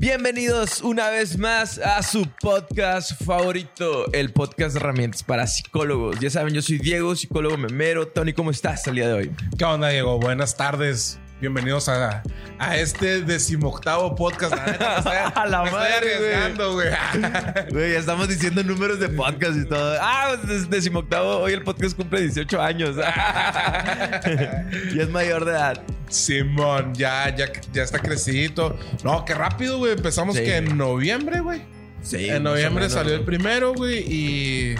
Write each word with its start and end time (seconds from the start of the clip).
Bienvenidos 0.00 0.80
una 0.82 1.10
vez 1.10 1.38
más 1.38 1.78
a 1.78 2.04
su 2.04 2.24
podcast 2.40 3.20
favorito, 3.24 4.06
el 4.12 4.32
podcast 4.32 4.74
de 4.74 4.78
herramientas 4.78 5.24
para 5.24 5.44
psicólogos. 5.48 6.20
Ya 6.20 6.30
saben, 6.30 6.54
yo 6.54 6.62
soy 6.62 6.78
Diego, 6.78 7.16
psicólogo 7.16 7.56
memero. 7.56 8.06
Tony, 8.06 8.32
¿cómo 8.32 8.52
estás 8.52 8.86
el 8.86 8.94
día 8.94 9.08
de 9.08 9.14
hoy? 9.14 9.32
¿Qué 9.58 9.64
onda, 9.64 9.88
Diego? 9.88 10.20
Buenas 10.20 10.56
tardes. 10.56 11.18
Bienvenidos 11.40 11.88
a, 11.88 12.20
a 12.58 12.76
este 12.78 13.22
decimoctavo 13.22 14.16
podcast. 14.16 14.56
La 14.56 14.66
neta, 14.66 14.88
me 14.90 14.96
estoy- 14.98 15.32
A 15.36 15.46
la 15.46 15.58
me 15.62 15.68
estoy 15.68 15.80
madre, 15.80 16.14
arriesgando, 16.16 16.72
güey. 16.72 16.88
Güey, 17.70 17.92
ya 17.92 17.98
estamos 18.00 18.28
diciendo 18.28 18.64
números 18.64 18.98
de 18.98 19.08
podcast 19.08 19.56
y 19.56 19.64
todo. 19.64 19.96
Ah, 20.00 20.34
pues, 20.44 20.68
decimoctavo, 20.68 21.36
hoy 21.38 21.52
el 21.52 21.62
podcast 21.62 21.96
cumple 21.96 22.22
18 22.22 22.60
años. 22.60 22.96
y 24.92 24.98
es 24.98 25.08
mayor 25.10 25.44
de 25.44 25.52
edad. 25.52 25.80
Simón, 26.08 26.92
ya, 26.94 27.32
ya, 27.36 27.46
ya 27.72 27.82
está 27.84 28.00
crecidito. 28.00 28.76
No, 29.04 29.24
qué 29.24 29.34
rápido, 29.34 29.78
güey. 29.78 29.92
Empezamos 29.92 30.34
Sí. 30.36 30.42
que 30.42 30.56
en 30.56 30.76
noviembre, 30.76 31.38
güey. 31.40 31.62
Sí. 32.02 32.28
en 32.30 32.42
noviembre 32.42 32.90
salió 32.90 33.14
el 33.14 33.22
primero, 33.24 33.74
güey. 33.74 33.98
Y. 34.12 34.74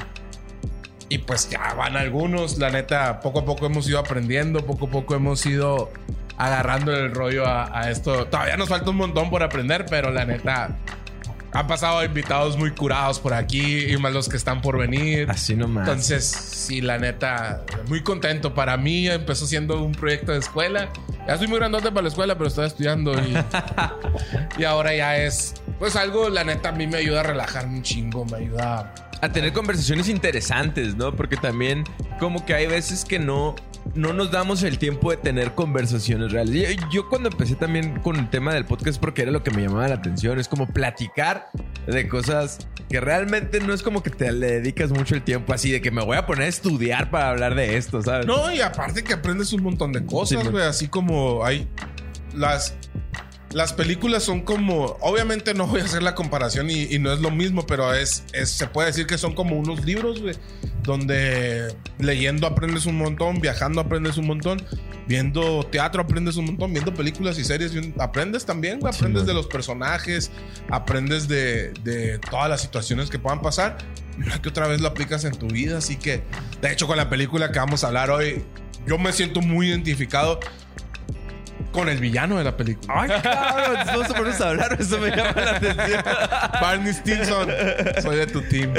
Y 1.10 1.18
pues 1.18 1.48
ya 1.48 1.72
van 1.74 1.96
algunos. 1.96 2.58
La 2.58 2.70
neta, 2.70 3.20
poco 3.20 3.38
a 3.40 3.44
poco 3.44 3.64
hemos 3.66 3.88
ido 3.88 3.98
aprendiendo. 4.00 4.66
Poco 4.66 4.86
a 4.86 4.90
poco 4.90 5.14
hemos 5.14 5.46
ido 5.46 5.90
agarrando 6.38 6.94
el 6.96 7.14
rollo 7.14 7.46
a, 7.46 7.78
a 7.78 7.90
esto. 7.90 8.26
Todavía 8.26 8.56
nos 8.56 8.68
falta 8.68 8.90
un 8.90 8.96
montón 8.96 9.28
por 9.28 9.42
aprender, 9.42 9.86
pero 9.90 10.10
la 10.10 10.24
neta. 10.24 10.76
Han 11.52 11.66
pasado 11.66 12.04
invitados 12.04 12.58
muy 12.58 12.72
curados 12.72 13.18
por 13.18 13.32
aquí 13.32 13.86
y 13.86 13.96
más 13.96 14.12
los 14.12 14.28
que 14.28 14.36
están 14.36 14.60
por 14.60 14.78
venir. 14.78 15.30
Así 15.30 15.56
nomás. 15.56 15.88
Entonces, 15.88 16.24
sí, 16.26 16.82
la 16.82 16.98
neta, 16.98 17.64
muy 17.86 18.02
contento. 18.02 18.52
Para 18.52 18.76
mí 18.76 19.08
empezó 19.08 19.46
siendo 19.46 19.82
un 19.82 19.92
proyecto 19.92 20.32
de 20.32 20.38
escuela. 20.38 20.90
Ya 21.26 21.32
estoy 21.34 21.48
muy 21.48 21.58
grandote 21.58 21.90
para 21.90 22.02
la 22.02 22.08
escuela, 22.08 22.36
pero 22.36 22.48
estaba 22.48 22.66
estudiando 22.66 23.14
y, 23.14 23.34
y 24.58 24.64
ahora 24.64 24.94
ya 24.94 25.16
es, 25.16 25.54
pues 25.78 25.96
algo, 25.96 26.28
la 26.28 26.44
neta, 26.44 26.68
a 26.68 26.72
mí 26.72 26.86
me 26.86 26.98
ayuda 26.98 27.20
a 27.20 27.22
relajarme 27.22 27.78
un 27.78 27.82
chingo, 27.82 28.26
me 28.26 28.36
ayuda 28.36 28.94
a 29.20 29.32
tener 29.32 29.52
conversaciones 29.52 30.08
interesantes, 30.08 30.96
¿no? 30.96 31.14
Porque 31.16 31.36
también 31.36 31.84
como 32.18 32.44
que 32.44 32.54
hay 32.54 32.66
veces 32.66 33.04
que 33.04 33.18
no, 33.18 33.56
no 33.94 34.12
nos 34.12 34.30
damos 34.30 34.62
el 34.62 34.78
tiempo 34.78 35.10
de 35.10 35.16
tener 35.16 35.54
conversaciones 35.54 36.32
reales. 36.32 36.76
Yo, 36.76 36.88
yo 36.90 37.08
cuando 37.08 37.28
empecé 37.28 37.54
también 37.54 38.00
con 38.00 38.16
el 38.16 38.28
tema 38.30 38.54
del 38.54 38.64
podcast 38.64 39.00
porque 39.00 39.22
era 39.22 39.30
lo 39.30 39.42
que 39.42 39.50
me 39.50 39.62
llamaba 39.62 39.88
la 39.88 39.96
atención, 39.96 40.38
es 40.38 40.48
como 40.48 40.66
platicar 40.66 41.50
de 41.86 42.08
cosas 42.08 42.68
que 42.88 43.00
realmente 43.00 43.60
no 43.60 43.72
es 43.72 43.82
como 43.82 44.02
que 44.02 44.10
te 44.10 44.30
le 44.32 44.60
dedicas 44.60 44.90
mucho 44.90 45.14
el 45.14 45.22
tiempo 45.22 45.52
así 45.52 45.70
de 45.70 45.80
que 45.80 45.90
me 45.90 46.02
voy 46.04 46.16
a 46.16 46.26
poner 46.26 46.44
a 46.44 46.48
estudiar 46.48 47.10
para 47.10 47.30
hablar 47.30 47.54
de 47.54 47.76
esto, 47.76 48.02
¿sabes? 48.02 48.26
No, 48.26 48.52
y 48.52 48.60
aparte 48.60 49.04
que 49.04 49.14
aprendes 49.14 49.52
un 49.52 49.62
montón 49.62 49.92
de 49.92 50.04
cosas, 50.04 50.48
güey. 50.48 50.64
Así 50.64 50.88
como 50.88 51.44
hay 51.44 51.68
las. 52.34 52.74
Las 53.52 53.72
películas 53.72 54.22
son 54.24 54.42
como. 54.42 54.96
Obviamente 55.00 55.54
no 55.54 55.66
voy 55.66 55.80
a 55.80 55.84
hacer 55.84 56.02
la 56.02 56.14
comparación 56.14 56.68
y, 56.70 56.82
y 56.82 56.98
no 56.98 57.12
es 57.12 57.20
lo 57.20 57.30
mismo, 57.30 57.66
pero 57.66 57.94
es, 57.94 58.24
es- 58.34 58.50
Se 58.50 58.66
puede 58.66 58.88
decir 58.88 59.06
que 59.06 59.16
son 59.16 59.34
como 59.34 59.56
unos 59.56 59.84
libros, 59.84 60.20
güey. 60.20 60.34
Donde 60.82 61.74
leyendo 61.98 62.46
aprendes 62.46 62.86
un 62.86 62.96
montón, 62.96 63.40
viajando 63.40 63.80
aprendes 63.80 64.16
un 64.16 64.26
montón, 64.26 64.62
viendo 65.06 65.62
teatro 65.64 66.02
aprendes 66.02 66.36
un 66.36 66.46
montón, 66.46 66.72
viendo 66.72 66.94
películas 66.94 67.38
y 67.38 67.44
series 67.44 67.72
aprendes 67.98 68.44
también, 68.46 68.80
güey. 68.80 68.94
Aprendes 68.94 69.26
de 69.26 69.34
los 69.34 69.46
personajes, 69.46 70.30
aprendes 70.70 71.28
de, 71.28 71.72
de 71.84 72.18
todas 72.30 72.48
las 72.48 72.60
situaciones 72.60 73.10
que 73.10 73.18
puedan 73.18 73.40
pasar. 73.42 73.78
Una 74.18 74.40
que 74.42 74.48
otra 74.48 74.66
vez 74.66 74.80
lo 74.80 74.88
aplicas 74.88 75.24
en 75.24 75.32
tu 75.36 75.46
vida. 75.48 75.78
Así 75.78 75.96
que, 75.96 76.22
de 76.60 76.72
hecho, 76.72 76.86
con 76.86 76.96
la 76.96 77.08
película 77.08 77.50
que 77.52 77.58
vamos 77.58 77.84
a 77.84 77.88
hablar 77.88 78.10
hoy, 78.10 78.42
yo 78.86 78.98
me 78.98 79.12
siento 79.12 79.40
muy 79.40 79.68
identificado 79.68 80.40
con 81.72 81.88
el 81.88 81.98
villano 81.98 82.38
de 82.38 82.44
la 82.44 82.56
película. 82.56 82.94
Ay, 82.96 83.08
cabrón, 83.22 83.78
vamos 83.86 84.04
a 84.10 84.14
ponernos 84.14 84.40
a 84.40 84.48
hablar, 84.48 84.76
eso 84.80 84.98
me 84.98 85.10
llama 85.10 85.40
la 85.40 85.50
atención. 85.56 86.02
Barney 86.60 86.92
Stinson. 86.92 87.48
Soy 88.02 88.16
de 88.16 88.26
tu 88.26 88.42
team. 88.42 88.72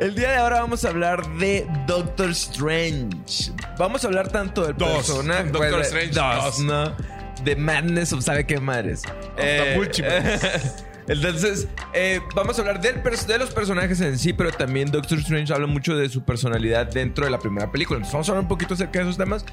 El 0.00 0.14
día 0.14 0.30
de 0.30 0.36
ahora 0.36 0.60
vamos 0.60 0.84
a 0.84 0.88
hablar 0.88 1.26
de 1.38 1.66
Doctor 1.86 2.30
Strange. 2.30 3.52
Vamos 3.78 4.04
a 4.04 4.06
hablar 4.08 4.28
tanto 4.28 4.66
del 4.66 4.76
Dos. 4.76 4.88
personaje. 5.06 5.50
Doctor 5.50 5.80
Strange 5.82 6.10
dos, 6.12 6.44
dos. 6.44 6.58
¿no? 6.60 6.96
De 7.44 7.56
Madness 7.56 8.12
of 8.12 8.22
sabe 8.24 8.46
qué 8.46 8.60
madres. 8.60 9.02
Eh. 9.36 9.76
Entonces, 11.08 11.68
eh, 11.94 12.20
vamos 12.34 12.58
a 12.58 12.62
hablar 12.62 12.80
del 12.80 13.02
de 13.02 13.38
los 13.38 13.50
personajes 13.50 14.00
en 14.00 14.18
sí, 14.18 14.32
pero 14.32 14.50
también 14.52 14.90
Doctor 14.90 15.18
Strange 15.18 15.52
habla 15.52 15.66
mucho 15.66 15.96
de 15.96 16.08
su 16.08 16.24
personalidad 16.24 16.86
dentro 16.86 17.24
de 17.24 17.30
la 17.30 17.38
primera 17.38 17.70
película. 17.70 17.98
Entonces, 17.98 18.12
vamos 18.12 18.28
a 18.28 18.32
hablar 18.32 18.42
un 18.44 18.48
poquito 18.48 18.74
acerca 18.74 18.98
de 19.00 19.04
esos 19.04 19.18
temas. 19.18 19.44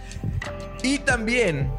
Y 0.83 0.99
también, 0.99 1.71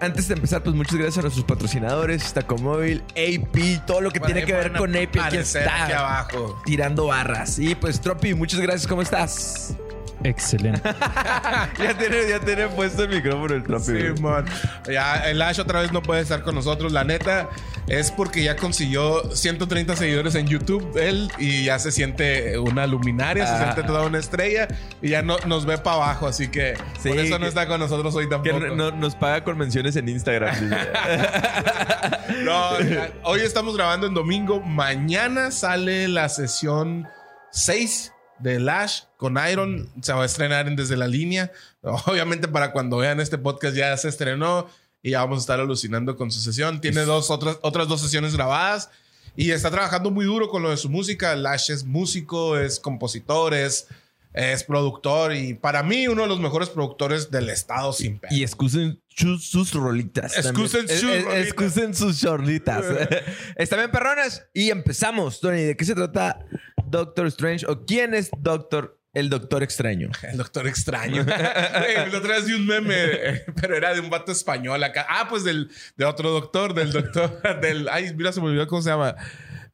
antes 0.00 0.28
de 0.28 0.34
empezar, 0.34 0.62
pues 0.62 0.74
muchas 0.76 0.94
gracias 0.94 1.18
a 1.18 1.22
nuestros 1.22 1.44
patrocinadores, 1.44 2.32
Móvil, 2.60 3.02
AP, 3.10 3.84
todo 3.86 4.00
lo 4.00 4.10
que 4.10 4.20
tiene 4.20 4.44
que 4.44 4.52
ver 4.52 4.72
con 4.72 4.94
AP. 4.94 5.18
Aparecer 5.18 5.62
está 5.62 5.84
Aquí 5.84 5.92
abajo. 5.92 6.62
tirando 6.64 7.06
barras. 7.06 7.58
Y 7.58 7.74
pues, 7.74 8.00
Tropi, 8.00 8.34
muchas 8.34 8.60
gracias. 8.60 8.86
¿Cómo 8.86 9.02
estás? 9.02 9.76
Excelente. 10.24 10.80
ya, 11.78 11.96
tiene, 11.98 12.28
ya 12.28 12.40
tiene 12.40 12.66
puesto 12.68 13.04
el 13.04 13.10
micrófono 13.10 13.54
el 13.54 13.62
Tropi. 13.62 13.92
güey. 13.92 14.16
Simón. 14.16 14.44
Ya, 14.90 15.28
el 15.30 15.40
Ash 15.42 15.60
otra 15.60 15.80
vez 15.80 15.92
no 15.92 16.02
puede 16.02 16.22
estar 16.22 16.42
con 16.42 16.54
nosotros. 16.56 16.90
La 16.92 17.04
neta 17.04 17.48
es 17.86 18.10
porque 18.10 18.42
ya 18.42 18.56
consiguió 18.56 19.34
130 19.34 19.94
seguidores 19.96 20.34
en 20.34 20.46
YouTube 20.48 20.96
él 20.96 21.30
y 21.38 21.64
ya 21.64 21.78
se 21.78 21.92
siente 21.92 22.58
una 22.58 22.86
luminaria, 22.86 23.46
se 23.46 23.52
Ah. 23.54 23.62
siente 23.72 23.82
toda 23.84 24.04
una 24.06 24.18
estrella 24.18 24.68
y 25.00 25.10
ya 25.10 25.22
no, 25.22 25.38
nos 25.46 25.64
ve 25.66 25.78
para 25.78 25.96
abajo. 25.96 26.26
Así 26.26 26.48
que 26.48 26.74
Sí, 27.00 27.08
por 27.10 27.18
eso 27.18 27.34
no 27.38 27.44
que- 27.44 27.48
está 27.48 27.66
con 27.68 27.78
nosotros 27.80 28.14
hoy 28.14 28.24
que 28.24 28.30
tampoco. 28.30 28.58
no- 28.60 28.74
no- 28.74 28.90
nos 28.90 29.14
paga 29.14 29.44
con 29.44 29.56
menciones 29.56 29.94
en 29.96 30.08
Instagram. 30.08 30.54
No, 32.44 32.80
ya, 32.80 33.10
hoy 33.24 33.40
estamos 33.40 33.76
grabando 33.76 34.06
en 34.06 34.14
domingo. 34.14 34.60
Mañana 34.60 35.50
sale 35.50 36.08
la 36.08 36.28
sesión 36.28 37.06
6 37.50 38.12
de 38.38 38.60
Lash 38.60 39.02
con 39.16 39.38
Iron. 39.50 39.88
Se 40.02 40.12
va 40.12 40.22
a 40.22 40.26
estrenar 40.26 40.68
en 40.68 40.76
Desde 40.76 40.96
la 40.96 41.06
Línea. 41.06 41.52
Obviamente, 41.82 42.48
para 42.48 42.72
cuando 42.72 42.98
vean 42.98 43.20
este 43.20 43.38
podcast 43.38 43.76
ya 43.76 43.96
se 43.96 44.08
estrenó 44.08 44.68
y 45.02 45.10
ya 45.10 45.20
vamos 45.20 45.38
a 45.38 45.40
estar 45.40 45.60
alucinando 45.60 46.16
con 46.16 46.30
su 46.30 46.40
sesión. 46.40 46.80
Tiene 46.80 47.02
dos, 47.02 47.30
otras, 47.30 47.58
otras 47.62 47.88
dos 47.88 48.00
sesiones 48.00 48.34
grabadas 48.34 48.90
y 49.36 49.52
está 49.52 49.70
trabajando 49.70 50.10
muy 50.10 50.24
duro 50.24 50.48
con 50.48 50.62
lo 50.62 50.70
de 50.70 50.76
su 50.76 50.88
música. 50.88 51.36
Lash 51.36 51.70
es 51.70 51.84
músico, 51.84 52.58
es 52.58 52.80
compositor, 52.80 53.54
es, 53.54 53.86
es 54.32 54.64
productor 54.64 55.34
y 55.34 55.54
para 55.54 55.82
mí 55.84 56.08
uno 56.08 56.22
de 56.22 56.28
los 56.28 56.40
mejores 56.40 56.68
productores 56.68 57.30
del 57.30 57.48
estado 57.48 57.92
sin 57.92 58.18
pedo. 58.18 58.34
y 58.34 58.42
excusen 58.42 59.00
sus, 59.14 59.72
rolitas. 59.74 60.36
Excusen 60.36 60.88
sus 60.88 61.02
rolitas. 61.02 61.34
Excusen 61.34 61.94
sus 61.94 62.20
chorlitas. 62.20 62.84
Están 63.56 63.80
bien 63.80 63.90
perronas. 63.90 64.44
Y 64.54 64.70
empezamos, 64.70 65.40
Tony. 65.40 65.62
¿De 65.62 65.76
qué 65.76 65.84
se 65.84 65.94
trata 65.94 66.44
Doctor 66.90 67.26
Strange? 67.28 67.66
¿O 67.66 67.84
quién 67.84 68.14
es 68.14 68.30
Doctor, 68.38 69.00
el 69.14 69.30
Doctor 69.30 69.62
Extraño? 69.62 70.10
El 70.22 70.36
doctor 70.36 70.66
extraño. 70.66 71.22
El 71.22 72.14
otro 72.14 72.32
día 72.32 72.44
vi 72.44 72.52
un 72.54 72.66
meme, 72.66 73.44
pero 73.60 73.76
era 73.76 73.94
de 73.94 74.00
un 74.00 74.10
vato 74.10 74.32
español 74.32 74.82
acá. 74.82 75.06
Ah, 75.08 75.26
pues 75.28 75.44
del, 75.44 75.70
de 75.96 76.04
otro 76.04 76.30
doctor, 76.30 76.74
del 76.74 76.92
doctor, 76.92 77.40
del. 77.60 77.88
Ay, 77.88 78.14
mira, 78.14 78.32
se 78.32 78.40
me 78.40 78.46
olvidó 78.46 78.66
cómo 78.66 78.82
se 78.82 78.90
llama. 78.90 79.14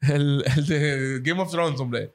El, 0.00 0.44
el 0.56 0.66
de 0.66 1.20
Game 1.22 1.40
of 1.40 1.50
Thrones, 1.50 1.80
hombre. 1.80 2.14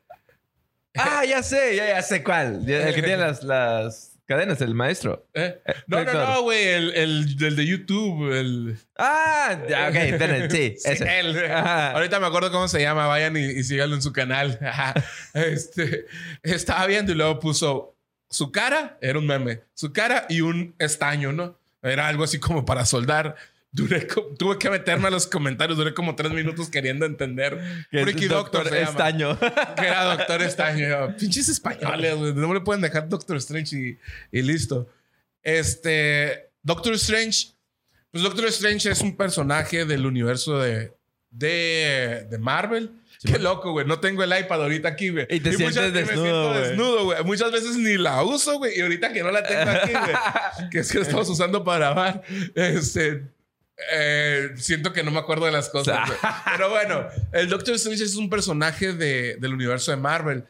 Ah, 0.95 1.23
ya 1.25 1.43
sé, 1.43 1.75
ya, 1.75 1.87
ya 1.87 2.01
sé 2.01 2.23
cuál. 2.23 2.67
El 2.69 2.93
que 2.93 3.01
tiene 3.01 3.17
las, 3.17 3.43
las 3.43 4.18
cadenas, 4.29 4.61
el 4.61 4.75
maestro. 4.75 5.27
¿Eh? 5.33 5.59
No, 5.87 5.97
no, 5.97 6.05
doctor. 6.05 6.29
no, 6.29 6.41
güey. 6.43 6.63
El, 6.67 6.93
el, 6.95 7.35
del 7.35 7.55
de 7.55 7.65
YouTube. 7.65 8.31
El. 8.31 8.77
Ah, 8.97 9.57
ok, 9.89 9.95
esperen, 9.95 10.51
sí, 10.51 10.75
Sí, 10.77 10.91
ese. 10.91 11.19
él. 11.19 11.51
Ahorita 11.51 12.19
me 12.19 12.27
acuerdo 12.27 12.51
cómo 12.51 12.67
se 12.67 12.79
llama. 12.79 13.07
Vayan 13.07 13.35
y, 13.35 13.41
y 13.41 13.63
síganlo 13.63 13.95
en 13.95 14.01
su 14.01 14.13
canal. 14.13 14.57
Este, 15.33 16.05
estaba 16.43 16.85
viendo 16.87 17.11
y 17.11 17.15
luego 17.15 17.39
puso 17.39 17.95
su 18.29 18.51
cara, 18.51 18.97
era 19.01 19.17
un 19.19 19.25
meme, 19.25 19.61
su 19.73 19.91
cara 19.91 20.25
y 20.29 20.41
un 20.41 20.75
estaño, 20.79 21.31
¿no? 21.33 21.57
Era 21.81 22.07
algo 22.07 22.23
así 22.23 22.39
como 22.39 22.65
para 22.65 22.85
soldar. 22.85 23.35
Duré 23.71 24.07
tuve 24.37 24.57
que 24.57 24.69
meterme 24.69 25.07
a 25.07 25.11
los 25.11 25.27
comentarios, 25.27 25.77
duré 25.77 25.93
como 25.93 26.15
tres 26.15 26.31
minutos 26.31 26.69
queriendo 26.69 27.05
entender. 27.05 27.85
Freaky 27.91 28.27
Doctor, 28.27 28.65
llama. 28.65 28.77
Estaño. 28.77 29.39
Que 29.39 29.85
era 29.85 30.15
Doctor 30.15 30.41
Estaño. 30.41 31.15
Pinches 31.17 31.49
españoles, 31.49 32.15
güey. 32.15 32.33
No 32.33 32.51
le 32.53 32.61
pueden 32.61 32.81
dejar 32.81 33.07
Doctor 33.07 33.37
Strange 33.37 33.77
y, 33.77 33.99
y 34.37 34.41
listo. 34.41 34.89
Este. 35.43 36.49
Doctor 36.63 36.93
Strange. 36.95 37.49
Pues 38.11 38.23
Doctor 38.23 38.45
Strange 38.47 38.89
es 38.89 39.01
un 39.01 39.15
personaje 39.15 39.85
del 39.85 40.05
universo 40.07 40.57
de, 40.59 40.91
de, 41.29 42.25
de 42.27 42.37
Marvel. 42.39 42.91
Qué 43.23 43.37
loco, 43.37 43.71
güey. 43.73 43.85
No 43.85 43.99
tengo 43.99 44.23
el 44.23 44.31
iPad 44.31 44.63
ahorita 44.63 44.87
aquí, 44.89 45.09
güey. 45.09 45.27
Y 45.29 45.41
te 45.41 45.53
sientes 45.53 45.75
muchas- 45.77 45.91
me 45.93 46.01
desnudo, 46.01 46.53
desnudo, 46.53 47.03
güey. 47.05 47.23
Muchas 47.23 47.51
veces 47.51 47.75
ni 47.77 47.97
la 47.97 48.23
uso, 48.23 48.57
güey. 48.57 48.77
Y 48.77 48.81
ahorita 48.81 49.13
que 49.13 49.21
no 49.21 49.29
la 49.29 49.43
tengo 49.43 49.69
aquí, 49.69 49.91
güey. 49.91 50.69
que 50.71 50.79
es 50.79 50.91
que 50.91 50.97
la 50.99 51.03
estamos 51.03 51.29
usando 51.29 51.63
para 51.63 51.77
grabar. 51.91 52.23
Este. 52.55 53.23
Eh, 53.93 54.49
siento 54.55 54.91
que 54.93 55.03
no 55.03 55.11
me 55.11 55.19
acuerdo 55.19 55.45
de 55.45 55.51
las 55.51 55.69
cosas. 55.69 56.09
Pero 56.55 56.69
bueno, 56.69 57.07
el 57.31 57.47
Doctor 57.49 57.75
Strange 57.75 58.03
es 58.03 58.15
un 58.15 58.29
personaje 58.29 58.93
de- 58.93 59.37
del 59.37 59.53
universo 59.53 59.91
de 59.91 59.97
Marvel. 59.97 60.43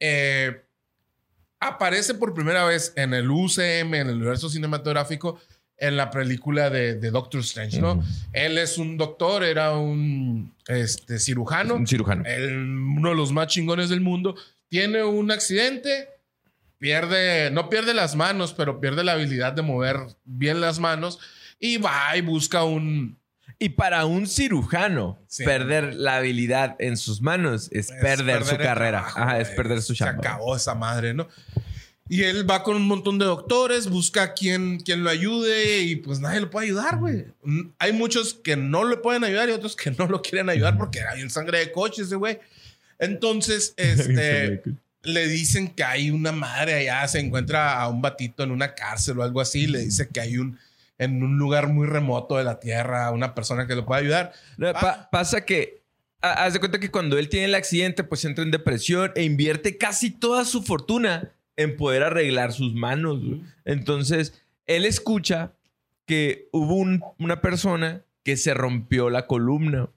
Eh, 0.00 0.62
aparece 1.60 2.14
por 2.14 2.34
primera 2.34 2.64
vez 2.64 2.92
en 2.96 3.14
el 3.14 3.30
UCM, 3.30 3.94
en 3.94 4.08
el 4.08 4.16
universo 4.16 4.48
cinematográfico, 4.48 5.40
en 5.78 5.96
la 5.96 6.10
película 6.10 6.70
de, 6.70 6.94
de 6.94 7.10
Doctor 7.10 7.40
Strange, 7.40 7.80
¿no? 7.80 8.02
Él 8.32 8.56
es 8.56 8.78
un 8.78 8.96
doctor, 8.96 9.44
era 9.44 9.72
un 9.76 10.54
este, 10.68 11.18
cirujano. 11.18 11.74
Un 11.74 11.86
cirujano. 11.86 12.24
uno 12.26 13.10
de 13.10 13.14
los 13.14 13.32
más 13.32 13.48
chingones 13.48 13.90
del 13.90 14.00
mundo. 14.00 14.36
Tiene 14.68 15.02
un 15.04 15.30
accidente, 15.30 16.08
pierde, 16.78 17.50
no 17.50 17.68
pierde 17.68 17.92
las 17.94 18.16
manos, 18.16 18.54
pero 18.54 18.80
pierde 18.80 19.04
la 19.04 19.12
habilidad 19.12 19.52
de 19.52 19.62
mover 19.62 19.98
bien 20.24 20.60
las 20.62 20.78
manos 20.78 21.18
y 21.58 21.78
va 21.78 22.16
y 22.16 22.20
busca 22.20 22.64
un... 22.64 23.18
Y 23.58 23.70
para 23.70 24.04
un 24.04 24.26
cirujano, 24.26 25.18
perder 25.38 25.94
la 25.94 26.16
habilidad 26.16 26.76
en 26.78 26.98
sus 26.98 27.22
manos 27.22 27.70
es, 27.72 27.90
perder, 28.02 28.44
su 28.44 28.58
carrera. 28.58 28.98
Ajá, 28.98 29.40
es 29.40 29.48
perder 29.48 29.80
su 29.80 29.94
chamba. 29.94 30.22
Se 30.22 30.28
acabó 30.28 30.56
esa 30.56 30.74
madre, 30.74 31.14
¿no? 31.14 31.26
Y 32.08 32.22
él 32.22 32.48
va 32.48 32.62
con 32.62 32.76
un 32.76 32.86
montón 32.86 33.18
de 33.18 33.24
doctores, 33.24 33.88
busca 33.88 34.22
a 34.22 34.34
quien, 34.34 34.78
quien 34.78 35.02
lo 35.02 35.10
ayude 35.10 35.80
y 35.80 35.96
pues 35.96 36.20
nadie 36.20 36.40
lo 36.40 36.50
puede 36.50 36.66
ayudar, 36.66 36.98
güey. 36.98 37.24
Hay 37.78 37.92
muchos 37.92 38.34
que 38.34 38.56
no 38.56 38.84
le 38.84 38.98
pueden 38.98 39.24
ayudar 39.24 39.48
y 39.48 39.52
otros 39.52 39.74
que 39.74 39.90
no 39.90 40.06
lo 40.06 40.22
quieren 40.22 40.48
ayudar 40.48 40.76
porque 40.78 41.00
hay 41.00 41.22
un 41.22 41.30
sangre 41.30 41.58
de 41.58 41.72
coches, 41.72 42.12
güey. 42.12 42.38
Entonces, 42.98 43.74
este, 43.78 44.62
le 45.02 45.28
dicen 45.28 45.68
que 45.68 45.82
hay 45.82 46.10
una 46.10 46.30
madre 46.30 46.74
allá, 46.74 47.08
se 47.08 47.18
encuentra 47.18 47.80
a 47.80 47.88
un 47.88 48.00
batito 48.00 48.44
en 48.44 48.52
una 48.52 48.74
cárcel 48.74 49.18
o 49.18 49.24
algo 49.24 49.40
así, 49.40 49.66
le 49.66 49.80
dice 49.80 50.08
que 50.08 50.20
hay 50.20 50.38
un, 50.38 50.58
en 50.98 51.22
un 51.22 51.38
lugar 51.38 51.68
muy 51.68 51.86
remoto 51.86 52.36
de 52.36 52.44
la 52.44 52.60
tierra, 52.60 53.10
una 53.10 53.34
persona 53.34 53.66
que 53.66 53.74
lo 53.74 53.84
puede 53.84 54.02
ayudar. 54.02 54.32
pasa 55.10 55.44
que, 55.44 55.82
haz 56.20 56.54
de 56.54 56.58
cuenta 56.58 56.80
que 56.80 56.90
cuando 56.90 57.18
él 57.18 57.28
tiene 57.28 57.46
el 57.46 57.54
accidente, 57.54 58.04
pues 58.04 58.24
entra 58.24 58.44
en 58.44 58.50
depresión 58.50 59.12
e 59.14 59.22
invierte 59.22 59.76
casi 59.76 60.10
toda 60.10 60.44
su 60.44 60.62
fortuna 60.62 61.32
en 61.56 61.76
poder 61.76 62.02
arreglar 62.02 62.52
sus 62.52 62.74
manos. 62.74 63.20
Entonces, 63.64 64.42
él 64.66 64.84
escucha 64.84 65.52
que 66.06 66.48
hubo 66.52 66.76
una 67.18 67.40
persona 67.40 68.04
que 68.22 68.36
se 68.36 68.54
rompió 68.54 69.10
la 69.10 69.26
columna. 69.26 69.88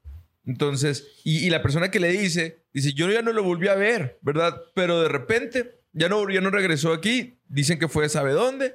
Entonces, 0.45 1.07
y, 1.23 1.49
la 1.49 1.61
persona 1.61 1.91
que 1.91 1.99
le 1.99 2.11
dice, 2.11 2.63
dice, 2.73 2.93
yo 2.93 3.09
ya 3.09 3.21
no 3.21 3.33
lo 3.33 3.43
volví 3.43 3.67
a 3.67 3.75
ver, 3.75 4.17
¿verdad? 4.21 4.61
Pero 4.73 5.01
de 5.01 5.09
repente, 5.09 5.79
ya 5.93 6.09
no, 6.09 6.27
ya 6.29 6.41
no 6.41 6.49
regresó 6.49 6.93
aquí, 6.93 7.37
dicen 7.47 7.77
que 7.79 7.87
fue 7.87 8.09
sabe 8.09 8.31
dónde. 8.31 8.73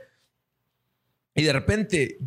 Y 1.35 1.43
de 1.43 1.53
repente, 1.53 2.19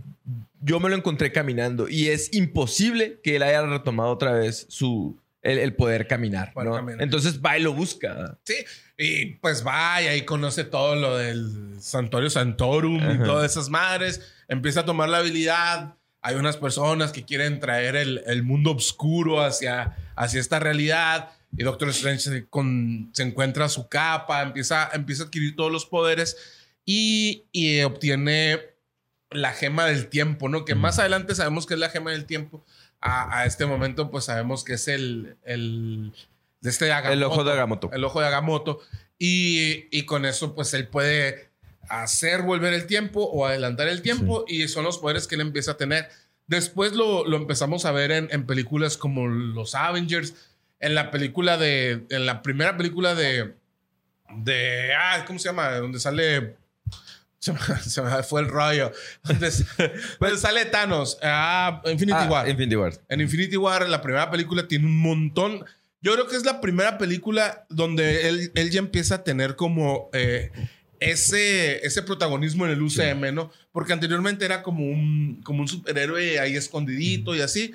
yo 0.62 0.80
me 0.80 0.90
lo 0.90 0.96
encontré 0.96 1.32
caminando 1.32 1.88
y 1.88 2.08
es 2.08 2.34
imposible 2.34 3.20
que 3.24 3.38
él 3.38 3.44
haya 3.44 3.66
retomado 3.66 4.12
otra 4.12 4.34
vez 4.34 4.66
su, 4.70 5.18
el, 5.42 5.74
poder 5.76 6.08
caminar, 6.08 6.52
¿no? 6.56 6.90
Entonces 7.00 7.42
va 7.42 7.58
y 7.58 7.62
lo 7.62 7.74
busca. 7.74 8.38
Sí, 8.44 8.56
y 8.98 9.26
pues 9.36 9.66
va 9.66 10.02
y 10.02 10.08
ahí 10.08 10.22
conoce 10.24 10.64
todo 10.64 10.96
lo 10.96 11.18
del 11.18 11.76
Santorio 11.80 12.30
Santorum 12.30 12.98
y 12.98 13.24
todas 13.24 13.52
esas 13.52 13.70
madres. 13.70 14.22
Empieza 14.48 14.82
a 14.82 14.86
tomar 14.86 15.10
la 15.10 15.20
habilidad. 15.20 15.96
Hay 16.22 16.36
unas 16.36 16.58
personas 16.58 17.12
que 17.12 17.24
quieren 17.24 17.60
traer 17.60 17.96
el, 17.96 18.44
mundo 18.44 18.72
oscuro 18.72 19.42
hacia, 19.42 19.96
hacia 20.16 20.42
esta 20.42 20.60
realidad. 20.60 21.30
Y 21.56 21.64
Doctor 21.64 21.90
Strange 21.90 22.20
se, 22.20 22.46
con, 22.48 23.10
se 23.14 23.24
encuentra 23.24 23.70
su 23.70 23.88
capa, 23.88 24.42
empieza, 24.42 24.90
empieza 24.94 25.24
a 25.24 25.26
adquirir 25.28 25.56
todos 25.56 25.72
los 25.72 25.86
poderes 25.86 26.36
y, 26.84 27.46
y 27.54 27.82
obtiene 27.82 28.60
la 29.32 29.52
gema 29.54 29.86
del 29.86 30.08
tiempo, 30.08 30.50
¿no? 30.50 30.66
Que 30.66 30.76
más 30.76 31.00
adelante 31.00 31.36
sabemos 31.36 31.66
que 31.66 31.74
es 31.74 31.80
la 31.80 31.90
gema 31.90 32.12
del 32.12 32.26
tiempo 32.26 32.66
a, 33.02 33.46
este 33.46 33.66
momento, 33.66 34.10
pues 34.10 34.26
sabemos 34.26 34.64
que 34.64 34.74
es 34.74 34.88
el, 34.88 35.38
el 35.44 36.14
de 36.62 36.70
este 36.70 36.90
El 36.90 37.24
ojo 37.24 37.44
de 37.44 37.52
Agamotto. 37.52 37.92
El 37.94 38.04
ojo 38.04 38.20
de 38.22 38.28
Agamotto. 38.28 38.80
Y, 39.20 39.88
y, 39.92 40.06
con 40.06 40.26
eso, 40.26 40.56
pues 40.56 40.74
él 40.74 40.88
puede 40.88 41.50
hacer 41.90 42.42
volver 42.42 42.74
el 42.74 42.86
tiempo 42.86 43.24
o 43.24 43.46
adelantar 43.46 43.88
el 43.88 44.02
tiempo 44.02 44.46
y 44.48 44.68
son 44.68 44.84
los 44.84 44.98
poderes 44.98 45.28
que 45.28 45.36
él 45.36 45.42
empieza 45.42 45.72
a 45.72 45.78
tener. 45.78 46.10
Después 46.48 46.94
lo, 46.94 47.26
lo 47.26 47.38
empezamos 47.38 47.86
a 47.86 47.92
ver 47.92 48.12
en, 48.12 48.30
en, 48.32 48.46
películas 48.46 48.98
como 48.98 49.28
Los 49.28 49.76
Avengers, 49.76 50.34
en 50.80 50.96
la 50.96 51.12
película 51.12 51.58
de, 51.58 52.06
en 52.10 52.26
la 52.26 52.42
primera 52.42 52.78
película 52.78 53.16
de, 53.16 53.56
de, 54.36 54.94
ah, 54.94 55.24
¿cómo 55.26 55.40
se 55.40 55.50
llama? 55.50 55.72
Donde 55.78 56.00
sale 56.00 56.56
Se 57.40 58.02
me, 58.02 58.24
fue 58.24 58.42
el 58.42 58.48
rollo. 58.48 58.92
Entonces, 59.28 59.66
pues 60.20 60.40
sale 60.40 60.66
Thanos. 60.66 61.18
Ah, 61.22 61.82
Infinity 61.86 62.20
ah, 62.20 62.28
War. 62.30 62.50
Infinity 62.50 62.76
War. 62.76 62.94
En 63.10 63.22
Infinity 63.22 63.58
War, 63.58 63.88
la 63.88 64.02
primera 64.02 64.30
película 64.30 64.68
tiene 64.68 64.86
un 64.86 64.98
montón. 64.98 65.64
Yo 66.02 66.14
creo 66.14 66.28
que 66.28 66.36
es 66.36 66.46
la 66.46 66.62
primera 66.62 66.98
película 66.98 67.66
donde 67.70 68.30
él, 68.30 68.52
él 68.56 68.72
ya 68.72 68.80
empieza 68.80 69.16
a 69.16 69.24
tener 69.24 69.56
como 69.56 70.10
eh, 70.14 70.52
ese, 71.00 71.86
ese 71.86 72.02
protagonismo 72.04 72.66
en 72.66 72.72
el 72.72 72.82
UCM, 72.82 73.34
¿no? 73.34 73.52
Porque 73.72 73.94
anteriormente 73.94 74.46
era 74.46 74.64
como 74.64 74.84
un, 74.84 75.42
como 75.44 75.62
un 75.62 75.68
superhéroe 75.68 76.40
ahí 76.40 76.56
escondidito 76.56 77.36
y 77.36 77.42
así. 77.42 77.74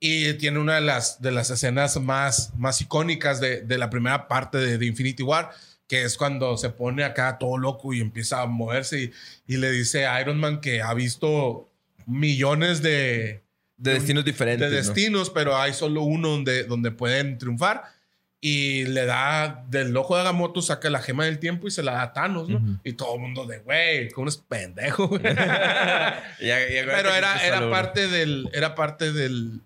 Y 0.00 0.34
tiene 0.34 0.58
una 0.58 0.74
de 0.74 0.82
las, 0.82 1.22
de 1.22 1.32
las 1.32 1.50
escenas 1.50 1.98
más, 2.00 2.52
más 2.56 2.80
icónicas 2.80 3.40
de, 3.40 3.62
de 3.62 3.78
la 3.78 3.90
primera 3.90 4.28
parte 4.28 4.58
de, 4.58 4.78
de 4.78 4.86
Infinity 4.86 5.22
War 5.22 5.50
que 5.88 6.02
es 6.04 6.16
cuando 6.16 6.56
se 6.56 6.70
pone 6.70 7.04
acá 7.04 7.38
todo 7.38 7.58
loco 7.58 7.92
y 7.92 8.00
empieza 8.00 8.42
a 8.42 8.46
moverse 8.46 9.12
y, 9.46 9.56
le 9.56 9.70
dice 9.70 10.06
a 10.06 10.20
Iron 10.20 10.38
Man 10.38 10.60
que 10.60 10.82
ha 10.82 10.94
visto 10.94 11.68
millones 12.06 12.82
de... 12.82 13.42
De 13.76 13.94
destinos 13.94 14.24
diferentes. 14.24 14.70
De 14.70 14.76
destinos, 14.76 15.30
pero 15.30 15.56
hay 15.56 15.72
solo 15.74 16.02
uno 16.02 16.28
donde, 16.28 16.64
donde 16.64 16.90
pueden 16.90 17.38
triunfar. 17.38 17.82
Y 18.40 18.84
le 18.84 19.04
da 19.04 19.64
del 19.68 19.96
ojo 19.96 20.14
de 20.14 20.20
Agamotto, 20.20 20.62
saca 20.62 20.88
la 20.90 21.00
gema 21.00 21.24
del 21.24 21.38
tiempo 21.38 21.66
y 21.66 21.70
se 21.70 21.82
la 21.82 21.92
da 21.92 22.02
a 22.02 22.12
Thanos, 22.12 22.48
¿no? 22.48 22.80
Y 22.84 22.92
todo 22.92 23.14
el 23.14 23.20
mundo 23.20 23.46
de, 23.46 23.58
güey, 23.58 24.10
como 24.10 24.28
es 24.28 24.36
pendejo. 24.36 25.10
pero 25.18 25.32
era, 26.38 27.44
era 27.44 27.70
parte 27.70 28.06
del... 28.06 28.48
Era 28.52 28.74
parte 28.74 29.12
del 29.12 29.60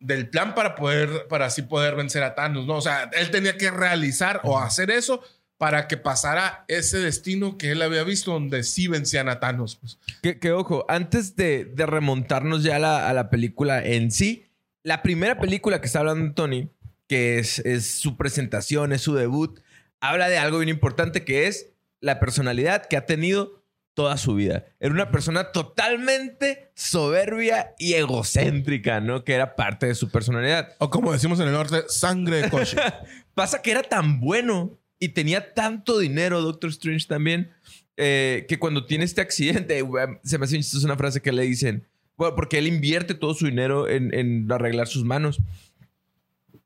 del 0.00 0.28
plan 0.28 0.54
para 0.54 0.74
poder, 0.74 1.26
para 1.28 1.46
así 1.46 1.62
poder 1.62 1.94
vencer 1.94 2.22
a 2.22 2.34
Thanos, 2.34 2.66
¿no? 2.66 2.76
O 2.76 2.80
sea, 2.80 3.10
él 3.12 3.30
tenía 3.30 3.56
que 3.56 3.70
realizar 3.70 4.40
o 4.44 4.58
hacer 4.58 4.90
eso 4.90 5.22
para 5.58 5.88
que 5.88 5.98
pasara 5.98 6.64
ese 6.68 6.98
destino 6.98 7.58
que 7.58 7.72
él 7.72 7.82
había 7.82 8.02
visto 8.02 8.32
donde 8.32 8.62
sí 8.62 8.88
vencían 8.88 9.28
a 9.28 9.40
Thanos. 9.40 9.76
Pues. 9.76 9.98
Que, 10.40 10.52
ojo, 10.52 10.86
antes 10.88 11.36
de, 11.36 11.70
remontarnos 11.76 12.62
ya 12.62 12.76
a 12.76 13.12
la, 13.12 13.30
película 13.30 13.84
en 13.84 14.10
sí, 14.10 14.46
la 14.82 15.02
primera 15.02 15.38
película 15.38 15.80
que 15.80 15.86
está 15.86 15.98
hablando 15.98 16.32
Tony, 16.32 16.70
que 17.06 17.38
es, 17.38 17.58
es 17.60 17.86
su 17.86 18.16
presentación, 18.16 18.94
es 18.94 19.02
su 19.02 19.14
debut, 19.14 19.60
habla 20.00 20.30
de 20.30 20.38
algo 20.38 20.60
bien 20.60 20.70
importante 20.70 21.26
que 21.26 21.46
es 21.46 21.74
la 22.00 22.18
personalidad 22.20 22.86
que 22.86 22.96
ha 22.96 23.04
tenido 23.04 23.59
toda 24.00 24.16
su 24.16 24.34
vida. 24.34 24.64
Era 24.80 24.94
una 24.94 25.10
persona 25.10 25.52
totalmente 25.52 26.70
soberbia 26.74 27.74
y 27.78 27.92
egocéntrica, 27.92 28.98
¿no? 28.98 29.24
Que 29.24 29.34
era 29.34 29.56
parte 29.56 29.84
de 29.84 29.94
su 29.94 30.10
personalidad. 30.10 30.74
O 30.78 30.88
como 30.88 31.12
decimos 31.12 31.38
en 31.38 31.48
el 31.48 31.52
norte, 31.52 31.82
sangre 31.88 32.40
de 32.40 32.48
coche. 32.48 32.78
Pasa 33.34 33.60
que 33.60 33.72
era 33.72 33.82
tan 33.82 34.18
bueno 34.18 34.78
y 34.98 35.10
tenía 35.10 35.52
tanto 35.52 35.98
dinero, 35.98 36.40
Doctor 36.40 36.70
Strange 36.70 37.06
también, 37.06 37.50
eh, 37.98 38.46
que 38.48 38.58
cuando 38.58 38.86
tiene 38.86 39.04
este 39.04 39.20
accidente, 39.20 39.84
se 40.24 40.38
me 40.38 40.46
hace 40.46 40.56
es 40.56 40.82
una 40.82 40.96
frase 40.96 41.20
que 41.20 41.32
le 41.32 41.42
dicen, 41.42 41.86
bueno, 42.16 42.34
porque 42.34 42.56
él 42.56 42.66
invierte 42.66 43.12
todo 43.12 43.34
su 43.34 43.44
dinero 43.44 43.86
en, 43.86 44.50
arreglar 44.50 44.86
sus 44.88 45.04
manos. 45.04 45.42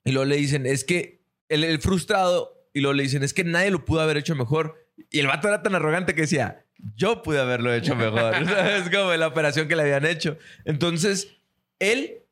Y 0.04 0.12
luego 0.12 0.26
le 0.26 0.36
dicen, 0.36 0.66
es 0.66 0.84
que 0.84 1.20
el, 1.48 1.80
frustrado, 1.80 2.64
y 2.72 2.80
luego 2.80 2.94
le 2.94 3.02
dicen, 3.02 3.24
es 3.24 3.34
que 3.34 3.42
nadie 3.42 3.72
lo 3.72 3.84
pudo 3.84 4.02
haber 4.02 4.18
hecho 4.18 4.36
mejor. 4.36 4.86
Y 5.10 5.18
el 5.18 5.26
vato 5.26 5.48
era 5.48 5.64
tan 5.64 5.74
arrogante 5.74 6.14
que 6.14 6.20
decía, 6.20 6.63
yo 6.96 7.22
pude 7.22 7.40
haberlo 7.40 7.72
hecho 7.72 7.94
mejor. 7.96 8.34
es 8.76 8.90
como 8.90 9.12
la 9.14 9.28
operación 9.28 9.68
que 9.68 9.76
le 9.76 9.82
habían 9.82 10.06
hecho. 10.06 10.38
Entonces, 10.64 11.28
él 11.78 12.24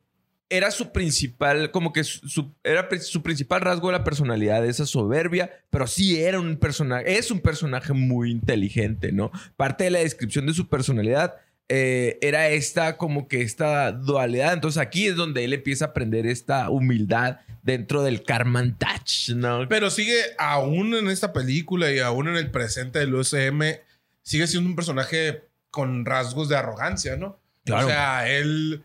era 0.52 0.70
su 0.70 0.92
principal, 0.92 1.70
como 1.70 1.94
que 1.94 2.04
su, 2.04 2.54
era 2.62 2.86
su 3.00 3.22
principal 3.22 3.62
rasgo 3.62 3.88
de 3.88 3.96
la 3.96 4.04
personalidad, 4.04 4.66
esa 4.66 4.84
soberbia, 4.84 5.50
pero 5.70 5.86
sí 5.86 6.20
era 6.20 6.38
un 6.38 6.58
personaje, 6.58 7.16
es 7.16 7.30
un 7.30 7.40
personaje 7.40 7.94
muy 7.94 8.30
inteligente, 8.30 9.12
¿no? 9.12 9.30
Parte 9.56 9.84
de 9.84 9.90
la 9.90 10.00
descripción 10.00 10.44
de 10.44 10.52
su 10.52 10.68
personalidad 10.68 11.36
eh, 11.70 12.18
era 12.20 12.50
esta, 12.50 12.98
como 12.98 13.28
que 13.28 13.40
esta 13.40 13.92
dualidad. 13.92 14.52
Entonces 14.52 14.78
aquí 14.78 15.06
es 15.06 15.16
donde 15.16 15.42
él 15.44 15.54
empieza 15.54 15.86
a 15.86 15.88
aprender 15.88 16.26
esta 16.26 16.68
humildad 16.68 17.38
dentro 17.62 18.02
del 18.02 18.22
Karman 18.22 18.76
Touch, 18.76 19.30
¿no? 19.34 19.66
Pero 19.70 19.88
sigue 19.88 20.18
aún 20.36 20.94
en 20.94 21.08
esta 21.08 21.32
película 21.32 21.90
y 21.90 21.98
aún 22.00 22.28
en 22.28 22.36
el 22.36 22.50
presente 22.50 22.98
del 22.98 23.14
USM 23.14 23.62
sigue 24.22 24.46
siendo 24.46 24.68
un 24.68 24.76
personaje 24.76 25.44
con 25.70 26.04
rasgos 26.04 26.48
de 26.48 26.56
arrogancia, 26.56 27.16
¿no? 27.16 27.38
O 27.70 27.82
sea, 27.86 28.28
él, 28.28 28.84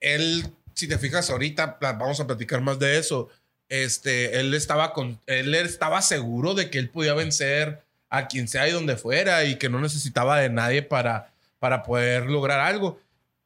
él, 0.00 0.46
si 0.74 0.88
te 0.88 0.98
fijas 0.98 1.30
ahorita, 1.30 1.78
vamos 1.80 2.20
a 2.20 2.26
platicar 2.26 2.60
más 2.60 2.78
de 2.78 2.98
eso. 2.98 3.28
Este, 3.68 4.40
él 4.40 4.54
estaba 4.54 4.92
con, 4.92 5.18
él 5.26 5.54
estaba 5.54 6.02
seguro 6.02 6.54
de 6.54 6.70
que 6.70 6.78
él 6.78 6.90
podía 6.90 7.14
vencer 7.14 7.82
a 8.10 8.28
quien 8.28 8.48
sea 8.48 8.68
y 8.68 8.72
donde 8.72 8.96
fuera 8.96 9.44
y 9.44 9.56
que 9.56 9.68
no 9.68 9.80
necesitaba 9.80 10.38
de 10.38 10.48
nadie 10.48 10.82
para, 10.82 11.32
para 11.58 11.82
poder 11.82 12.26
lograr 12.26 12.60
algo. 12.60 13.00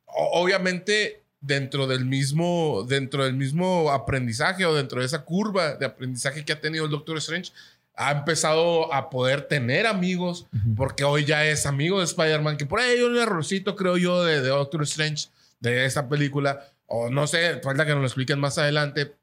obviamente, 0.07 1.23
dentro 1.41 1.87
del 1.87 2.05
mismo, 2.05 2.85
dentro 2.89 3.25
del 3.25 3.35
mismo 3.35 3.91
aprendizaje 3.93 4.67
o 4.67 4.75
dentro 4.75 5.01
de 5.01 5.07
esa 5.07 5.25
curva 5.25 5.77
de 5.77 5.87
aprendizaje 5.87 6.45
que 6.45 6.53
ha 6.53 6.61
tenido 6.61 6.85
el 6.85 6.91
Doctor 6.91 7.19
Strange, 7.19 7.53
ha 7.99 8.13
empezado 8.13 8.95
a 8.95 9.11
poder 9.11 9.43
tener 9.43 9.87
amigos, 9.87 10.47
porque 10.77 11.03
hoy 11.03 11.25
ya 11.25 11.45
es 11.45 11.67
amigo 11.67 11.99
de 11.99 12.05
Spider-Man, 12.05 12.57
que 12.57 12.65
por 12.65 12.79
ahí 12.79 12.93
hay 12.93 13.03
un 13.03 13.19
errorcito, 13.19 13.75
creo 13.75 13.97
yo, 13.97 14.25
de, 14.25 14.41
de 14.41 14.49
Doctor 14.49 14.85
Strange, 14.85 15.29
de 15.59 15.85
esta 15.85 16.09
película, 16.09 16.65
o 16.87 17.11
no 17.11 17.27
sé, 17.27 17.61
falta 17.61 17.85
que 17.85 17.91
nos 17.91 18.01
lo 18.01 18.07
expliquen 18.07 18.39
más 18.39 18.57
adelante, 18.57 19.17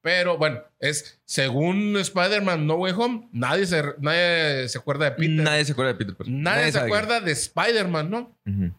pero 0.00 0.38
bueno, 0.38 0.62
es 0.80 1.20
según 1.26 1.96
Spider-Man 1.96 2.66
No 2.66 2.74
Way 2.76 2.94
Home, 2.96 3.28
nadie 3.32 3.66
se, 3.66 3.82
nadie 4.00 4.66
se 4.68 4.78
acuerda 4.78 5.04
de 5.04 5.10
Peter. 5.12 5.44
Nadie 5.44 5.64
se 5.66 5.72
acuerda 5.72 5.92
de 5.92 5.98
Peter. 5.98 6.16
Parker. 6.16 6.34
Nadie, 6.34 6.72
se 6.72 6.78
acuerda 6.78 7.20
de 7.20 7.32
Spider-Man, 7.32 8.10
¿no? 8.10 8.36
Ujú. 8.46 8.72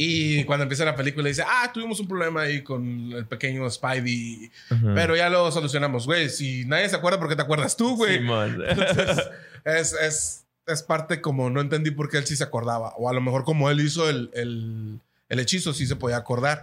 Y 0.00 0.44
cuando 0.44 0.62
empieza 0.62 0.84
la 0.84 0.94
película 0.94 1.26
dice, 1.26 1.42
ah, 1.44 1.72
tuvimos 1.74 1.98
un 1.98 2.06
problema 2.06 2.42
ahí 2.42 2.62
con 2.62 3.10
el 3.12 3.26
pequeño 3.26 3.68
Spidey, 3.68 4.48
Ujú. 4.70 4.94
pero 4.94 5.16
ya 5.16 5.28
lo 5.28 5.50
solucionamos, 5.50 6.06
güey. 6.06 6.28
Si 6.28 6.64
nadie 6.66 6.88
se 6.88 6.94
acuerda, 6.94 7.18
¿por 7.18 7.28
qué 7.28 7.34
te 7.34 7.42
acuerdas 7.42 7.76
tú, 7.76 7.96
güey? 7.96 8.14
Entonces, 8.68 9.24
es, 9.64 9.92
es, 9.94 10.46
es 10.68 10.82
parte 10.84 11.20
como 11.20 11.50
no 11.50 11.60
entendí 11.60 11.90
por 11.90 12.08
qué 12.08 12.18
él 12.18 12.26
sí 12.26 12.36
se 12.36 12.44
acordaba. 12.44 12.90
O 12.96 13.08
a 13.08 13.12
lo 13.12 13.20
mejor 13.20 13.42
como 13.42 13.70
él 13.70 13.80
hizo 13.80 14.08
el, 14.08 14.30
el, 14.34 15.00
el 15.28 15.40
hechizo, 15.40 15.74
sí 15.74 15.84
se 15.84 15.96
podía 15.96 16.18
acordar. 16.18 16.62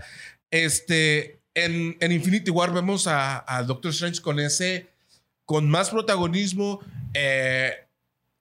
Este, 0.49 1.41
en, 1.55 1.97
en 1.99 2.11
Infinity 2.13 2.51
War 2.51 2.71
vemos 2.71 3.05
a, 3.05 3.43
a 3.53 3.63
Doctor 3.63 3.91
Strange 3.91 4.21
con 4.21 4.39
ese, 4.39 4.87
con 5.43 5.69
más 5.69 5.89
protagonismo. 5.89 6.79
Eh, 7.13 7.73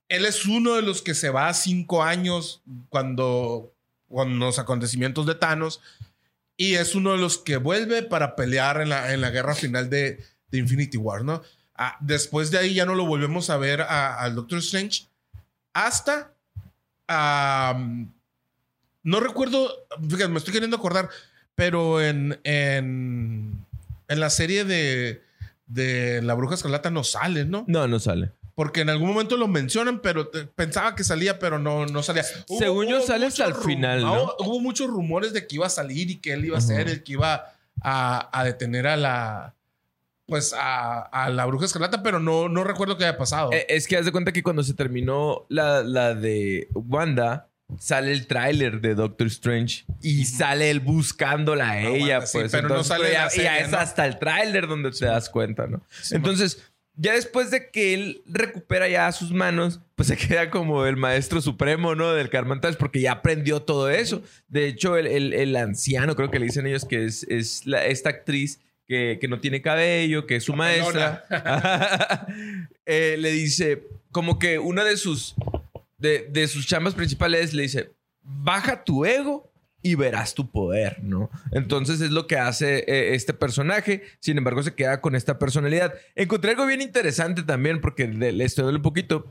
él 0.09 0.25
es 0.25 0.47
uno 0.47 0.75
de 0.77 0.83
los 0.83 1.03
que 1.03 1.15
se 1.15 1.31
va 1.31 1.49
a 1.49 1.55
cinco 1.55 2.05
años 2.05 2.63
cuando, 2.91 3.74
con 4.15 4.39
los 4.39 4.59
acontecimientos 4.59 5.27
de 5.27 5.35
Thanos. 5.35 5.81
Y 6.57 6.75
es 6.75 6.95
uno 6.95 7.13
de 7.13 7.19
los 7.19 7.39
que 7.39 7.57
vuelve 7.57 8.03
para 8.03 8.37
pelear 8.37 8.81
en 8.81 8.89
la, 8.89 9.13
en 9.13 9.21
la 9.21 9.31
guerra 9.31 9.55
final 9.55 9.91
de, 9.91 10.25
Infinity 10.53 10.97
War, 10.97 11.25
¿no? 11.25 11.43
Ah, 11.75 11.97
después 12.01 12.53
de 12.53 12.59
ahí 12.59 12.75
ya 12.75 12.87
no 12.87 12.95
lo 12.95 13.07
volvemos 13.07 13.51
a 13.51 13.57
ver 13.57 13.81
al 13.83 14.37
Doctor 14.37 14.59
Strange 14.61 15.09
hasta... 15.73 16.33
no 19.03 19.21
recuerdo, 19.21 19.69
fíjate, 20.09 20.29
me 20.29 20.39
estoy 20.39 20.53
queriendo 20.53 20.77
acordar, 20.77 21.11
pero 21.57 22.01
en, 22.01 22.39
en, 22.45 23.67
en 24.07 24.21
la 24.21 24.31
serie 24.31 24.65
de, 24.65 25.25
de 25.67 26.23
La 26.23 26.35
Bruja 26.35 26.55
Escarlata 26.55 26.91
no 26.91 27.03
sale, 27.03 27.45
¿no? 27.45 27.65
No, 27.67 27.89
no 27.89 27.99
sale. 27.99 28.31
Porque 28.55 28.83
en 28.83 28.91
algún 28.91 29.09
momento 29.09 29.37
lo 29.37 29.49
mencionan, 29.49 30.01
pero 30.01 30.31
pensaba 30.55 30.95
que 30.95 31.03
salía, 31.03 31.39
pero 31.41 31.59
no, 31.59 31.87
no 31.87 32.03
salía. 32.03 32.23
Según 32.23 32.87
yo, 32.87 33.01
sale 33.01 33.27
hasta 33.27 33.47
el 33.47 33.55
final, 33.55 34.03
¿no? 34.03 34.33
Hubo, 34.39 34.61
muchos 34.61 34.89
rumores 34.89 35.33
de 35.33 35.47
que 35.47 35.57
iba 35.57 35.67
a 35.67 35.71
salir 35.71 36.11
y 36.11 36.17
que 36.17 36.33
él 36.33 36.45
iba 36.45 36.59
a 36.59 36.61
ser 36.61 36.83
Ajá. 36.83 36.91
el 36.93 37.03
que 37.03 37.13
iba 37.15 37.53
a, 37.83 38.39
a 38.41 38.45
detener 38.45 38.87
a 38.87 38.97
la. 38.97 39.55
Pues 40.27 40.55
a, 40.57 41.01
a 41.03 41.29
la 41.29 41.45
bruja 41.45 41.67
escarlata, 41.67 42.03
pero 42.03 42.19
no, 42.19 42.49
no 42.49 42.65
recuerdo 42.65 42.97
qué 42.97 43.05
haya 43.05 43.19
pasado. 43.19 43.53
Eh, 43.53 43.67
Es 43.69 43.87
que 43.87 43.97
haz 43.99 44.07
de 44.07 44.13
cuenta 44.13 44.33
que 44.33 44.43
cuando 44.43 44.63
se 44.63 44.73
terminó 44.73 45.45
la, 45.51 45.83
la 45.83 46.15
de 46.15 46.69
Wanda, 46.73 47.49
sale 47.79 48.13
el 48.13 48.27
tráiler 48.27 48.81
de 48.81 48.95
Doctor 48.95 49.27
Strange 49.27 49.85
y 50.01 50.25
sale 50.25 50.71
él 50.71 50.81
buscándola 50.81 51.73
a 51.73 51.81
No, 51.81 51.89
ella, 51.91 52.15
Wanda, 52.21 52.27
sí, 52.27 52.39
pues. 52.39 52.53
pero 52.53 52.69
no 52.69 52.75
Entonces, 52.77 52.89
sale 52.97 53.07
en 53.09 53.13
ya, 53.13 53.25
la 53.27 53.35
ya 53.35 53.59
es 53.59 53.71
¿no? 53.71 53.79
hasta 53.79 54.07
el 54.07 54.19
tráiler 54.19 54.67
donde 54.67 54.93
te 54.93 55.05
das 55.05 55.29
cuenta, 55.29 55.67
¿no? 55.67 55.83
Sí, 55.91 56.15
Entonces, 56.15 56.73
ya 56.97 57.13
después 57.15 57.51
de 57.51 57.71
que 57.71 57.95
él 57.95 58.23
recupera 58.27 58.89
ya 58.89 59.11
sus 59.13 59.33
manos, 59.33 59.81
pues 59.97 60.09
se 60.09 60.17
queda 60.29 60.51
como 60.51 60.87
el 60.87 60.97
maestro 60.97 61.41
supremo, 61.41 61.95
¿no? 61.95 62.13
Del 62.13 62.31
Carmantage, 62.31 62.77
porque 62.79 63.01
ya 63.01 63.13
aprendió 63.13 63.63
todo 63.63 63.91
eso. 63.91 64.23
De 64.49 64.67
hecho, 64.67 64.97
el, 64.97 65.07
el- 65.07 65.33
el 65.33 65.57
anciano, 65.57 66.15
creo 66.17 66.31
que 66.31 66.39
le 66.39 66.47
dicen 66.47 66.67
ellos 66.67 66.85
que 66.85 67.05
es, 67.05 67.25
es 67.25 67.67
la- 67.67 67.85
esta 67.87 68.11
actriz 68.11 68.61
que, 68.87 69.19
que 69.21 69.29
no 69.29 69.41
tiene 69.41 69.63
cabello, 69.63 70.27
que 70.27 70.37
es 70.37 70.45
su 70.45 70.53
La 70.53 70.59
maestra, 70.59 71.25
eh, 72.87 73.17
le 73.19 73.31
dice 73.33 73.83
como 74.13 74.39
que 74.39 74.59
una 74.59 74.85
de 74.85 74.97
sus, 74.97 75.35
de, 75.99 76.29
de 76.31 76.47
sus 76.49 76.67
chambas 76.67 76.95
principales 76.95 77.53
le 77.55 77.63
dice, 77.63 77.91
baja 78.23 78.85
tu 78.85 79.05
ego 79.05 79.51
y 79.85 79.97
verás 79.97 80.35
tu 80.35 80.51
poder, 80.51 81.05
¿no? 81.05 81.31
Entonces 81.53 82.01
es 82.01 82.11
lo 82.11 82.27
que 82.27 82.39
hace 82.39 82.79
eh, 82.89 83.15
este 83.15 83.35
personaje. 83.35 84.03
Sin 84.19 84.39
embargo, 84.39 84.63
se 84.63 84.75
queda 84.75 85.03
con 85.03 85.15
esta 85.15 85.39
personalidad. 85.39 85.93
Encontré 86.15 86.53
algo 86.53 86.65
bien 86.67 86.81
interesante 86.81 87.43
también, 87.43 87.83
porque 87.83 88.09
le, 88.09 88.43
estoy 88.43 88.75
un 88.75 88.81
poquito. 88.81 89.27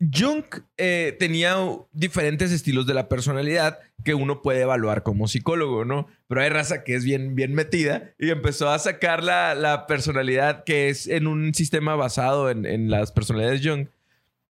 Jung 0.00 0.44
eh, 0.76 1.16
tenía 1.20 1.56
diferentes 1.92 2.50
estilos 2.50 2.84
de 2.86 2.94
la 2.94 3.08
personalidad 3.08 3.78
que 4.04 4.14
uno 4.14 4.42
puede 4.42 4.62
evaluar 4.62 5.04
como 5.04 5.28
psicólogo, 5.28 5.84
¿no? 5.84 6.08
Pero 6.26 6.40
hay 6.40 6.48
raza 6.48 6.82
que 6.82 6.96
es 6.96 7.04
bien, 7.04 7.36
bien 7.36 7.54
metida 7.54 8.10
y 8.18 8.30
empezó 8.30 8.70
a 8.70 8.78
sacar 8.80 9.22
la, 9.22 9.54
la 9.54 9.86
personalidad 9.86 10.64
que 10.64 10.88
es 10.88 11.06
en 11.06 11.28
un 11.28 11.54
sistema 11.54 11.94
basado 11.94 12.50
en, 12.50 12.66
en 12.66 12.90
las 12.90 13.12
personalidades 13.12 13.60
Jung. 13.64 13.86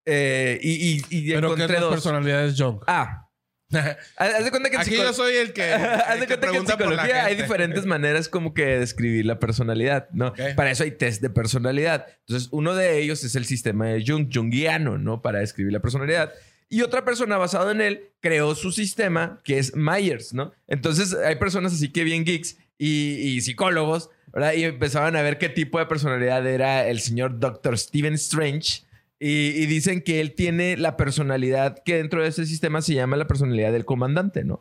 Eh, 0.06 0.60
y, 0.62 0.72
y, 0.72 1.02
y 1.10 1.34
pero 1.34 1.48
encontré 1.48 1.74
las 1.74 1.82
dos. 1.82 1.94
personalidades 1.94 2.56
Jung. 2.58 2.80
Ah, 2.88 3.28
haz 4.18 4.44
de 4.44 4.52
cuenta 4.52 4.70
que 4.70 4.78
Aquí 4.78 4.96
yo 4.96 5.14
soy 5.14 5.36
el 5.36 5.54
que. 5.54 5.64
Haz 5.64 6.20
de 6.20 6.28
cuenta 6.28 6.52
que 6.52 6.58
en 6.58 6.68
psicología 6.68 7.26
hay 7.26 7.36
diferentes 7.36 7.86
maneras 7.86 8.30
como 8.30 8.54
que 8.54 8.66
de 8.66 8.80
describir 8.80 9.26
la 9.26 9.40
personalidad, 9.40 10.10
¿no? 10.12 10.34
Para 10.56 10.72
eso 10.72 10.84
hay 10.84 10.92
test 10.92 11.22
de 11.22 11.30
personalidad. 11.30 12.08
Entonces, 12.28 12.50
uno 12.52 12.76
de 12.76 13.00
ellos 13.00 13.24
es 13.24 13.36
el 13.36 13.46
sistema 13.46 13.88
de 13.88 14.04
Jung, 14.06 14.30
Jungiano, 14.34 14.98
¿no? 14.98 15.22
Para 15.22 15.40
describir 15.40 15.74
la 15.74 15.82
personalidad. 15.82 16.34
Y 16.70 16.82
otra 16.82 17.06
persona 17.06 17.38
basado 17.38 17.72
en 17.72 17.82
él 17.82 18.10
creó 18.20 18.56
su 18.56 18.72
sistema 18.72 19.42
que 19.44 19.60
es 19.60 19.76
Myers, 19.76 20.34
¿no? 20.34 20.54
Entonces, 20.68 21.14
hay 21.14 21.36
personas 21.36 21.74
así 21.74 21.92
que 21.92 22.04
bien 22.04 22.26
geeks 22.26 22.58
y, 22.78 23.16
y 23.16 23.42
psicólogos, 23.42 24.10
¿verdad? 24.32 24.54
Y 24.54 24.64
empezaban 24.64 25.16
a 25.16 25.22
ver 25.22 25.38
qué 25.38 25.50
tipo 25.50 25.80
de 25.80 25.86
personalidad 25.86 26.46
era 26.48 26.88
el 26.88 27.00
señor 27.00 27.40
Dr. 27.40 27.78
Stephen 27.78 28.16
Strange. 28.16 28.83
Y, 29.26 29.52
y 29.56 29.68
dicen 29.68 30.02
que 30.02 30.20
él 30.20 30.36
tiene 30.36 30.76
la 30.76 30.98
personalidad 30.98 31.82
que 31.86 31.96
dentro 31.96 32.22
de 32.22 32.28
ese 32.28 32.46
sistema 32.46 32.82
se 32.82 32.94
llama 32.94 33.16
la 33.16 33.26
personalidad 33.26 33.72
del 33.72 33.86
comandante, 33.86 34.44
¿no? 34.44 34.60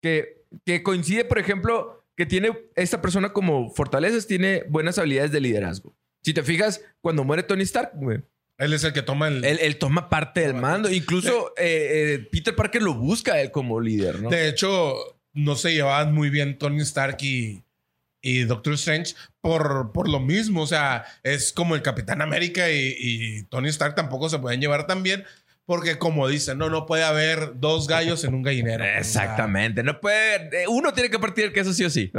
Que, 0.00 0.42
que 0.66 0.82
coincide, 0.82 1.24
por 1.24 1.38
ejemplo, 1.38 2.04
que 2.16 2.26
tiene 2.26 2.50
esta 2.74 3.00
persona 3.00 3.32
como 3.32 3.70
fortalezas, 3.70 4.26
tiene 4.26 4.64
buenas 4.68 4.98
habilidades 4.98 5.30
de 5.30 5.40
liderazgo. 5.40 5.94
Si 6.22 6.34
te 6.34 6.42
fijas, 6.42 6.84
cuando 7.00 7.22
muere 7.22 7.44
Tony 7.44 7.62
Stark, 7.62 7.92
güey, 7.94 8.18
Él 8.58 8.72
es 8.72 8.82
el 8.82 8.92
que 8.92 9.02
toma 9.02 9.28
el. 9.28 9.44
él, 9.44 9.60
él 9.62 9.76
toma 9.76 10.08
parte 10.08 10.40
del 10.40 10.54
mando. 10.54 10.90
Incluso 10.90 11.54
eh, 11.56 12.16
eh, 12.16 12.28
Peter 12.32 12.56
Parker 12.56 12.82
lo 12.82 12.94
busca 12.94 13.34
a 13.34 13.40
él 13.40 13.52
como 13.52 13.80
líder, 13.80 14.20
¿no? 14.20 14.28
De 14.28 14.48
hecho, 14.48 14.96
no 15.34 15.54
se 15.54 15.72
llevaban 15.72 16.12
muy 16.12 16.30
bien 16.30 16.58
Tony 16.58 16.80
Stark 16.80 17.18
y, 17.22 17.62
y 18.22 18.44
Doctor 18.44 18.74
Strange 18.74 19.14
por, 19.40 19.92
por 19.92 20.08
lo 20.08 20.20
mismo. 20.20 20.62
O 20.62 20.66
sea, 20.66 21.04
es 21.22 21.52
como 21.52 21.74
el 21.74 21.82
Capitán 21.82 22.22
América 22.22 22.70
y, 22.70 22.94
y 22.98 23.42
Tony 23.44 23.68
Stark 23.68 23.94
tampoco 23.94 24.28
se 24.28 24.38
pueden 24.38 24.60
llevar 24.60 24.86
tan 24.86 25.02
bien. 25.02 25.24
Porque 25.66 25.98
como 25.98 26.26
dicen, 26.26 26.58
no, 26.58 26.68
no 26.68 26.84
puede 26.84 27.04
haber 27.04 27.52
dos 27.60 27.86
gallos 27.86 28.24
en 28.24 28.34
un 28.34 28.42
gallinero. 28.42 28.84
Exactamente. 28.84 29.84
No 29.84 30.00
puede. 30.00 30.62
eh, 30.62 30.66
Uno 30.68 30.92
tiene 30.92 31.10
que 31.10 31.18
partir 31.20 31.44
el 31.44 31.52
queso 31.52 31.72
sí 31.72 31.84
o 31.84 31.90
sí. 31.90 32.10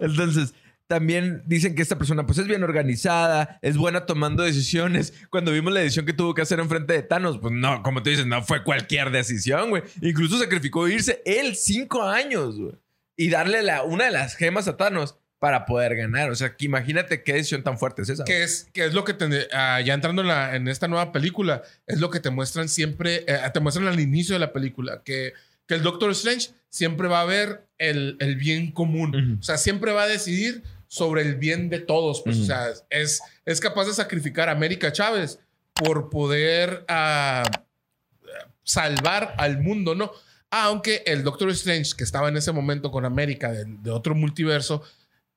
Entonces, 0.00 0.54
también 0.86 1.42
dicen 1.44 1.74
que 1.74 1.82
esta 1.82 1.98
persona, 1.98 2.24
pues 2.24 2.38
es 2.38 2.46
bien 2.46 2.62
organizada, 2.62 3.58
es 3.60 3.76
buena 3.76 4.06
tomando 4.06 4.42
decisiones. 4.42 5.12
Cuando 5.28 5.52
vimos 5.52 5.70
la 5.70 5.80
decisión 5.80 6.06
que 6.06 6.14
tuvo 6.14 6.32
que 6.34 6.40
hacer 6.40 6.60
enfrente 6.60 6.94
de 6.94 7.02
Thanos, 7.02 7.38
pues 7.38 7.52
no, 7.52 7.82
como 7.82 8.02
tú 8.02 8.08
dices, 8.08 8.24
no 8.24 8.42
fue 8.42 8.64
cualquier 8.64 9.10
decisión, 9.10 9.68
güey. 9.68 9.82
Incluso 10.00 10.38
sacrificó 10.38 10.88
irse 10.88 11.20
él 11.26 11.56
cinco 11.56 12.02
años, 12.04 12.58
güey. 12.58 12.72
Y 13.18 13.28
darle 13.28 13.62
la, 13.62 13.82
una 13.82 14.04
de 14.06 14.12
las 14.12 14.34
gemas 14.34 14.66
a 14.66 14.78
Thanos 14.78 15.18
para 15.38 15.66
poder 15.66 15.94
ganar. 15.96 16.30
O 16.30 16.34
sea, 16.34 16.56
que 16.56 16.64
imagínate 16.66 17.22
qué 17.22 17.34
decisión 17.34 17.62
tan 17.62 17.78
fuerte 17.78 18.02
es 18.02 18.08
esa. 18.08 18.24
Que 18.24 18.42
es, 18.42 18.68
que 18.72 18.84
es 18.86 18.94
lo 18.94 19.04
que 19.04 19.14
te, 19.14 19.48
ah, 19.52 19.80
ya 19.80 19.94
entrando 19.94 20.22
en, 20.22 20.28
la- 20.28 20.56
en 20.56 20.66
esta 20.68 20.88
nueva 20.88 21.12
película, 21.12 21.62
es 21.86 22.00
lo 22.00 22.10
que 22.10 22.20
te 22.20 22.30
muestran 22.30 22.68
siempre, 22.68 23.24
eh, 23.28 23.38
te 23.52 23.60
muestran 23.60 23.86
al 23.86 24.00
inicio 24.00 24.34
de 24.34 24.40
la 24.40 24.52
película, 24.52 25.02
que, 25.04 25.32
que 25.66 25.74
el 25.74 25.82
Doctor 25.82 26.10
Strange 26.10 26.50
siempre 26.70 27.08
va 27.08 27.20
a 27.20 27.24
ver 27.24 27.66
el, 27.78 28.16
el 28.20 28.36
bien 28.36 28.72
común. 28.72 29.38
O 29.40 29.42
sea, 29.42 29.56
siempre 29.58 29.92
va 29.92 30.02
a 30.02 30.08
decidir 30.08 30.62
sobre 30.88 31.22
el 31.22 31.36
bien 31.36 31.68
de 31.68 31.78
todos. 31.80 32.22
Pues. 32.22 32.38
O 32.38 32.44
sea, 32.44 32.66
es, 32.90 33.20
es 33.44 33.60
capaz 33.60 33.84
de 33.86 33.92
sacrificar 33.94 34.48
a 34.48 34.52
América 34.52 34.90
Chávez 34.92 35.38
por 35.72 36.10
poder 36.10 36.84
ah, 36.88 37.44
salvar 38.64 39.34
al 39.38 39.60
mundo, 39.60 39.94
¿no? 39.94 40.10
Aunque 40.50 41.02
el 41.06 41.22
Doctor 41.24 41.50
Strange, 41.50 41.92
que 41.96 42.04
estaba 42.04 42.28
en 42.28 42.36
ese 42.36 42.52
momento 42.52 42.90
con 42.90 43.04
América 43.04 43.52
de, 43.52 43.64
de 43.66 43.90
otro 43.90 44.14
multiverso, 44.14 44.82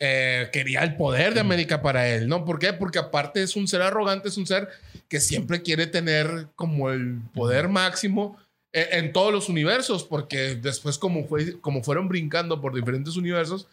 eh, 0.03 0.50
quería 0.51 0.81
el 0.81 0.96
poder 0.96 1.36
de 1.36 1.41
América 1.41 1.84
para 1.84 2.10
él, 2.10 2.27
¿no? 2.27 2.43
¿Por 2.43 2.58
qué? 2.58 2.74
Porque 2.74 2.98
aparte 2.98 3.43
es 3.43 3.55
un 3.55 3.67
ser 3.67 3.84
arrogante, 3.84 4.29
es 4.29 4.38
un 4.38 4.48
ser 4.48 4.67
que 5.08 5.20
siempre 5.20 5.62
quiere 5.62 5.86
tener 5.86 6.48
como 6.55 6.89
el 6.89 7.20
poder 7.36 7.70
máximo 7.70 8.36
eh, 8.74 8.89
en 8.93 9.13
todos 9.13 9.31
los 9.31 9.48
universos, 9.48 10.03
porque 10.03 10.55
después 10.55 10.98
como, 10.98 11.27
fue, 11.27 11.62
como 11.62 11.84
fueron 11.84 12.08
brincando 12.08 12.60
por 12.60 12.74
diferentes 12.74 13.15
universos, 13.15 13.67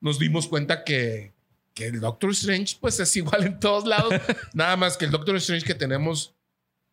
nos 0.00 0.20
dimos 0.20 0.46
cuenta 0.46 0.84
que, 0.84 1.32
que 1.74 1.86
el 1.86 1.98
Doctor 1.98 2.30
Strange 2.30 2.76
pues 2.80 3.00
es 3.00 3.16
igual 3.16 3.42
en 3.42 3.58
todos 3.58 3.84
lados, 3.84 4.14
nada 4.54 4.76
más 4.76 4.96
que 4.96 5.06
el 5.06 5.10
Doctor 5.10 5.34
Strange 5.38 5.66
que 5.66 5.74
tenemos 5.74 6.36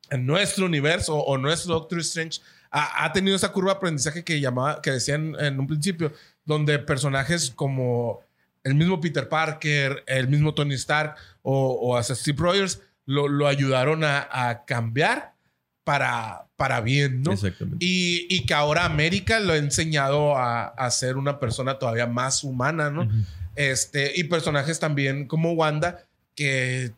en 0.09 0.25
nuestro 0.25 0.65
universo 0.65 1.17
o 1.17 1.37
nuestro 1.37 1.75
Doctor 1.75 1.99
Strange 1.99 2.41
ha, 2.71 3.05
ha 3.05 3.13
tenido 3.13 3.35
esa 3.35 3.51
curva 3.51 3.73
de 3.73 3.77
aprendizaje 3.77 4.23
que 4.23 4.41
llamaba, 4.41 4.81
que 4.81 4.89
decían 4.89 5.35
en 5.39 5.59
un 5.59 5.67
principio, 5.67 6.11
donde 6.45 6.79
personajes 6.79 7.51
como 7.51 8.23
el 8.63 8.75
mismo 8.75 9.01
Peter 9.01 9.27
Parker, 9.27 10.03
el 10.07 10.27
mismo 10.27 10.53
Tony 10.53 10.75
Stark 10.75 11.15
o, 11.41 11.71
o 11.71 11.97
hasta 11.97 12.15
Steve 12.15 12.37
Rogers 12.39 12.81
lo, 13.05 13.27
lo 13.27 13.47
ayudaron 13.47 14.03
a, 14.03 14.27
a 14.31 14.65
cambiar 14.65 15.33
para, 15.83 16.47
para 16.55 16.81
bien, 16.81 17.23
¿no? 17.23 17.33
Exactamente. 17.33 17.83
Y, 17.83 18.27
y 18.29 18.45
que 18.45 18.53
ahora 18.53 18.85
América 18.85 19.39
lo 19.39 19.53
ha 19.53 19.57
enseñado 19.57 20.37
a, 20.37 20.65
a 20.65 20.91
ser 20.91 21.17
una 21.17 21.39
persona 21.39 21.79
todavía 21.79 22.07
más 22.07 22.43
humana, 22.43 22.91
¿no? 22.91 23.09
Este, 23.55 24.13
y 24.15 24.25
personajes 24.25 24.79
también 24.79 25.27
como 25.27 25.53
Wanda, 25.53 26.05
que, 26.35 26.91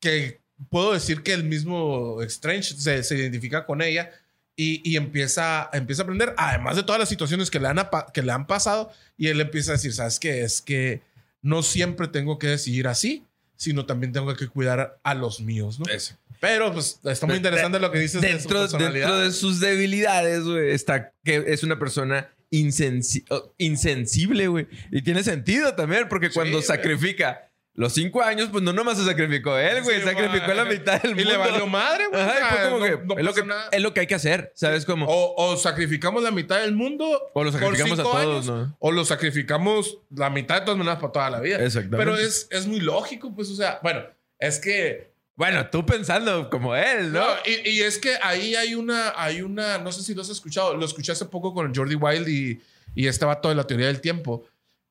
que 0.00 0.40
puedo 0.70 0.92
decir 0.92 1.22
que 1.22 1.32
el 1.34 1.44
mismo 1.44 2.22
Strange 2.22 2.74
se, 2.74 3.02
se 3.02 3.16
identifica 3.16 3.66
con 3.66 3.82
ella 3.82 4.10
y, 4.56 4.80
y 4.90 4.96
empieza, 4.96 5.70
empieza 5.72 6.02
a 6.02 6.04
aprender, 6.04 6.34
además 6.36 6.76
de 6.76 6.82
todas 6.82 6.98
las 6.98 7.08
situaciones 7.08 7.50
que 7.50 7.58
le, 7.60 7.68
han, 7.68 7.80
que 8.12 8.22
le 8.22 8.32
han 8.32 8.46
pasado, 8.46 8.92
y 9.16 9.28
él 9.28 9.40
empieza 9.40 9.72
a 9.72 9.74
decir, 9.74 9.92
¿sabes 9.92 10.18
qué? 10.20 10.42
Es 10.42 10.60
que 10.60 11.00
no 11.40 11.62
siempre 11.62 12.08
tengo 12.08 12.38
que 12.38 12.48
decidir 12.48 12.86
así, 12.86 13.24
sino 13.56 13.86
también 13.86 14.12
tengo 14.12 14.34
que 14.36 14.48
cuidar 14.48 14.98
a 15.02 15.14
los 15.14 15.40
míos, 15.40 15.78
¿no? 15.80 15.86
Eso. 15.92 16.16
Pero 16.40 16.72
pues 16.72 16.98
está 17.04 17.26
muy 17.26 17.36
interesante 17.36 17.78
lo 17.78 17.92
que 17.92 18.00
dices 18.00 18.20
de 18.20 18.28
su 18.32 18.34
Dentro, 18.38 18.60
personalidad. 18.62 19.06
dentro 19.06 19.18
de 19.20 19.32
sus 19.32 19.60
debilidades, 19.60 20.42
güey, 20.42 20.72
está 20.72 21.12
que 21.24 21.44
es 21.46 21.62
una 21.62 21.78
persona 21.78 22.28
insensi- 22.50 23.24
oh, 23.30 23.54
insensible, 23.58 24.48
güey. 24.48 24.66
Y 24.90 25.02
tiene 25.02 25.22
sentido 25.22 25.74
también, 25.76 26.08
porque 26.08 26.30
cuando 26.30 26.60
sacrifica 26.60 27.48
los 27.74 27.94
cinco 27.94 28.22
años, 28.22 28.50
pues 28.52 28.62
no 28.62 28.72
nomás 28.74 28.98
se 28.98 29.04
sacrificó 29.06 29.56
él, 29.56 29.82
güey. 29.82 30.00
Sí, 30.00 30.04
sacrificó 30.04 30.52
la 30.52 30.64
mitad 30.66 31.00
del 31.00 31.12
Y 31.12 31.14
mundo. 31.14 31.30
le 31.30 31.36
valió 31.38 31.66
madre, 31.66 32.06
güey. 32.08 32.20
Ajá, 32.20 32.34
y 32.54 32.64
como 32.70 32.78
no- 32.78 32.84
que, 32.84 32.90
no 33.06 33.18
es, 33.18 33.24
lo 33.24 33.32
que 33.34 33.44
es 33.72 33.82
lo 33.82 33.94
que 33.94 34.00
hay 34.00 34.06
que 34.06 34.14
hacer, 34.14 34.52
¿sabes? 34.54 34.84
Como, 34.84 35.06
O, 35.06 35.34
o 35.36 35.56
sacrificamos 35.56 36.22
la 36.22 36.30
mitad 36.30 36.60
del 36.60 36.74
mundo. 36.74 37.04
O 37.32 37.44
lo 37.44 37.50
por 37.50 37.60
sacrificamos 37.60 37.98
a 37.98 38.02
todos, 38.02 38.18
años, 38.18 38.46
¿no? 38.46 38.76
O 38.78 38.92
lo 38.92 39.04
sacrificamos 39.06 39.98
la 40.14 40.28
mitad 40.28 40.56
de 40.56 40.60
todas 40.66 40.76
maneras 40.76 40.98
para 41.00 41.12
toda 41.12 41.30
la 41.30 41.40
vida. 41.40 41.56
Exactamente. 41.64 41.96
Pero 41.96 42.16
es, 42.16 42.46
es 42.50 42.66
muy 42.66 42.80
lógico, 42.80 43.34
pues, 43.34 43.48
o 43.50 43.54
sea, 43.56 43.80
bueno, 43.82 44.02
es 44.38 44.58
que. 44.58 45.10
bueno, 45.34 45.66
tú 45.70 45.86
pensando 45.86 46.50
como 46.50 46.76
él, 46.76 47.10
¿no? 47.10 47.20
No, 47.20 47.26
y, 47.46 47.70
y 47.70 47.80
es 47.80 47.96
que 47.98 48.16
ahí 48.22 48.54
hay 48.54 48.74
una, 48.74 49.14
hay 49.16 49.40
una, 49.40 49.78
no 49.78 49.90
sé 49.92 50.02
si 50.02 50.14
lo 50.14 50.20
has 50.20 50.28
escuchado, 50.28 50.76
lo 50.76 50.84
escuché 50.84 51.12
hace 51.12 51.24
poco 51.24 51.54
con 51.54 51.74
Jordi 51.74 51.94
Wild 51.94 52.28
y, 52.28 52.60
y 52.94 53.06
este 53.06 53.24
vato 53.24 53.48
de 53.48 53.54
la 53.54 53.64
teoría 53.66 53.86
del 53.86 54.02
tiempo. 54.02 54.44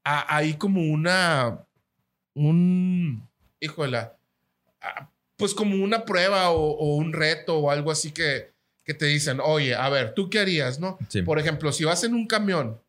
Hay 0.03 0.55
como 0.55 0.81
una, 0.81 1.59
un, 2.33 3.27
híjole, 3.59 3.97
ah, 4.81 5.09
pues 5.37 5.53
como 5.53 5.75
una 5.83 6.05
prueba 6.05 6.51
o, 6.51 6.59
o 6.71 6.95
un 6.95 7.13
reto 7.13 7.57
o 7.57 7.71
algo 7.71 7.91
así 7.91 8.11
que, 8.11 8.51
que 8.83 8.93
te 8.93 9.05
dicen, 9.05 9.39
oye, 9.43 9.75
a 9.75 9.89
ver, 9.89 10.13
¿tú 10.13 10.29
qué 10.29 10.39
harías, 10.39 10.79
no? 10.79 10.97
Sí. 11.09 11.21
Por 11.21 11.39
ejemplo, 11.39 11.71
si 11.71 11.83
vas 11.83 12.03
en 12.03 12.13
un 12.13 12.27
camión, 12.27 12.79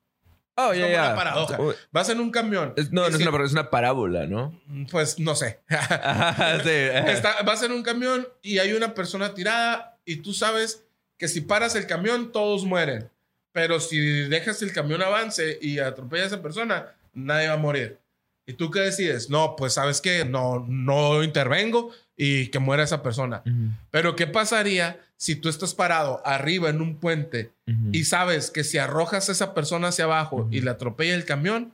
Oh, 0.55 0.71
es 0.73 0.81
ya, 0.81 0.85
como 0.85 0.99
una 0.99 1.15
paradoja. 1.15 1.59
Vas 1.93 2.09
en 2.11 2.21
un 2.21 2.31
camión. 2.31 2.75
es- 2.77 2.93
no, 2.93 3.01
no 3.01 3.09
es 3.09 3.15
una, 3.15 3.25
paradoja, 3.31 3.47
es 3.47 3.53
una 3.53 3.71
parábola, 3.71 4.27
¿no? 4.27 4.61
Pues 4.91 5.19
no 5.19 5.35
sé. 5.35 5.61
Sí. 6.63 6.69
Está- 7.11 7.43
vas 7.43 7.63
en 7.63 7.73
un 7.73 7.83
camión 7.83 8.29
y 8.43 8.59
hay 8.59 8.75
una 8.75 8.93
persona 8.93 9.33
tirada 9.33 9.97
y 10.05 10.17
tú 10.17 10.35
sabes 10.35 10.85
que 11.17 11.27
si 11.29 11.41
paras 11.41 11.75
el 11.75 11.87
camión 11.87 12.33
todos 12.33 12.65
mueren. 12.67 13.09
Pero 13.53 13.81
si 13.81 13.99
dejas 14.29 14.61
el 14.61 14.75
camión 14.75 15.01
avance 15.03 15.59
y 15.61 15.79
atropella 15.79 16.25
a 16.25 16.27
esa 16.27 16.43
persona, 16.43 16.93
nadie 17.15 17.49
va 17.49 17.55
a 17.55 17.59
morir. 17.59 17.99
¿Y 18.47 18.55
tú 18.55 18.71
qué 18.71 18.81
decides? 18.81 19.31
No, 19.31 19.55
pues 19.57 19.75
sabes 19.75 20.01
que 20.01 20.25
no, 20.25 20.65
no 20.69 21.23
intervengo 21.23 21.91
y 22.17 22.49
que 22.49 22.59
muera 22.59 22.83
esa 22.83 23.03
persona. 23.03 23.43
Ujú, 23.47 23.71
Pero 23.91 24.17
¿qué 24.17 24.27
pasaría 24.27 25.01
si 25.17 25.37
tú 25.37 25.49
estás 25.49 25.75
parado 25.75 26.21
arriba 26.27 26.69
en 26.71 26.81
un 26.81 26.97
puente 26.97 27.53
ujú. 27.69 27.91
y 27.93 28.05
sabes 28.05 28.51
que 28.51 28.65
si 28.65 28.79
arrojas 28.79 29.29
a 29.29 29.33
esa 29.33 29.55
persona 29.55 29.89
hacia 29.89 30.05
abajo 30.07 30.49
y 30.51 30.61
le 30.61 30.71
atropella 30.71 31.15
el 31.15 31.25
camión, 31.25 31.73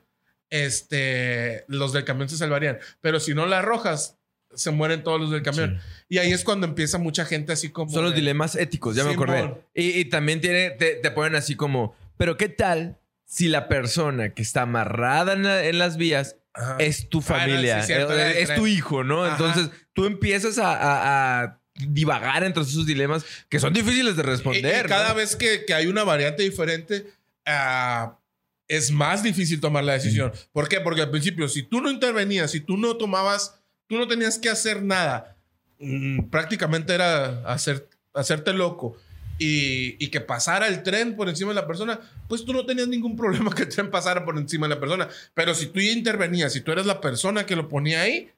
este, 0.51 1.65
los 1.69 1.93
del 1.93 2.05
camión 2.05 2.29
se 2.29 2.37
salvarían. 2.37 2.79
Pero 3.01 3.21
si 3.21 3.35
no 3.35 3.47
la 3.47 3.59
arrojas, 3.61 4.17
se 4.55 4.71
mueren 4.71 5.03
todos 5.03 5.21
los 5.21 5.31
del 5.31 5.43
camión. 5.43 5.79
Y 6.09 6.19
ahí 6.19 6.33
es 6.33 6.45
cuando 6.45 6.67
empieza 6.67 6.99
mucha 6.99 7.25
gente 7.25 7.53
así 7.53 7.71
como... 7.71 7.91
Son 7.93 8.03
los 8.05 8.13
de- 8.13 8.21
dilemas 8.21 8.55
éticos, 8.57 8.97
ya 8.97 9.05
me 9.05 9.13
acordé. 9.13 9.55
Y, 9.75 9.99
y 10.01 10.05
también 10.07 10.41
tiene, 10.41 10.71
te, 10.71 10.97
te 10.97 11.11
ponen 11.11 11.35
así 11.37 11.55
como, 11.55 11.95
pero 12.17 12.37
¿qué 12.37 12.49
tal 12.49 12.99
si 13.25 13.49
la 13.49 13.69
persona 13.69 14.31
que 14.31 14.43
está 14.43 14.63
amarrada 14.63 15.35
en, 15.35 15.43
la- 15.45 15.65
en 15.65 15.79
las 15.79 15.97
vías 15.97 16.37
Ajá. 16.59 16.77
es 16.79 17.09
tu 17.09 17.19
Ah, 17.19 17.21
no, 17.21 17.27
familia, 17.37 17.81
sí, 17.83 17.87
cierto, 17.87 18.13
era 18.13 18.33
es 18.33 18.55
tu 18.55 18.67
hijo, 18.67 19.05
¿no? 19.05 19.25
Ajá. 19.25 19.33
Entonces 19.37 19.71
tú 19.93 20.05
empiezas 20.07 20.59
a, 20.59 20.73
a- 20.73 21.43
a 21.45 21.61
divagar 21.75 22.43
entre 22.43 22.65
esos 22.65 22.85
dilemas 22.87 23.25
que 23.49 23.61
son 23.61 23.73
difíciles 23.73 24.17
de 24.17 24.23
responder. 24.25 24.85
y 24.85 24.89
cada 24.89 25.11
¿no? 25.11 25.15
vez 25.15 25.37
que, 25.37 25.65
que 25.65 25.75
hay 25.75 25.87
una 25.87 26.03
variante 26.05 26.43
diferente, 26.43 27.07
ah, 27.47 28.19
es 28.67 28.91
más 28.91 29.23
difícil 29.23 29.61
tomar 29.61 29.85
la 29.85 29.93
decisión. 29.95 30.33
¿Por 30.53 30.69
qué? 30.69 30.81
Porque 30.81 31.03
al 31.03 31.11
principio, 31.11 31.49
si 31.49 31.63
tú 31.63 31.81
no 31.81 31.91
intervenías, 31.91 32.51
si 32.51 32.61
tú 32.61 32.77
no 32.77 32.97
tomabas, 32.97 33.61
tú 33.87 33.97
no 33.97 34.07
tenías 34.09 34.39
que 34.39 34.51
hacer 34.51 34.83
nada, 34.83 35.37
mm, 35.79 36.29
prácticamente 36.31 36.93
era 36.95 37.41
hacer, 37.51 37.89
hacerte 38.13 38.53
loco. 38.53 38.97
Y, 39.39 39.97
y 40.05 40.09
que 40.09 40.21
pasara 40.21 40.67
el 40.67 40.83
tren 40.83 41.15
por 41.15 41.29
encima 41.29 41.51
de 41.51 41.55
la 41.55 41.67
persona, 41.67 42.01
pues 42.29 42.45
tú 42.45 42.53
no 42.53 42.67
tenías 42.67 42.89
ningún 42.89 43.17
problema 43.17 43.55
que 43.55 43.63
el 43.63 43.69
tren 43.69 43.89
pasara 43.91 44.25
por 44.25 44.37
encima 44.37 44.67
de 44.69 44.75
la 44.75 44.81
persona. 44.81 45.09
Pero 45.35 45.55
si 45.55 45.67
tú 45.67 45.81
ya 45.81 45.93
intervenías, 45.93 46.53
si 46.53 46.61
tú 46.61 46.73
eres 46.73 46.87
la 46.87 47.01
persona 47.01 47.47
que 47.47 47.55
lo 47.57 47.69
ponía 47.69 48.03
ahí, 48.03 48.31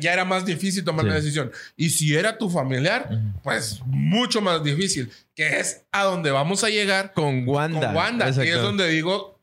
ya 0.00 0.12
era 0.12 0.24
más 0.24 0.46
difícil 0.46 0.84
tomar 0.84 1.04
Sí. 1.04 1.08
la 1.10 1.14
decisión. 1.16 1.52
Y 1.76 1.90
si 1.90 2.14
era 2.14 2.38
tu 2.38 2.48
familiar, 2.48 3.08
Ujú. 3.10 3.40
pues 3.42 3.80
mucho 3.86 4.40
más 4.40 4.62
difícil, 4.62 5.10
que 5.34 5.58
es 5.58 5.82
a 5.92 6.04
donde 6.04 6.30
vamos 6.30 6.64
a 6.64 6.70
llegar 6.70 7.12
Con 7.12 7.46
Wanda. 7.46 7.88
con 7.88 7.96
Wanda. 7.96 8.28
Y 8.44 8.48
es 8.48 8.62
donde 8.62 8.88
digo 8.88 9.38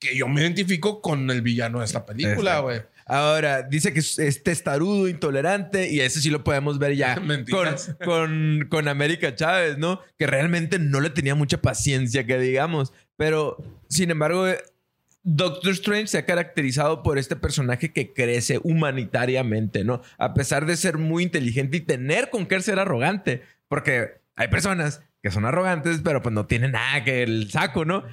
que 0.00 0.16
yo 0.16 0.28
me 0.28 0.40
identifico 0.42 1.00
con 1.00 1.30
el 1.30 1.42
villano 1.42 1.78
de 1.78 1.84
esta 1.86 2.04
película, 2.04 2.58
güey. 2.60 2.82
Ahora, 3.08 3.62
dice 3.62 3.94
que 3.94 4.00
es, 4.00 4.18
es 4.18 4.42
testarudo, 4.42 5.08
intolerante, 5.08 5.90
y 5.90 6.00
ese 6.00 6.20
sí 6.20 6.28
lo 6.28 6.44
podemos 6.44 6.78
ver 6.78 6.94
ya 6.94 7.16
con, 8.04 8.66
con 8.68 8.86
América 8.86 9.34
Chávez, 9.34 9.78
¿no? 9.78 10.00
Que 10.18 10.26
realmente 10.26 10.78
no 10.78 11.00
le 11.00 11.08
tenía 11.08 11.34
mucha 11.34 11.62
paciencia, 11.62 12.26
que 12.26 12.38
digamos. 12.38 12.92
Pero, 13.16 13.56
sin 13.88 14.10
embargo, 14.10 14.46
eh, 14.46 14.58
Doctor 15.22 15.72
Strange 15.72 16.08
se 16.08 16.18
ha 16.18 16.26
caracterizado 16.26 17.02
por 17.02 17.18
este 17.18 17.34
personaje 17.34 17.92
que 17.92 18.12
crece 18.12 18.60
humanitariamente, 18.62 19.84
¿no? 19.84 20.02
A 20.18 20.34
pesar 20.34 20.66
de 20.66 20.76
ser 20.76 20.98
muy 20.98 21.22
inteligente 21.22 21.78
y 21.78 21.80
tener 21.80 22.28
con 22.28 22.46
qué 22.46 22.60
ser 22.60 22.78
arrogante. 22.78 23.42
Porque 23.68 24.20
hay 24.36 24.48
personas 24.48 25.02
que 25.22 25.30
son 25.30 25.44
arrogantes, 25.44 26.00
pero 26.04 26.22
pues 26.22 26.34
no 26.34 26.46
tienen 26.46 26.72
nada 26.72 27.04
que 27.04 27.22
el 27.22 27.50
saco, 27.50 27.84
¿no? 27.84 28.04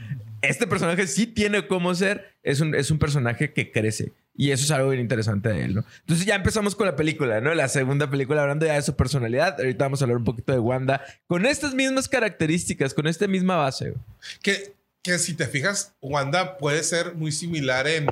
Este 0.41 0.67
personaje 0.67 1.07
sí 1.07 1.27
tiene 1.27 1.67
cómo 1.67 1.93
ser. 1.95 2.33
Es 2.43 2.61
un, 2.61 2.73
es 2.75 2.91
un 2.91 2.99
personaje 2.99 3.53
que 3.53 3.71
crece. 3.71 4.11
Y 4.37 4.51
eso 4.51 4.65
es 4.65 4.71
algo 4.71 4.89
bien 4.89 5.01
interesante 5.01 5.49
de 5.49 5.63
él, 5.63 5.75
¿no? 5.75 5.85
Entonces 6.01 6.25
ya 6.25 6.35
empezamos 6.35 6.75
con 6.75 6.85
la 6.85 6.95
película, 6.95 7.39
¿no? 7.39 7.53
La 7.53 7.69
segunda 7.69 8.09
película 8.09 8.41
hablando 8.41 8.65
ya 8.65 8.73
de 8.73 8.81
su 8.81 8.95
personalidad. 8.95 9.55
Ahorita 9.57 9.85
vamos 9.85 10.01
a 10.01 10.05
hablar 10.05 10.17
un 10.17 10.25
poquito 10.25 10.51
de 10.51 10.59
Wanda. 10.59 11.01
Con 11.27 11.45
estas 11.45 11.73
mismas 11.73 12.09
características, 12.09 12.93
con 12.93 13.07
esta 13.07 13.27
misma 13.27 13.55
base. 13.55 13.93
Que, 14.41 14.73
que 15.01 15.19
si 15.19 15.35
te 15.35 15.47
fijas, 15.47 15.93
Wanda 16.01 16.57
puede 16.57 16.83
ser 16.83 17.15
muy 17.15 17.31
similar 17.31 17.87
en, 17.87 18.07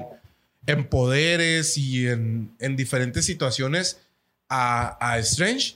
en 0.65 0.85
poderes 0.85 1.77
y 1.77 2.07
en, 2.07 2.55
en 2.59 2.77
diferentes 2.77 3.25
situaciones 3.25 3.99
a, 4.47 4.97
a 5.01 5.19
Strange, 5.19 5.75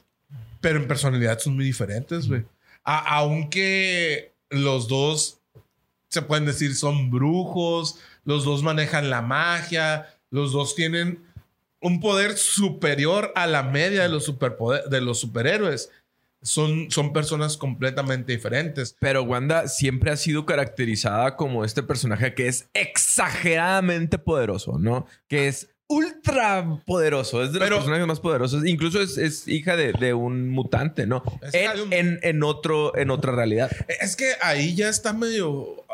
pero 0.62 0.80
en 0.80 0.88
personalidad 0.88 1.40
son 1.40 1.56
muy 1.56 1.66
diferentes, 1.66 2.28
güey. 2.28 2.46
Aunque 2.84 4.32
los 4.50 4.88
dos 4.88 5.40
se 6.10 6.22
pueden 6.22 6.46
decir 6.46 6.74
son 6.76 7.12
brujos, 7.12 8.00
los 8.24 8.46
dos 8.46 8.64
manejan 8.64 9.10
la 9.10 9.22
magia, 9.22 10.08
los 10.32 10.52
dos 10.52 10.76
tienen 10.76 11.24
un 11.82 12.00
poder 12.00 12.38
superior 12.38 13.32
a 13.36 13.46
la 13.48 13.64
media 13.64 14.02
de 14.04 14.10
los, 14.10 14.28
superpoder- 14.28 14.86
de 14.90 15.02
los 15.02 15.20
superhéroes. 15.20 15.90
Son, 16.42 16.90
son 16.92 17.14
personas 17.14 17.58
completamente 17.58 18.32
diferentes. 18.32 18.96
Pero 19.00 19.24
Wanda 19.24 19.68
siempre 19.68 20.12
ha 20.12 20.18
sido 20.18 20.46
caracterizada 20.46 21.36
como 21.36 21.66
este 21.66 21.84
personaje 21.84 22.34
que 22.36 22.48
es 22.48 22.70
exageradamente 22.74 24.18
poderoso, 24.18 24.78
¿no? 24.80 25.08
Que 25.28 25.48
es 25.48 25.70
ultra 25.88 26.82
poderoso. 26.86 27.44
Es 27.44 27.54
de 27.54 27.60
los 27.60 27.70
personajes 27.70 28.08
más 28.08 28.20
poderosos. 28.20 28.66
Incluso 28.66 29.02
es, 29.02 29.18
es 29.18 29.48
hija 29.48 29.76
de, 29.76 29.94
de 29.94 30.14
un 30.14 30.50
mutante, 30.50 31.08
¿no? 31.08 31.24
En, 31.54 31.80
un- 31.82 31.94
en- 31.94 32.20
en 32.22 32.44
otro, 32.44 32.96
en 32.98 33.10
otra 33.10 33.32
realidad. 33.34 33.72
Es 34.02 34.16
que 34.16 34.34
ahí 34.42 34.76
ya 34.76 34.90
está 34.90 35.14
medio. 35.14 35.86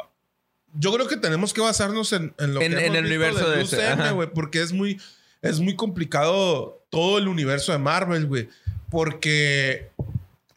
Yo 0.74 0.92
creo 0.94 1.08
que 1.08 1.18
tenemos 1.18 1.54
que 1.54 1.62
basarnos 1.62 2.14
en, 2.14 2.34
en 2.40 2.54
lo 2.54 2.62
En- 2.62 2.72
que 2.76 2.86
en 2.86 2.96
el 2.96 3.06
universo 3.06 3.50
de 3.50 3.62
ajá. 3.88 4.12
güey, 4.12 4.30
porque 4.34 4.62
es 4.62 4.72
muy, 4.74 5.00
es 5.42 5.60
muy 5.60 5.76
complicado 5.76 6.84
todo 6.90 7.18
el 7.18 7.28
universo 7.28 7.72
de 7.72 7.78
Marvel, 7.78 8.26
güey. 8.28 8.50
Porque 8.90 9.90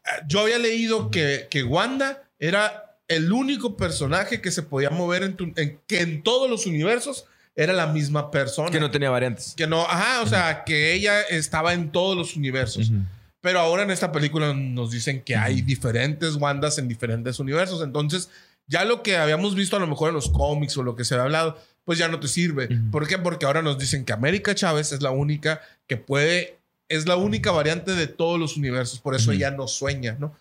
ah, 0.05 0.23
yo 0.29 0.41
había 0.41 0.59
leído 0.59 1.11
que, 1.11 1.47
que 1.51 1.63
Wanda 1.63 2.23
era 2.39 2.97
el 3.09 3.33
único 3.33 3.77
personaje 3.77 4.41
que 4.41 4.51
se 4.51 4.63
podía 4.63 4.91
mover 4.91 5.23
en, 5.23 5.37
tu- 5.37 5.53
en- 5.57 5.81
que 5.87 6.01
en 6.01 6.23
todos 6.23 6.51
los 6.51 6.67
universos 6.67 7.25
era 7.55 7.73
la 7.73 7.87
misma 7.87 8.31
persona. 8.31 8.71
Que 8.71 8.81
no 8.81 8.91
tenía 8.91 9.11
variantes. 9.11 9.55
Que 9.57 9.67
no, 9.67 9.83
ajá, 9.83 10.21
o 10.23 10.27
sea, 10.27 10.65
que 10.65 10.93
ella 10.93 11.23
estaba 11.23 11.73
en 11.73 11.91
todos 11.91 12.17
los 12.17 12.37
universos. 12.37 12.91
Ujú. 12.91 12.99
Pero 13.41 13.61
ahora 13.61 13.85
en 13.85 13.91
esta 13.91 14.13
película 14.13 14.53
nos 14.55 14.91
dicen 14.91 15.23
que 15.23 15.37
hay 15.37 15.63
diferentes 15.63 16.35
Wandas 16.35 16.79
en 16.79 16.89
diferentes 16.89 17.39
universos. 17.39 17.81
Entonces, 17.83 18.29
ya 18.67 18.85
lo 18.85 19.03
que 19.03 19.17
habíamos 19.17 19.55
visto 19.55 19.77
a 19.77 19.81
lo 19.81 19.87
mejor 19.87 20.09
en 20.09 20.15
los 20.15 20.29
cómics 20.29 20.77
o 20.77 20.83
lo 20.83 20.97
que 20.97 21.05
se 21.05 21.15
ha 21.15 21.23
hablado, 21.23 21.59
pues 21.85 21.99
ya 21.99 22.09
no 22.09 22.19
te 22.19 22.29
sirve. 22.29 22.69
¿Por 22.91 23.07
qué? 23.07 23.19
Porque 23.19 23.47
ahora 23.47 23.63
nos 23.63 23.79
dicen 23.79 24.05
que 24.05 24.13
América 24.13 24.55
Chávez 24.55 24.93
es 24.93 25.03
la 25.03 25.11
única 25.11 25.61
que 25.87 25.97
puede 25.97 26.59
es 26.89 27.07
la 27.07 27.17
única 27.17 27.51
variante 27.51 27.97
de 27.97 28.07
todos 28.07 28.39
los 28.39 28.57
universos, 28.57 29.01
por 29.01 29.15
eso 29.17 29.33
ella 29.33 29.51
no 29.51 29.67
sueña, 29.67 30.17
¿no? 30.21 30.37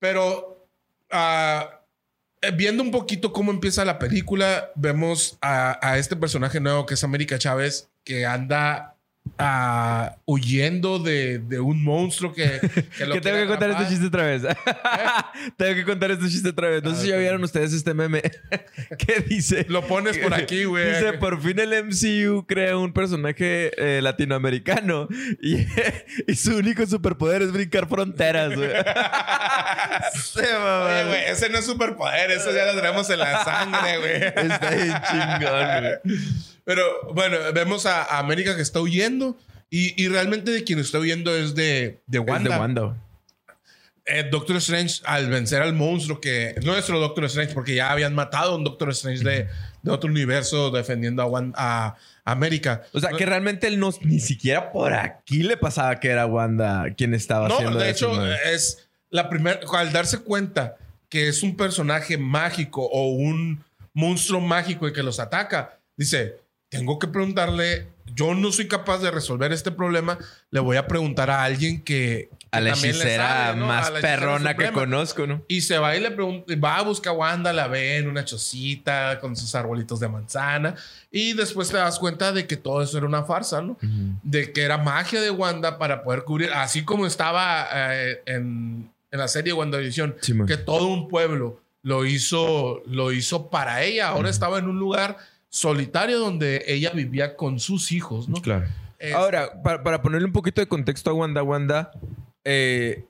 Pero 0.00 0.66
ah, 1.10 1.80
eh, 2.40 2.50
viendo 2.50 2.82
un 2.82 2.90
poquito 2.90 3.32
cómo 3.32 3.52
empieza 3.52 3.84
la 3.84 3.98
película, 3.98 4.72
vemos 4.74 5.38
a, 5.40 5.78
a 5.88 5.98
este 5.98 6.16
personaje 6.16 6.58
nuevo 6.58 6.84
que 6.84 6.94
es 6.94 7.04
América 7.04 7.38
Chávez, 7.38 7.88
que 8.02 8.26
anda 8.26 8.95
huyendo 10.24 10.98
de, 10.98 11.38
de 11.38 11.60
un 11.60 11.82
monstruo 11.82 12.32
que, 12.32 12.60
que 12.96 13.06
lo 13.06 13.14
Que 13.16 13.20
tengo 13.20 13.36
que 13.38 13.46
contar 13.46 13.70
este 13.70 13.88
chiste 13.88 14.06
otra 14.06 14.24
vez. 14.24 14.42
tengo 15.56 15.74
que 15.74 15.84
contar 15.84 16.10
este 16.10 16.28
chiste 16.28 16.48
otra 16.50 16.68
vez. 16.68 16.82
No 16.82 16.90
sé 16.90 16.96
Ah, 16.96 17.00
si 17.02 17.08
ya 17.08 17.16
vieron 17.16 17.42
ustedes 17.44 17.72
este 17.72 17.94
meme. 17.94 18.22
¿Qué 18.98 19.20
dice? 19.26 19.66
Lo 19.68 19.86
pones 19.86 20.18
por 20.18 20.34
aquí, 20.34 20.64
güey. 20.64 20.88
Dice, 20.88 21.12
por 21.14 21.40
fin 21.42 21.58
el 21.58 21.84
MCU 21.84 22.46
crea 22.46 22.76
un 22.76 22.92
personaje 22.92 23.72
eh, 23.76 24.00
latinoamericano 24.02 25.08
y, 25.42 25.66
y 26.26 26.34
su 26.36 26.56
único 26.56 26.86
superpoder 26.86 27.42
es 27.42 27.52
brincar 27.52 27.88
fronteras, 27.88 28.54
güey. 28.54 28.70
Ese 31.28 31.48
no 31.50 31.58
es 31.58 31.66
superpoder, 31.66 32.30
eso 32.30 32.52
ya 32.52 32.66
lo 32.66 32.74
tenemos 32.80 33.08
en 33.10 33.18
la 33.18 33.44
sangre, 33.44 33.98
güey. 33.98 34.22
Está 34.52 34.70
bien 34.70 34.94
chingón, 35.10 35.80
güey. 35.80 36.16
Pero 36.64 36.82
bueno, 37.14 37.36
vemos 37.54 37.86
a, 37.86 38.02
a 38.02 38.18
América 38.18 38.56
que 38.56 38.62
está 38.62 38.80
huyendo 38.80 39.15
y, 39.70 40.00
y 40.02 40.08
realmente 40.08 40.50
de 40.50 40.64
quien 40.64 40.78
está 40.78 40.98
huyendo 40.98 41.34
es 41.34 41.54
de, 41.54 42.00
de 42.06 42.18
Es 42.18 42.24
Wanda. 42.26 42.54
de 42.54 42.60
Wanda. 42.60 42.96
Eh, 44.08 44.24
Doctor 44.30 44.56
Strange, 44.58 45.00
al 45.04 45.28
vencer 45.28 45.60
al 45.62 45.72
monstruo 45.74 46.20
que 46.20 46.54
nuestro 46.62 47.00
Doctor 47.00 47.24
Strange, 47.24 47.52
porque 47.52 47.74
ya 47.74 47.90
habían 47.90 48.14
matado 48.14 48.52
a 48.52 48.56
un 48.56 48.62
Doctor 48.62 48.90
Strange 48.90 49.24
de, 49.24 49.48
de 49.82 49.90
otro 49.90 50.08
universo 50.08 50.70
defendiendo 50.70 51.22
a, 51.22 51.26
Wan- 51.26 51.52
a 51.56 51.96
América. 52.24 52.82
O 52.92 53.00
sea, 53.00 53.10
que 53.10 53.26
realmente 53.26 53.66
él 53.66 53.80
no, 53.80 53.90
ni 54.02 54.20
siquiera 54.20 54.70
por 54.70 54.92
aquí 54.94 55.42
le 55.42 55.56
pasaba 55.56 55.98
que 55.98 56.08
era 56.08 56.24
Wanda 56.26 56.86
quien 56.96 57.14
estaba 57.14 57.48
No, 57.48 57.54
haciendo 57.56 57.80
de 57.80 57.90
eso, 57.90 58.12
hecho, 58.12 58.16
¿no? 58.20 58.32
es 58.32 58.88
la 59.10 59.28
primera. 59.28 59.58
Al 59.72 59.90
darse 59.92 60.18
cuenta 60.18 60.76
que 61.08 61.26
es 61.26 61.42
un 61.42 61.56
personaje 61.56 62.16
mágico 62.16 62.82
o 62.86 63.08
un 63.10 63.64
monstruo 63.92 64.40
mágico 64.40 64.86
y 64.86 64.92
que 64.92 65.02
los 65.02 65.18
ataca, 65.18 65.80
dice: 65.96 66.36
Tengo 66.68 67.00
que 67.00 67.08
preguntarle. 67.08 67.88
Yo 68.14 68.34
no 68.34 68.52
soy 68.52 68.68
capaz 68.68 68.98
de 68.98 69.10
resolver 69.10 69.52
este 69.52 69.70
problema. 69.70 70.18
Le 70.50 70.60
voy 70.60 70.76
a 70.76 70.86
preguntar 70.86 71.30
a 71.30 71.42
alguien 71.42 71.82
que. 71.82 72.30
que 72.30 72.46
a 72.50 72.60
la 72.60 72.70
hechicera 72.70 73.28
sabe, 73.28 73.60
¿no? 73.60 73.66
más 73.66 73.90
hechicera 73.90 74.16
perrona 74.16 74.56
que 74.56 74.72
conozco, 74.72 75.26
¿no? 75.26 75.42
Y 75.48 75.62
se 75.62 75.78
va 75.78 75.96
y 75.96 76.00
le 76.00 76.10
pregunta, 76.10 76.54
va 76.62 76.78
a 76.78 76.82
buscar 76.82 77.14
a 77.14 77.16
Wanda, 77.16 77.52
la 77.52 77.68
ve 77.68 77.98
en 77.98 78.08
una 78.08 78.24
chocita 78.24 79.18
con 79.20 79.36
sus 79.36 79.54
arbolitos 79.54 80.00
de 80.00 80.08
manzana. 80.08 80.74
Y 81.10 81.32
después 81.34 81.68
te 81.68 81.76
das 81.76 81.98
cuenta 81.98 82.32
de 82.32 82.46
que 82.46 82.56
todo 82.56 82.82
eso 82.82 82.96
era 82.98 83.06
una 83.06 83.24
farsa, 83.24 83.60
¿no? 83.60 83.76
De 84.22 84.52
que 84.52 84.62
era 84.62 84.78
magia 84.78 85.20
de 85.20 85.30
Wanda 85.30 85.78
para 85.78 86.02
poder 86.02 86.24
cubrir, 86.24 86.50
así 86.52 86.84
como 86.84 87.06
estaba 87.06 87.68
eh, 87.72 88.22
en, 88.26 88.90
en 89.10 89.18
la 89.18 89.28
serie 89.28 89.52
WandaVision, 89.52 90.16
Sí, 90.20 90.34
que 90.46 90.56
todo 90.56 90.86
un 90.88 91.08
pueblo 91.08 91.60
lo 91.86 92.04
hizo, 92.04 92.82
lo 92.86 93.12
hizo 93.12 93.48
para 93.48 93.84
ella. 93.84 94.08
Ahora 94.08 94.28
estaba 94.28 94.58
en 94.58 94.68
un 94.68 94.78
lugar 94.78 95.18
solitario 95.56 96.18
donde 96.18 96.64
ella 96.66 96.90
vivía 96.90 97.34
con 97.36 97.58
sus 97.60 97.90
hijos, 97.92 98.28
¿no? 98.28 98.40
Claro. 98.42 98.66
Es- 98.98 99.14
Ahora, 99.14 99.62
para, 99.62 99.82
para 99.82 100.02
ponerle 100.02 100.26
un 100.26 100.32
poquito 100.32 100.60
de 100.60 100.68
contexto 100.68 101.10
a 101.10 101.14
Wanda, 101.14 101.42
Wanda, 101.42 101.92
eh, 102.44 103.04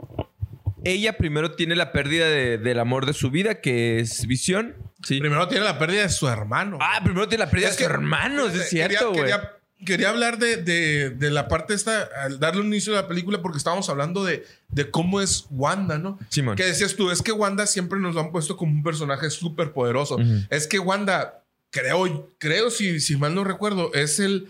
ella 0.84 1.16
primero 1.16 1.52
tiene 1.52 1.74
la 1.74 1.90
pérdida 1.92 2.28
de- 2.28 2.58
del 2.58 2.78
amor 2.78 3.06
de 3.06 3.12
su 3.12 3.30
vida, 3.30 3.60
que 3.60 3.98
es 4.00 4.26
Visión. 4.26 4.74
Sí. 5.02 5.18
Primero 5.20 5.46
tiene 5.48 5.64
la 5.64 5.78
pérdida 5.78 6.02
de 6.02 6.08
su 6.08 6.28
hermano. 6.28 6.78
Ah, 6.80 7.00
primero 7.02 7.28
tiene 7.28 7.44
la 7.44 7.50
pérdida 7.50 7.68
Es 7.68 7.76
de 7.76 7.84
sus 7.84 7.88
que- 7.88 7.92
hermanos, 7.94 8.54
es 8.54 8.70
Quería- 8.70 8.88
cierto, 8.88 9.08
güey. 9.10 9.20
Quería, 9.22 9.52
quería 9.84 10.08
hablar 10.10 10.38
de, 10.38 10.56
de- 10.56 11.10
de 11.10 11.30
la 11.30 11.48
parte 11.48 11.74
esta, 11.74 12.08
al 12.24 12.38
darle 12.40 12.60
un 12.60 12.68
inicio 12.68 12.92
a 12.96 13.02
la 13.02 13.08
película, 13.08 13.42
porque 13.42 13.58
estábamos 13.58 13.88
hablando 13.88 14.24
de, 14.24 14.44
de 14.68 14.90
cómo 14.90 15.20
es 15.20 15.46
Wanda, 15.50 15.98
¿no? 15.98 16.18
Simón. 16.28 16.56
Que 16.56 16.64
decías 16.64 16.94
tú, 16.94 17.10
es 17.10 17.20
que 17.22 17.32
Wanda 17.32 17.66
siempre 17.66 17.98
nos 17.98 18.14
lo 18.14 18.20
han 18.20 18.30
puesto 18.32 18.56
como 18.56 18.72
un 18.72 18.82
personaje 18.82 19.28
súper 19.30 19.72
poderoso. 19.72 20.18
Es 20.50 20.66
que 20.66 20.78
Wanda, 20.78 21.42
creo, 21.76 22.30
creo 22.38 22.70
si, 22.70 23.00
si 23.00 23.16
mal 23.16 23.34
no 23.34 23.44
recuerdo, 23.44 23.92
es 23.92 24.18
el 24.18 24.48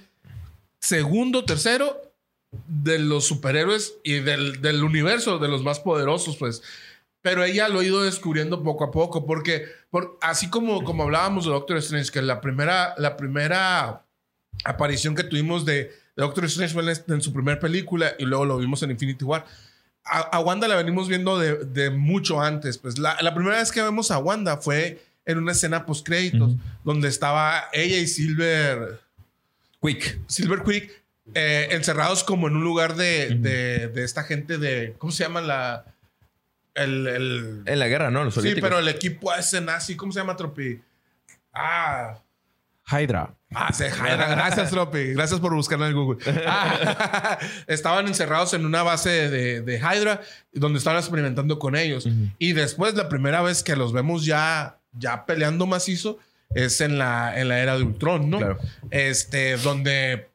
segundo, 0.78 1.44
tercero 1.44 2.00
de 2.68 2.98
los 2.98 3.24
superhéroes 3.26 3.94
y 4.04 4.20
del, 4.20 4.62
del 4.62 4.84
universo, 4.84 5.38
de 5.38 5.48
los 5.48 5.62
más 5.62 5.80
poderosos, 5.80 6.36
pues. 6.36 6.62
Pero 7.22 7.42
ella 7.42 7.68
lo 7.68 7.80
ha 7.80 7.84
ido 7.84 8.04
descubriendo 8.04 8.62
poco 8.62 8.84
a 8.84 8.92
poco, 8.92 9.26
porque 9.26 9.66
por, 9.90 10.16
así 10.22 10.48
como, 10.48 10.84
como 10.84 11.02
hablábamos 11.02 11.44
de 11.44 11.50
Doctor 11.50 11.78
Strange, 11.78 12.12
que 12.12 12.22
la 12.22 12.40
primera, 12.40 12.94
la 12.98 13.16
primera 13.16 14.04
aparición 14.64 15.16
que 15.16 15.24
tuvimos 15.24 15.64
de, 15.64 15.92
Doctor 16.14 16.44
Strange 16.44 16.72
fue 16.72 16.90
en, 16.90 17.14
en 17.14 17.20
su 17.20 17.32
primera 17.32 17.58
película 17.58 18.14
y 18.18 18.24
luego 18.24 18.44
lo 18.44 18.58
vimos 18.58 18.82
en 18.82 18.92
Infinity 18.92 19.24
War. 19.24 19.44
A, 20.04 20.38
Wanda 20.38 20.68
la 20.68 20.76
venimos 20.76 21.08
viendo 21.08 21.36
de, 21.36 21.90
mucho 21.90 22.40
antes. 22.40 22.78
Pues 22.78 22.96
la 22.96 23.34
primera 23.34 23.56
vez 23.56 23.72
que 23.72 23.82
vemos 23.82 24.12
a 24.12 24.18
Wanda 24.18 24.56
fue 24.56 25.00
en 25.26 25.38
una 25.38 25.52
escena 25.52 25.84
post 25.84 26.06
créditos, 26.06 26.54
donde 26.84 27.08
estaba 27.08 27.64
ella 27.72 27.98
y 27.98 28.06
Silver, 28.06 29.00
Quick. 29.82 30.20
Silver 30.28 30.62
Quick 30.62 30.90
eh, 31.34 31.68
encerrados 31.72 32.22
como 32.24 32.46
en 32.48 32.56
un 32.56 32.64
lugar 32.64 32.94
de, 32.96 33.34
de, 33.34 33.88
de 33.88 34.04
esta 34.04 34.22
gente 34.24 34.56
de. 34.58 34.94
¿Cómo 34.98 35.12
se 35.12 35.24
llama 35.24 35.40
la. 35.40 35.84
El. 36.74 37.06
el- 37.06 37.62
En 37.66 37.78
la 37.78 37.88
guerra, 37.88 38.10
¿no? 38.10 38.22
Los 38.24 38.34
sí, 38.34 38.54
pero 38.60 38.78
el 38.78 38.88
equipo 38.88 39.34
ese 39.34 39.60
nazi, 39.60 39.96
¿cómo 39.96 40.12
se 40.12 40.20
llama, 40.20 40.36
Tropi? 40.36 40.80
Ah. 41.52 42.18
Hydra. 42.88 43.34
Ah, 43.52 43.72
sí, 43.72 43.82
Hydra. 43.84 44.28
Gracias, 44.28 44.70
Tropi. 44.70 45.14
Gracias 45.14 45.40
por 45.40 45.52
buscarlo 45.54 45.86
en 45.88 45.94
Google. 45.94 46.18
Ah, 46.46 47.38
estaban 47.66 48.06
encerrados 48.06 48.54
en 48.54 48.64
una 48.64 48.84
base 48.84 49.28
de, 49.28 49.60
de 49.62 49.78
Hydra 49.78 50.20
donde 50.52 50.78
estaban 50.78 51.00
experimentando 51.00 51.58
con 51.58 51.74
ellos. 51.74 52.06
Y 52.38 52.52
después, 52.52 52.94
la 52.94 53.08
primera 53.08 53.42
vez 53.42 53.64
que 53.64 53.74
los 53.74 53.92
vemos 53.92 54.24
ya, 54.24 54.78
ya 54.98 55.26
peleando 55.26 55.66
macizo 55.66 56.18
es 56.54 56.80
en 56.80 56.98
la, 56.98 57.38
en 57.38 57.48
la 57.48 57.60
era 57.60 57.76
de 57.76 57.82
Ultron, 57.82 58.30
¿no? 58.30 58.38
Claro. 58.38 58.58
Este, 58.90 59.56
donde 59.56 60.28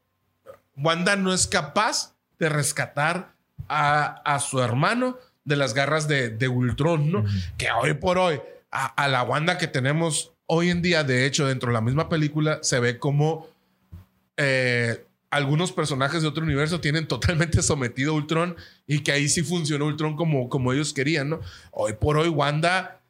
Wanda 0.76 1.16
no 1.16 1.34
es 1.34 1.48
capaz 1.48 2.16
de 2.40 2.50
rescatar 2.50 3.34
a, 3.68 4.22
a 4.26 4.40
su 4.40 4.62
hermano 4.62 5.18
de 5.46 5.56
las 5.56 5.74
garras 5.74 6.08
de, 6.08 6.30
de 6.30 6.48
Ultron, 6.48 7.12
¿no? 7.12 7.26
Que 7.58 7.72
hoy 7.72 7.94
por 7.94 8.18
hoy, 8.18 8.42
a, 8.72 8.88
a 8.88 9.08
la 9.08 9.24
Wanda 9.24 9.58
que 9.58 9.68
tenemos 9.68 10.34
hoy 10.54 10.70
en 10.70 10.82
día, 10.82 11.04
de 11.04 11.26
hecho, 11.26 11.48
dentro 11.48 11.70
de 11.70 11.74
la 11.74 11.82
misma 11.82 12.10
película, 12.10 12.60
se 12.62 12.80
ve 12.80 13.00
como 13.00 13.48
eh, 14.36 15.06
algunos 15.30 15.72
personajes 15.72 16.22
de 16.22 16.28
otro 16.28 16.44
universo 16.44 16.82
tienen 16.82 17.08
totalmente 17.08 17.62
sometido 17.64 18.12
a 18.12 18.16
Ultron 18.16 18.56
y 18.86 19.00
que 19.00 19.14
ahí 19.14 19.30
sí 19.30 19.44
funcionó 19.44 19.86
Ultron 19.86 20.16
como, 20.16 20.50
como 20.50 20.74
ellos 20.74 20.94
querían, 20.94 21.30
¿no? 21.30 21.40
Hoy 21.72 21.94
por 21.94 22.18
hoy, 22.18 22.28
Wanda, 22.28 23.01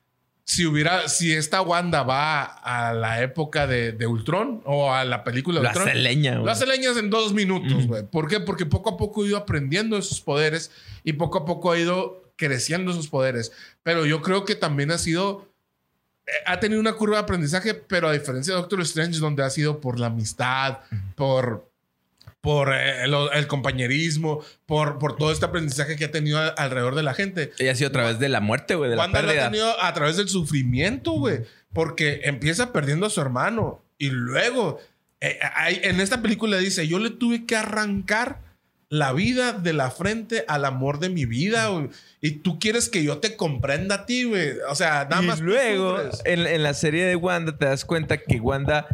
si 0.51 0.65
hubiera, 0.65 1.07
si 1.07 1.31
esta 1.33 1.61
Wanda 1.61 2.03
va 2.03 2.43
a 2.43 2.93
la 2.93 3.21
época 3.21 3.67
de, 3.67 3.93
de 3.93 4.05
Ultron 4.05 4.61
o 4.65 4.91
a 4.93 5.05
la 5.05 5.23
película 5.23 5.59
de 5.59 5.63
Lo 5.63 5.69
Ultron, 5.69 5.87
hace 5.87 5.97
leña, 5.97 6.35
lo 6.35 6.51
hace 6.51 6.65
leñas 6.65 6.97
en 6.97 7.09
dos 7.09 7.33
minutos, 7.33 7.87
güey. 7.87 8.03
¿Por 8.03 8.27
qué? 8.27 8.41
Porque 8.41 8.65
poco 8.65 8.89
a 8.89 8.97
poco 8.97 9.23
ha 9.23 9.27
ido 9.27 9.37
aprendiendo 9.37 9.97
esos 9.97 10.19
poderes 10.19 10.69
y 11.05 11.13
poco 11.13 11.37
a 11.37 11.45
poco 11.45 11.71
ha 11.71 11.79
ido 11.79 12.33
creciendo 12.35 12.91
esos 12.91 13.07
poderes. 13.07 13.53
Pero 13.81 14.05
yo 14.05 14.21
creo 14.21 14.43
que 14.43 14.55
también 14.55 14.91
ha 14.91 14.97
sido. 14.97 15.47
eh, 16.27 16.31
Ha 16.45 16.59
tenido 16.59 16.81
una 16.81 16.93
curva 16.93 17.15
de 17.15 17.23
aprendizaje, 17.23 17.73
pero 17.73 18.09
a 18.09 18.11
diferencia 18.11 18.53
de 18.53 18.59
Doctor 18.59 18.81
Strange, 18.81 19.19
donde 19.19 19.43
ha 19.43 19.49
sido 19.49 19.79
por 19.79 20.01
la 20.01 20.07
amistad, 20.07 20.79
por, 21.15 21.70
por 22.41 22.73
eh, 22.73 23.03
el, 23.03 23.13
el 23.33 23.47
compañerismo, 23.47 24.43
por, 24.65 24.97
por 24.99 25.15
todo 25.15 25.31
este 25.31 25.45
aprendizaje 25.45 25.95
que 25.95 26.05
ha 26.05 26.11
tenido 26.11 26.39
a- 26.39 26.47
alrededor 26.49 26.95
de 26.95 27.03
la 27.03 27.13
gente. 27.13 27.51
Ella 27.59 27.71
ha 27.71 27.75
sido 27.75 27.89
a 27.89 27.93
través 27.93 28.19
de 28.19 28.29
la 28.29 28.39
muerte, 28.41 28.75
güey, 28.75 28.89
de 28.89 28.95
la 28.95 29.03
Wanda 29.03 29.21
lo 29.21 29.27
ha 29.27 29.31
pérdida. 29.31 29.49
tenido 29.51 29.81
a 29.83 29.93
través 29.93 30.17
del 30.17 30.27
sufrimiento, 30.27 31.11
güey. 31.13 31.41
Porque 31.73 32.21
empieza 32.23 32.73
perdiendo 32.73 33.05
a 33.05 33.09
su 33.09 33.21
hermano. 33.21 33.81
Y 33.97 34.09
luego, 34.09 34.79
eh, 35.21 35.39
hay- 35.55 35.79
en 35.83 36.01
esta 36.01 36.21
película 36.21 36.57
dice, 36.57 36.87
yo 36.87 36.97
le 36.99 37.11
tuve 37.11 37.45
que 37.45 37.55
arrancar 37.55 38.39
la 38.89 39.13
vida 39.13 39.53
de 39.53 39.71
la 39.71 39.89
frente 39.89 40.43
al 40.49 40.65
amor 40.65 40.99
de 40.99 41.07
mi 41.09 41.25
vida, 41.25 41.67
güey. 41.67 41.89
Y 42.19 42.31
tú 42.31 42.59
quieres 42.59 42.89
que 42.89 43.03
yo 43.03 43.19
te 43.19 43.37
comprenda 43.37 43.95
a 43.95 44.05
ti, 44.05 44.23
güey. 44.25 44.53
O 44.67 44.75
sea, 44.75 45.07
nada 45.09 45.23
y 45.23 45.27
más. 45.27 45.39
luego, 45.39 45.97
en, 46.25 46.45
en 46.47 46.63
la 46.63 46.73
serie 46.73 47.05
de 47.05 47.15
Wanda, 47.15 47.55
te 47.57 47.65
das 47.65 47.85
cuenta 47.85 48.17
que 48.17 48.39
Wanda 48.41 48.87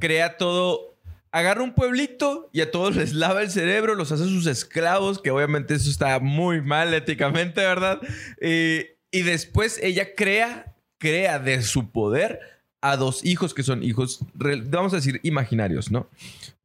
crea 0.00 0.38
todo. 0.38 0.93
Agarra 1.36 1.64
un 1.64 1.74
pueblito 1.74 2.48
y 2.52 2.60
a 2.60 2.70
todos 2.70 2.94
les 2.94 3.12
lava 3.12 3.42
el 3.42 3.50
cerebro, 3.50 3.96
los 3.96 4.12
hace 4.12 4.22
sus 4.24 4.46
esclavos, 4.46 5.20
que 5.20 5.32
obviamente 5.32 5.74
eso 5.74 5.90
está 5.90 6.20
muy 6.20 6.60
mal 6.60 6.94
éticamente, 6.94 7.60
¿verdad? 7.60 7.98
Y, 8.40 8.82
y 9.10 9.22
después 9.22 9.80
ella 9.82 10.14
crea, 10.14 10.74
crea 10.98 11.40
de 11.40 11.62
su 11.62 11.90
poder 11.90 12.38
a 12.80 12.96
dos 12.96 13.24
hijos 13.24 13.52
que 13.52 13.64
son 13.64 13.82
hijos, 13.82 14.20
vamos 14.34 14.92
a 14.92 14.96
decir, 14.96 15.18
imaginarios, 15.24 15.90
¿no? 15.90 16.08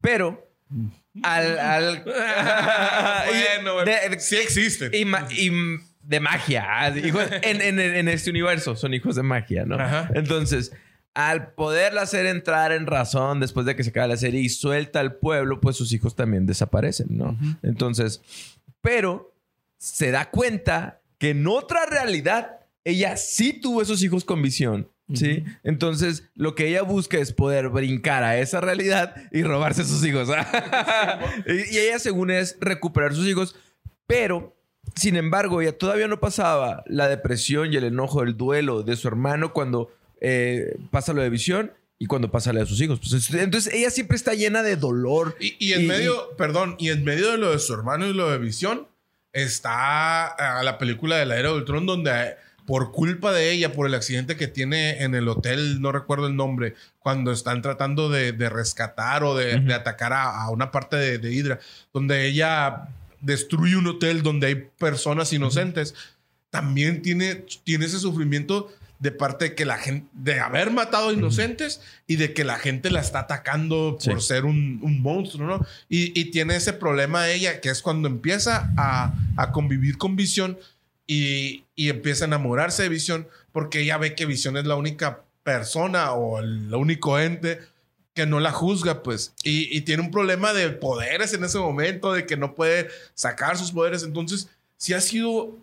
Pero 0.02 0.48
al... 1.24 1.58
al 1.58 2.04
bueno, 3.28 3.74
güey. 3.74 3.86
de- 3.86 4.10
de- 4.10 4.20
sí 4.20 4.36
existen. 4.36 4.94
y, 4.94 5.04
ma- 5.06 5.28
y 5.32 5.50
de 6.04 6.20
magia. 6.20 6.66
ah, 6.70 6.90
hijos- 6.96 7.28
en, 7.42 7.62
en- 7.62 7.80
en 7.80 8.08
este 8.08 8.30
universo 8.30 8.76
son 8.76 8.94
hijos 8.94 9.16
de 9.16 9.24
magia, 9.24 9.66
¿no? 9.66 9.80
Ajá. 9.80 10.10
Entonces, 10.14 10.72
al 11.14 11.54
poderla 11.54 12.04
hacer 12.04 12.26
entrar 12.26 12.72
en 12.72 12.86
razón 12.86 13.40
después 13.40 13.66
de 13.66 13.76
que 13.76 13.84
se 13.84 13.90
acaba 13.90 14.08
la 14.08 14.18
serie 14.18 14.42
y 14.42 14.50
suelta 14.50 15.00
al 15.00 15.16
pueblo, 15.16 15.60
pues 15.60 15.76
sus 15.76 15.92
hijos 15.92 16.16
también 16.16 16.46
desaparecen, 16.46 17.08
¿no? 17.10 17.38
Entonces, 17.62 18.22
pero 18.82 19.34
se 19.78 20.12
da 20.12 20.30
cuenta 20.30 21.02
que 21.18 21.32
en 21.32 21.48
otra 21.48 21.86
realidad 21.86 22.60
ella 22.84 23.18
sí 23.18 23.54
tuvo 23.54 23.82
esos 23.82 24.02
hijos 24.04 24.24
con 24.26 24.42
visión. 24.42 24.90
¿Sí? 25.12 25.44
Entonces, 25.64 26.30
lo 26.36 26.54
que 26.54 26.68
ella 26.68 26.84
busca 26.84 27.18
es 27.18 27.34
poder 27.34 27.70
brincar 27.70 28.24
a 28.24 28.38
esa 28.38 28.62
realidad 28.62 29.16
y 29.32 29.42
robarse 29.42 29.82
a 29.82 29.86
sus 29.86 30.06
hijos. 30.06 30.30
y 31.48 31.78
ella, 31.80 31.98
según 31.98 32.30
es, 32.30 32.58
recuperar 32.62 33.16
sus 33.16 33.26
hijos, 33.26 33.56
pero 34.06 34.56
sin 34.96 35.16
embargo, 35.16 35.62
ella 35.62 35.78
todavía 35.78 36.08
no 36.08 36.20
pasaba 36.20 36.84
la 36.86 37.08
depresión 37.08 37.74
y 37.74 37.78
el 37.78 37.86
enojo, 37.86 38.22
el 38.22 38.38
duelo 38.38 38.84
de 38.84 38.96
su 38.96 39.08
hermano 39.08 39.54
cuando 39.54 39.90
eh, 40.22 40.78
pasa 40.92 41.14
lo 41.14 41.22
de 41.22 41.30
visión 41.30 41.72
y 41.98 42.06
cuando 42.06 42.32
pasa 42.32 42.54
lo 42.54 42.60
de 42.60 42.66
sus 42.66 42.82
hijos. 42.82 43.00
Pues, 43.00 43.34
entonces 43.34 43.74
ella 43.74 43.90
siempre 43.90 44.16
está 44.16 44.34
llena 44.34 44.64
de 44.64 44.76
dolor. 44.76 45.36
Y, 45.40 45.74
en 45.74 45.88
medio, 45.88 46.36
perdón, 46.38 46.76
y 46.80 46.90
en 46.90 47.04
medio 47.04 47.32
de 47.32 47.38
lo 47.38 47.52
de 47.52 47.60
su 47.60 47.74
hermano 47.74 48.08
y 48.08 48.14
lo 48.14 48.30
de 48.30 48.38
visión, 48.38 48.88
está 49.34 50.28
a 50.28 50.64
la 50.64 50.78
película 50.78 51.18
de 51.18 51.26
la 51.26 51.38
era 51.38 51.52
del 51.52 51.66
Tron 51.66 51.86
donde 51.86 52.36
por 52.66 52.92
culpa 52.92 53.32
de 53.32 53.52
ella, 53.52 53.74
por 53.74 53.88
el 53.88 53.96
accidente 53.96 54.38
que 54.38 54.48
tiene 54.48 55.04
en 55.04 55.16
el 55.16 55.28
hotel, 55.28 55.82
no 55.82 55.92
recuerdo 55.92 56.28
el 56.28 56.36
nombre, 56.36 56.76
cuando 57.00 57.32
están 57.32 57.64
tratando 57.64 58.10
de, 58.10 58.32
rescatar 58.48 59.24
o 59.24 59.36
de, 59.36 59.74
atacar 59.74 60.14
a, 60.14 60.48
una 60.52 60.70
parte 60.70 60.96
de, 60.96 61.18
de 61.18 61.34
Hydra, 61.34 61.60
donde 61.92 62.28
ella 62.28 62.90
destruye 63.22 63.76
un 63.76 63.88
hotel 63.88 64.22
donde 64.22 64.48
hay 64.48 64.56
personas 64.78 65.34
inocentes, 65.34 65.96
también 66.52 67.02
tiene, 67.02 67.44
tiene 67.64 67.86
ese 67.86 68.00
sufrimiento 68.00 68.72
de 69.00 69.12
parte 69.12 69.46
de 69.46 69.56
que 69.56 69.66
la 69.66 69.78
gente, 69.78 70.08
de 70.14 70.40
haber 70.40 70.72
matado 70.72 71.12
inocentes 71.12 71.82
y 72.06 72.18
de 72.18 72.34
que 72.34 72.44
la 72.44 72.60
gente 72.60 72.92
la 72.92 73.00
está 73.00 73.20
atacando 73.20 73.98
por 74.04 74.22
ser 74.22 74.46
un, 74.46 75.02
monstruo, 75.02 75.48
¿no? 75.48 75.66
Y, 75.88 76.26
tiene 76.32 76.56
ese 76.56 76.74
problema 76.74 77.30
ella, 77.30 77.62
que 77.62 77.70
es 77.70 77.82
cuando 77.82 78.08
empieza 78.08 78.72
a, 78.78 79.52
convivir 79.52 79.98
con 79.98 80.16
Visión 80.16 80.60
y, 81.08 81.64
y, 81.76 81.90
empieza 81.90 82.26
a 82.26 82.28
enamorarse 82.28 82.84
de 82.84 82.90
Visión, 82.90 83.28
porque 83.52 83.82
ella 83.82 83.98
ve 83.98 84.16
que 84.16 84.26
Visión 84.26 84.58
es 84.58 84.66
la 84.66 84.76
única 84.76 85.24
persona 85.44 86.12
o 86.12 86.40
el 86.40 86.74
único 86.76 87.18
ente 87.20 87.60
que 88.14 88.26
no 88.26 88.42
la 88.42 88.52
juzga, 88.52 89.02
pues, 89.02 89.34
y, 89.44 89.80
tiene 89.82 90.04
un 90.04 90.12
problema 90.12 90.54
de 90.54 90.70
poderes 90.72 91.34
en 91.34 91.44
ese 91.46 91.58
momento, 91.58 92.12
de 92.12 92.26
que 92.26 92.36
no 92.36 92.54
puede 92.54 92.90
sacar 93.14 93.58
sus 93.58 93.72
poderes. 93.72 94.04
Entonces, 94.04 94.50
si 94.76 94.94
ha 94.94 95.00
sido 95.00 95.58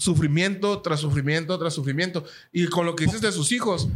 sufrimiento 0.00 0.80
tras 0.80 1.00
sufrimiento 1.00 1.58
tras 1.58 1.74
sufrimiento. 1.74 2.24
Y 2.52 2.66
con 2.66 2.86
lo 2.86 2.96
que 2.96 3.04
dices 3.04 3.20
de 3.20 3.32
sus 3.32 3.52
hijos, 3.52 3.88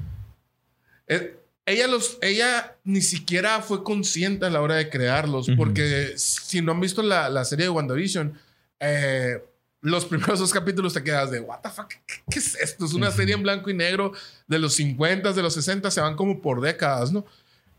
eh, 1.09 1.37
ella, 1.67 1.87
los, 1.87 2.19
ella 2.21 2.77
ni 2.85 3.01
siquiera 3.01 3.62
fue 3.62 3.83
consciente 3.83 4.47
a 4.47 4.51
la 4.51 4.61
hora 4.61 4.75
de 4.75 4.90
crearlos, 4.90 5.49
porque 5.57 6.12
si 6.17 6.61
no 6.61 6.73
han 6.73 6.81
visto 6.81 7.03
la, 7.03 7.31
la 7.31 7.45
serie 7.45 7.64
de 7.64 7.71
WandaVision, 7.71 8.38
eh, 8.81 9.43
los 9.81 10.05
primeros 10.07 10.38
dos 10.38 10.53
capítulos 10.53 10.95
te 10.95 11.03
quedas 11.03 11.31
de, 11.31 11.40
¿What 11.40 11.61
the 11.62 11.71
fuck? 11.71 11.88
¿Qué, 12.31 12.38
es 12.38 12.55
esto? 12.55 12.85
Es 12.85 12.95
una 12.95 13.11
serie 13.11 13.35
en 13.35 13.43
blanco 13.43 13.71
y 13.71 13.75
negro 13.75 14.12
de 14.47 14.59
los 14.59 14.75
50, 14.75 15.33
de 15.33 15.43
los 15.43 15.55
60, 15.55 15.90
se 15.90 16.01
van 16.01 16.17
como 16.17 16.40
por 16.40 16.61
décadas, 16.61 17.12
¿no? 17.12 17.25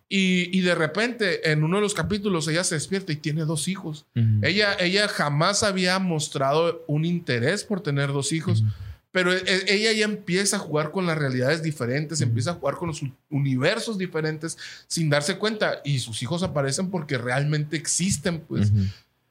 Y, 0.08 0.56
y, 0.56 0.62
de 0.62 0.76
repente, 0.76 1.52
en 1.52 1.64
uno 1.64 1.78
de 1.78 1.82
los 1.82 1.96
capítulos, 1.96 2.48
ella 2.48 2.64
se 2.64 2.76
despierta 2.76 3.12
y 3.12 3.16
tiene 3.16 3.44
dos 3.46 3.68
hijos. 3.68 4.06
ella, 4.44 4.76
ella 4.80 5.08
jamás 5.08 5.64
había 5.64 5.98
mostrado 5.98 6.84
un 6.88 7.06
interés 7.06 7.64
por 7.64 7.82
tener 7.82 8.10
dos 8.10 8.32
hijos, 8.32 8.64
pero 9.12 9.34
e, 9.34 9.38
e, 9.38 9.74
ella 9.74 9.94
ya 9.94 10.06
empieza 10.06 10.58
a 10.58 10.60
jugar 10.60 10.92
con 10.92 11.08
las 11.08 11.18
realidades 11.18 11.64
diferentes, 11.64 12.22
empieza 12.22 12.52
a 12.52 12.56
jugar 12.56 12.76
con 12.76 12.90
los 12.90 13.02
universos 13.32 13.98
diferentes 13.98 14.58
sin 14.88 15.10
darse 15.10 15.38
cuenta. 15.38 15.82
Y 15.84 16.00
sus 16.00 16.22
hijos 16.22 16.44
aparecen 16.44 16.92
porque 16.92 17.18
realmente 17.18 17.76
existen, 17.76 18.42
pues. 18.42 18.72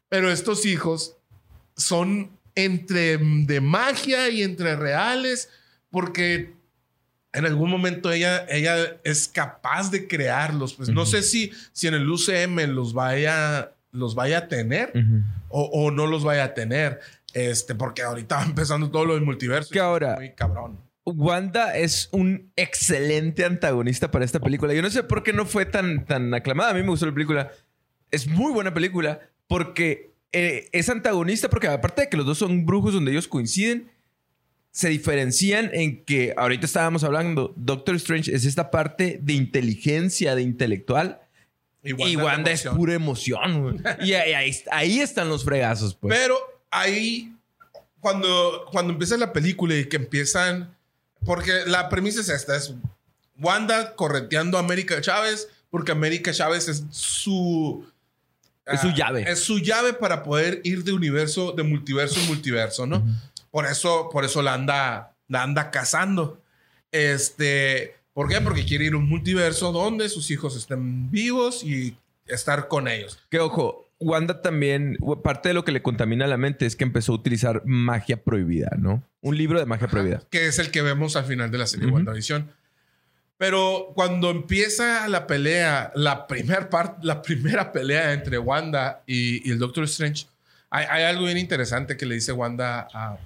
Pero 0.09 0.33
estos 0.33 0.67
hijos 0.67 1.17
son 1.77 2.31
entre 2.55 3.19
de 3.19 3.61
magia 3.61 4.29
y 4.31 4.43
entre 4.43 4.75
reales, 4.75 5.51
porque 5.91 6.53
en 7.35 7.47
algún 7.47 7.68
momento 7.68 8.12
ella, 8.12 8.47
ella 8.49 8.97
es 9.03 9.29
capaz 9.29 9.90
de 9.90 10.07
crearlos. 10.07 10.75
Pues 10.75 10.88
no 10.88 11.05
sé 11.05 11.23
si, 11.23 11.53
si 11.73 11.88
en 11.88 11.94
el 11.94 12.09
UCM 12.09 12.73
los 12.73 12.94
vaya, 12.94 13.73
los 13.90 14.14
vaya 14.14 14.38
a 14.38 14.49
tener 14.49 14.92
o, 15.49 15.90
no 15.90 16.07
los 16.07 16.25
vaya 16.25 16.44
a 16.44 16.55
tener. 16.55 17.01
Este, 17.33 17.75
porque 17.75 18.03
ahorita 18.03 18.37
va 18.38 18.44
empezando 18.44 18.90
todo 18.90 19.05
lo 19.05 19.14
del 19.14 19.25
multiverso. 19.25 19.70
Que 19.70 19.81
ahora, 19.81 20.14
muy 20.16 20.33
cabrón. 20.33 20.79
Wanda 21.05 21.77
es 21.77 22.09
un 22.12 22.51
excelente 22.57 23.44
antagonista 23.44 24.11
para 24.11 24.25
esta 24.25 24.40
película. 24.40 24.73
Yo 24.73 24.81
no 24.81 24.90
sé 24.90 25.03
por 25.03 25.23
qué 25.23 25.33
no 25.33 25.44
fue 25.44 25.66
tan, 25.66 26.07
tan 26.07 26.33
aclamada. 26.33 26.70
A 26.70 26.75
mí 26.75 26.83
me 26.83 26.88
gustó 26.88 27.07
la 27.07 27.12
película. 27.12 27.51
Es 28.11 28.27
muy 28.27 28.53
buena 28.53 28.73
película 28.73 29.20
porque 29.49 30.14
eh, 30.33 30.68
es 30.73 30.88
antagonista 30.88 31.51
porque 31.51 31.66
aparte 31.66 32.03
de 32.03 32.09
que 32.09 32.16
los 32.16 32.27
dos 32.27 32.38
son 32.38 32.64
brujos 32.64 32.94
donde 32.94 33.11
ellos 33.11 33.29
coinciden, 33.29 33.90
se 34.75 34.89
diferencian 34.89 35.71
en 35.73 36.05
que 36.05 36.35
ahorita 36.37 36.67
estábamos 36.67 37.05
hablando, 37.05 37.53
Doctor 37.55 37.95
Strange 37.95 38.35
es 38.35 38.45
esta 38.45 38.73
parte 38.73 39.21
de 39.23 39.33
inteligencia, 39.33 40.35
de 40.35 40.43
intelectual. 40.43 41.21
Y 41.85 42.17
Wanda, 42.17 42.51
es 42.51 42.65
pura 42.65 42.95
emoción. 42.95 43.81
y 44.01 44.15
ahí, 44.15 45.01
están 45.01 45.29
los 45.29 45.45
fregazos. 45.45 45.95
Pues. 45.95 46.19
Pero 46.19 46.37
ahí, 46.73 47.33
cuando, 48.01 48.67
cuando 48.73 48.95
empieza 48.95 49.17
la 49.17 49.33
película 49.33 49.77
y 49.77 49.85
que 49.85 49.97
empiezan, 49.97 50.75
porque 51.25 51.53
la 51.67 51.89
premisa 51.89 52.21
es 52.21 52.29
esta, 52.29 52.57
es 52.57 52.75
Wanda 53.39 53.95
correteando 53.95 54.57
a 54.57 54.61
América 54.61 55.01
Chávez, 55.01 55.49
porque 55.71 55.93
América 55.93 56.33
Chávez 56.33 56.67
es 56.67 56.83
su 56.91 57.87
es 58.67 58.81
su 58.81 58.89
ah, 58.89 58.95
llave. 58.97 59.31
Es 59.31 59.41
su 59.41 59.59
llave 59.61 59.93
para 59.93 60.25
poder 60.25 60.63
ir 60.65 60.83
de 60.83 60.93
universo, 60.93 61.53
de 61.53 61.63
multiverso 61.63 62.19
en 62.19 62.27
multiverso, 62.27 62.87
¿no? 62.87 63.05
Por 63.55 63.67
eso, 63.67 64.09
por 64.11 64.25
eso 64.25 64.43
la 64.43 64.55
anda, 64.55 65.14
la 65.29 65.45
anda 65.45 65.71
cazando. 65.71 66.43
Este, 66.90 67.95
¿por 68.12 68.29
qué? 68.29 68.40
Porque 68.40 68.64
quiere 68.64 68.87
ir 68.87 68.95
a 68.95 68.97
un 68.97 69.09
multiverso 69.09 69.71
donde 69.71 70.09
sus 70.09 70.29
hijos 70.33 70.57
estén 70.57 71.09
vivos 71.09 71.62
y 71.62 71.97
estar 72.27 72.67
con 72.67 72.88
ellos. 72.88 73.21
Que 73.31 73.38
ojo, 73.38 73.88
Wanda 74.01 74.43
también, 74.43 74.99
parte 75.23 75.51
de 75.51 75.55
lo 75.55 75.64
que 75.64 75.71
le 75.71 75.83
contamina 75.83 76.27
la 76.27 76.37
mente 76.37 76.67
es 76.67 76.75
que 76.75 76.83
empezó 76.83 77.12
a 77.12 77.14
utilizar 77.14 77.62
magia 77.64 78.25
prohibida, 78.25 78.73
¿no? 78.77 79.05
Un 79.21 79.38
libro 79.38 79.61
de 79.61 79.67
magia 79.67 79.87
prohibida. 79.87 80.21
Que 80.31 80.49
es 80.49 80.59
el 80.59 80.73
que 80.73 80.83
vemos 80.83 81.14
al 81.14 81.25
final 81.25 81.53
de 81.53 81.59
la 81.59 81.69
serie 81.69 81.87
WandaVision. 81.87 82.51
Pero 83.38 83.93
cuando 83.95 84.31
empieza 84.31 85.07
la 85.07 85.29
pelea, 85.29 85.93
la, 85.95 86.27
primer 86.27 86.71
part, 86.71 87.05
la 87.05 87.23
primera 87.23 87.71
pelea 87.71 88.14
entre 88.14 88.37
Wanda 88.37 89.05
y, 89.07 89.49
el 89.49 89.61
Doctor 89.61 89.85
Strange, 89.85 90.27
hay, 90.71 91.05
algo 91.05 91.27
bien 91.27 91.38
interesante 91.38 91.97
que 91.97 92.05
le 92.05 92.17
dice 92.17 92.33
Wanda 92.33 92.88
a, 92.93 93.17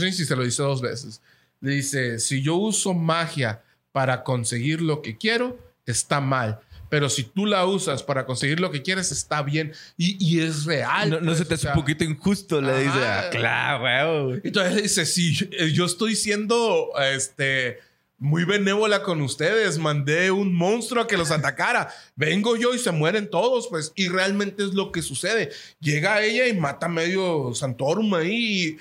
Y 0.00 0.12
se 0.12 0.36
lo 0.36 0.44
dice 0.44 0.62
dos 0.62 0.80
veces. 0.80 1.20
Le 1.60 1.72
dice, 1.72 2.18
si 2.18 2.42
yo 2.42 2.56
uso 2.56 2.94
magia 2.94 3.62
para 3.92 4.22
conseguir 4.22 4.80
lo 4.80 5.02
que 5.02 5.16
quiero, 5.16 5.58
está 5.86 6.20
mal. 6.20 6.60
Pero 6.88 7.08
si 7.08 7.22
tú 7.22 7.46
la 7.46 7.64
usas 7.66 8.02
para 8.02 8.26
conseguir 8.26 8.58
lo 8.58 8.70
que 8.70 8.82
quieres, 8.82 9.12
está 9.12 9.42
bien. 9.42 9.72
Y, 9.96 10.40
es 10.40 10.64
real. 10.64 11.10
No, 11.10 11.34
se 11.34 11.44
pues, 11.44 11.48
te 11.48 11.54
hace 11.54 11.68
un 11.68 11.74
poquito 11.74 12.04
injusto, 12.04 12.60
le 12.60 12.78
dice. 12.78 12.98
Ah, 12.98 13.28
claro, 13.30 14.34
Y 14.36 14.40
entonces 14.44 14.82
dice, 14.82 15.06
sí, 15.06 15.34
yo 15.72 15.84
estoy 15.84 16.16
siendo, 16.16 16.90
este 17.00 17.78
muy 18.20 18.44
benévola 18.44 19.02
con 19.02 19.22
ustedes. 19.22 19.78
Mandé 19.78 20.30
un 20.30 20.54
monstruo 20.54 21.02
a 21.02 21.06
que 21.06 21.16
los 21.16 21.30
atacara. 21.30 21.88
Vengo 22.14 22.54
yo 22.54 22.74
y 22.74 22.78
se 22.78 22.92
mueren 22.92 23.30
todos, 23.30 23.66
pues. 23.68 23.92
Y 23.96 24.08
realmente 24.08 24.62
es 24.62 24.74
lo 24.74 24.92
que 24.92 25.02
sucede. 25.02 25.50
Llega 25.80 26.22
ella 26.22 26.46
y 26.46 26.52
mata 26.52 26.86
medio 26.86 27.54
Santorum 27.54 28.14
ahí 28.14 28.32
y, 28.32 28.78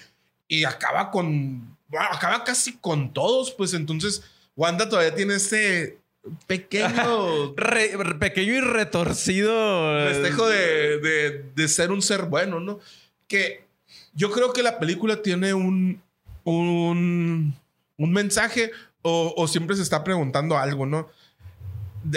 acaba 0.65 1.11
con. 1.11 1.77
acaba 2.11 2.43
casi 2.43 2.77
con 2.77 3.13
todos, 3.13 3.51
pues. 3.51 3.73
Entonces, 3.73 4.23
Wanda 4.55 4.89
todavía 4.89 5.15
tiene 5.15 5.35
ese 5.35 5.97
pequeño. 6.47 7.55
pequeño 8.19 8.53
y 8.53 8.61
retorcido. 8.61 10.07
Festejo 10.07 10.47
de, 10.47 11.43
de, 11.55 11.67
ser 11.67 11.91
un 11.91 12.01
ser 12.01 12.23
bueno, 12.23 12.59
¿no? 12.59 12.79
Que 13.27 13.63
yo 14.13 14.31
creo 14.31 14.53
que 14.53 14.63
la 14.63 14.79
película 14.79 15.21
tiene 15.21 15.53
un. 15.53 16.01
un 16.43 17.53
un 17.99 18.13
mensaje 18.13 18.71
o, 19.01 19.47
siempre 19.47 19.75
se 19.75 19.83
está 19.83 20.03
preguntando 20.03 20.57
algo, 20.57 20.85
¿no? 20.85 21.07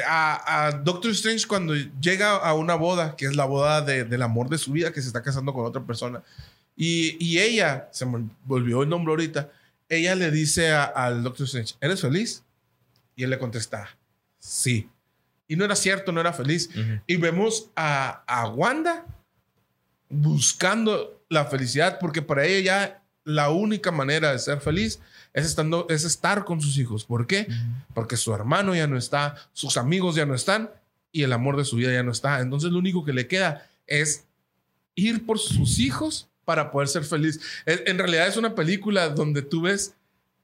A, 0.09 0.81
Doctor 0.85 1.11
Strange 1.11 1.47
cuando 1.47 1.75
llega 1.75 2.37
a 2.37 2.55
una 2.55 2.77
boda, 2.77 3.17
que 3.17 3.27
es 3.27 3.37
la 3.37 3.45
boda 3.45 3.83
del 3.83 4.23
amor 4.23 4.49
de 4.49 4.59
su 4.59 4.73
vida, 4.73 4.93
que 4.93 5.03
se 5.03 5.09
está 5.09 5.23
casando 5.23 5.53
con 5.53 5.65
otra 5.65 5.83
persona, 5.83 6.23
y, 6.77 7.39
ella, 7.39 7.89
se 7.93 8.07
me 8.07 8.29
volvió 8.45 8.83
el 8.83 8.89
nombre 8.89 9.13
ahorita, 9.13 9.51
ella 9.89 10.15
le 10.15 10.31
dice 10.31 10.73
al 10.73 11.23
Doctor 11.23 11.45
Strange, 11.45 11.75
¿eres 11.81 12.01
feliz? 12.01 12.43
Y 13.15 13.25
él 13.25 13.31
le 13.31 13.39
contesta, 13.39 13.89
sí. 14.39 14.89
Y 15.47 15.57
no 15.57 15.65
era 15.65 15.77
cierto, 15.77 16.13
no 16.13 16.21
era 16.21 16.33
feliz. 16.33 16.71
Y 17.07 17.17
vemos 17.17 17.71
a, 17.77 18.23
a 18.27 18.49
Wanda 18.49 19.05
buscando 20.09 21.23
la 21.29 21.45
felicidad, 21.45 21.99
porque 22.01 22.23
para 22.23 22.47
ella 22.47 22.61
ya 22.61 23.03
la 23.25 23.51
única 23.51 23.91
manera 23.91 24.33
de 24.33 24.39
ser 24.39 24.61
feliz 24.61 25.01
es, 25.33 25.47
estando, 25.47 25.87
es 25.89 26.05
estar 26.05 26.45
con 26.45 26.61
sus 26.61 26.79
hijos. 26.79 27.05
¿Por 27.05 27.27
qué? 27.27 27.47
Porque 27.95 28.17
su 28.17 28.35
hermano 28.35 28.75
ya 28.75 28.87
no 28.87 28.97
está, 28.97 29.37
sus 29.53 29.77
amigos 29.77 30.15
ya 30.15 30.27
no 30.27 30.35
están 30.35 30.71
y 31.11 31.23
el 31.23 31.33
amor 31.33 31.57
de 31.57 31.65
su 31.65 31.77
vida 31.77 31.93
ya 31.93 32.03
no 32.03 32.13
está. 32.13 32.41
Entonces 32.41 32.73
lo 32.73 32.79
único 32.79 33.05
que 33.05 33.13
le 33.13 33.27
queda 33.27 33.67
es 33.87 34.25
ir 34.95 35.25
por 35.27 35.39
sus 35.39 35.79
hijos 35.79 36.29
para 36.45 36.71
poder 36.71 36.89
ser 36.89 37.05
feliz. 37.05 37.41
En, 37.67 37.99
realidad 37.99 38.27
es 38.27 38.37
una 38.37 38.55
película 38.55 39.09
donde 39.09 39.43
tú 39.43 39.63
ves 39.63 39.95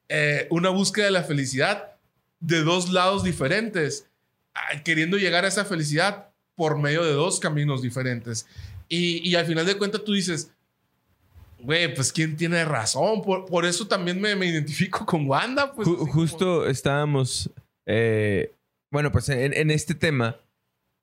eh, 0.08 0.46
una 0.50 0.70
búsqueda 0.70 1.06
de 1.06 1.10
la 1.12 1.24
felicidad 1.24 1.96
de 2.40 2.62
dos 2.62 2.90
lados 2.90 3.24
diferentes, 3.24 4.06
ah, 4.54 4.82
queriendo 4.84 5.16
llegar 5.16 5.44
a 5.44 5.48
esa 5.48 5.64
felicidad 5.64 6.28
por 6.54 6.78
medio 6.78 7.04
de 7.04 7.12
dos 7.12 7.40
caminos 7.40 7.82
diferentes. 7.82 8.46
Y, 8.88 9.34
al 9.34 9.46
final 9.46 9.66
de 9.66 9.76
cuentas 9.76 10.02
tú 10.02 10.12
dices, 10.12 10.50
güey, 11.60 11.94
pues 11.94 12.12
quién 12.12 12.36
tiene 12.36 12.64
razón. 12.64 13.22
Por, 13.22 13.66
eso 13.66 13.86
también 13.86 14.20
me, 14.20 14.32
identifico 14.46 15.04
con 15.04 15.28
Wanda. 15.28 15.72
Pues, 15.72 15.86
justo 15.88 16.66
estábamos, 16.66 17.50
eh, 17.86 18.52
bueno, 18.90 19.12
pues 19.12 19.28
en, 19.28 19.70
este 19.70 19.94
tema, 19.94 20.36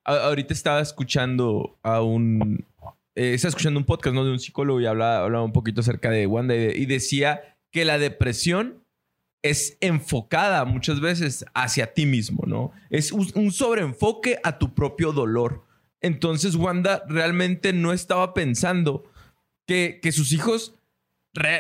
ahorita 0.03 0.53
estaba 0.53 0.81
escuchando 0.81 1.77
a 1.84 2.01
un, 2.01 2.65
eh, 3.15 3.34
estaba 3.34 3.49
escuchando 3.49 3.80
un 3.80 3.86
podcast 3.86 4.13
¿no? 4.13 4.25
de 4.25 4.32
un 4.32 4.39
psicólogo 4.39 4.82
y 4.82 4.86
hablaba, 4.86 5.23
hablaba 5.23 5.43
un 5.45 5.54
poquito 5.54 5.82
acerca 5.82 6.10
de 6.10 6.28
Wanda 6.28 6.54
y 6.56 6.86
decía 6.86 7.58
que 7.71 7.86
la 7.86 7.97
depresión 7.97 8.86
es 9.45 9.78
enfocada 9.80 10.65
muchas 10.65 10.99
veces 10.99 11.45
hacia 11.54 11.93
ti 11.93 12.08
mismo, 12.08 12.43
¿no? 12.47 12.71
Es 12.89 13.12
un, 13.12 13.51
sobreenfoque 13.51 14.39
a 14.43 14.58
tu 14.58 14.73
propio 14.73 15.12
dolor. 15.12 15.63
Entonces 16.01 16.56
Wanda 16.56 17.04
realmente 17.08 17.71
no 17.71 17.93
estaba 17.93 18.34
pensando 18.34 19.04
que, 19.67 19.99
que 20.01 20.12
sus 20.12 20.32
hijos, 20.32 20.73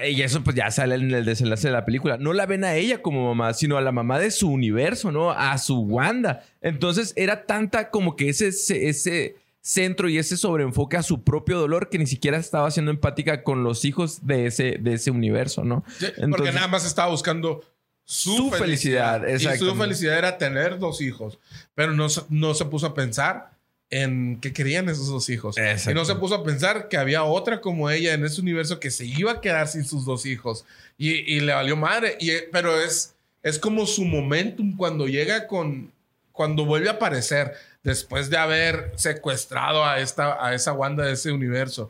y 0.09 0.21
eso 0.23 0.43
pues 0.43 0.55
ya 0.55 0.71
sale 0.71 0.95
en 0.95 1.11
el 1.11 1.25
desenlace 1.25 1.67
de 1.67 1.73
la 1.73 1.85
película, 1.85 2.17
no 2.17 2.33
la 2.33 2.47
ven 2.47 2.63
a 2.63 2.73
ella 2.73 3.03
como 3.03 3.27
mamá, 3.27 3.53
sino 3.53 3.77
a 3.77 3.81
la 3.81 3.91
mamá 3.91 4.17
de 4.17 4.31
su 4.31 4.49
universo, 4.49 5.11
¿no? 5.11 5.29
A 5.29 5.55
su 5.59 5.81
Wanda. 5.81 6.43
Entonces 6.61 7.13
era 7.15 7.45
tanta 7.45 7.91
como 7.91 8.15
que 8.15 8.29
ese, 8.29 8.47
ese 8.47 9.35
centro 9.65 10.07
y 10.09 10.19
ese 10.19 10.37
sobreenfoque 10.37 10.95
a 10.95 11.01
su 11.01 11.23
propio 11.23 11.57
dolor 11.57 11.89
que 11.89 11.97
ni 11.97 12.05
siquiera 12.05 12.37
estaba 12.37 12.69
siendo 12.69 12.91
empática 12.91 13.41
con 13.41 13.63
los 13.63 13.83
hijos 13.83 14.27
de 14.27 14.45
ese, 14.45 14.77
de 14.79 14.93
ese 14.93 15.09
universo, 15.09 15.63
¿no? 15.63 15.83
porque 16.29 16.51
nada 16.51 16.67
más 16.67 16.85
estaba 16.85 17.09
buscando 17.09 17.63
su, 18.03 18.51
felicidad. 18.51 19.27
Y 19.27 19.39
su 19.39 19.75
felicidad 19.75 20.19
era 20.19 20.37
tener 20.37 20.77
dos 20.77 21.01
hijos. 21.01 21.39
Pero 21.73 21.93
no, 21.93 22.05
no 22.29 22.53
se 22.53 22.65
puso 22.65 22.85
a 22.85 22.93
pensar 22.93 23.49
en 23.89 24.39
qué 24.39 24.53
querían 24.53 24.87
esos 24.87 25.07
dos 25.07 25.29
hijos. 25.29 25.55
Y 25.57 25.93
no 25.95 26.05
se 26.05 26.13
puso 26.13 26.35
a 26.35 26.43
pensar 26.43 26.87
que 26.87 26.97
había 26.97 27.23
otra 27.23 27.59
como 27.59 27.89
ella 27.89 28.13
en 28.13 28.23
ese 28.23 28.41
universo 28.41 28.79
que 28.79 28.91
se 28.91 29.05
iba 29.05 29.31
a 29.31 29.41
quedar 29.41 29.67
sin 29.67 29.83
sus 29.83 30.05
dos 30.05 30.27
hijos. 30.27 30.63
Y, 30.99 31.39
le 31.39 31.53
valió 31.53 31.75
madre. 31.75 32.15
Y, 32.19 32.29
pero 32.51 32.79
es, 32.79 33.15
es 33.41 33.57
como 33.57 33.87
su 33.87 34.05
momentum 34.05 34.77
cuando 34.77 35.07
llega 35.07 35.47
con. 35.47 35.91
Cuando 36.31 36.65
vuelve 36.65 36.89
a 36.89 36.93
aparecer 36.93 37.53
después 37.85 38.29
de 38.29 38.37
haber 38.37 38.91
secuestrado 38.97 39.85
a, 39.85 39.99
esta, 40.01 40.45
a 40.45 40.53
esa 40.53 40.73
Wanda 40.73 41.05
de 41.05 41.13
ese 41.13 41.31
universo. 41.31 41.89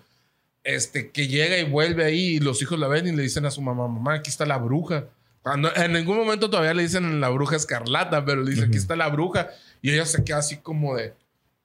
Este, 0.64 1.10
que 1.10 1.28
llega 1.28 1.58
y 1.58 1.64
vuelve 1.64 2.06
ahí 2.06 2.36
y 2.36 2.40
los 2.40 2.62
hijos 2.62 2.78
la 2.78 2.88
ven 2.88 3.08
y 3.08 3.12
le 3.12 3.24
dicen 3.24 3.46
a 3.46 3.52
su 3.52 3.62
mamá, 3.62 3.88
mamá, 3.88 4.14
aquí 4.16 4.30
está 4.30 4.46
la 4.46 4.58
bruja 4.58 5.06
en 5.76 5.94
ningún 5.94 6.18
momento 6.18 6.50
todavía 6.50 6.74
le 6.74 6.84
dicen 6.84 7.22
la 7.22 7.30
bruja 7.30 7.56
escarlata, 7.56 8.26
pero 8.26 8.42
le 8.42 8.52
dicen, 8.52 8.70
aquí 8.70 8.78
está 8.78 8.96
la 8.96 9.10
bruja. 9.10 9.50
Y 9.82 9.92
ella 9.92 10.06
se 10.06 10.24
queda 10.24 10.40
así 10.40 10.58
como 10.58 10.96
de... 10.96 11.14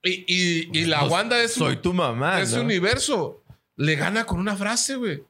Y, 0.03 0.79
y, 0.79 0.85
la 0.87 1.01
pues, 1.01 1.13
Wanda 1.13 1.43
es... 1.43 1.55
Soy 1.55 1.77
tu 1.77 1.95
mamá. 1.95 2.41
Ese 2.41 2.61
universo. 2.61 3.43
Le 3.77 3.97
gana 3.97 4.25
con 4.25 4.39
una 4.39 4.57
frase, 4.57 4.97
güey. 4.97 5.23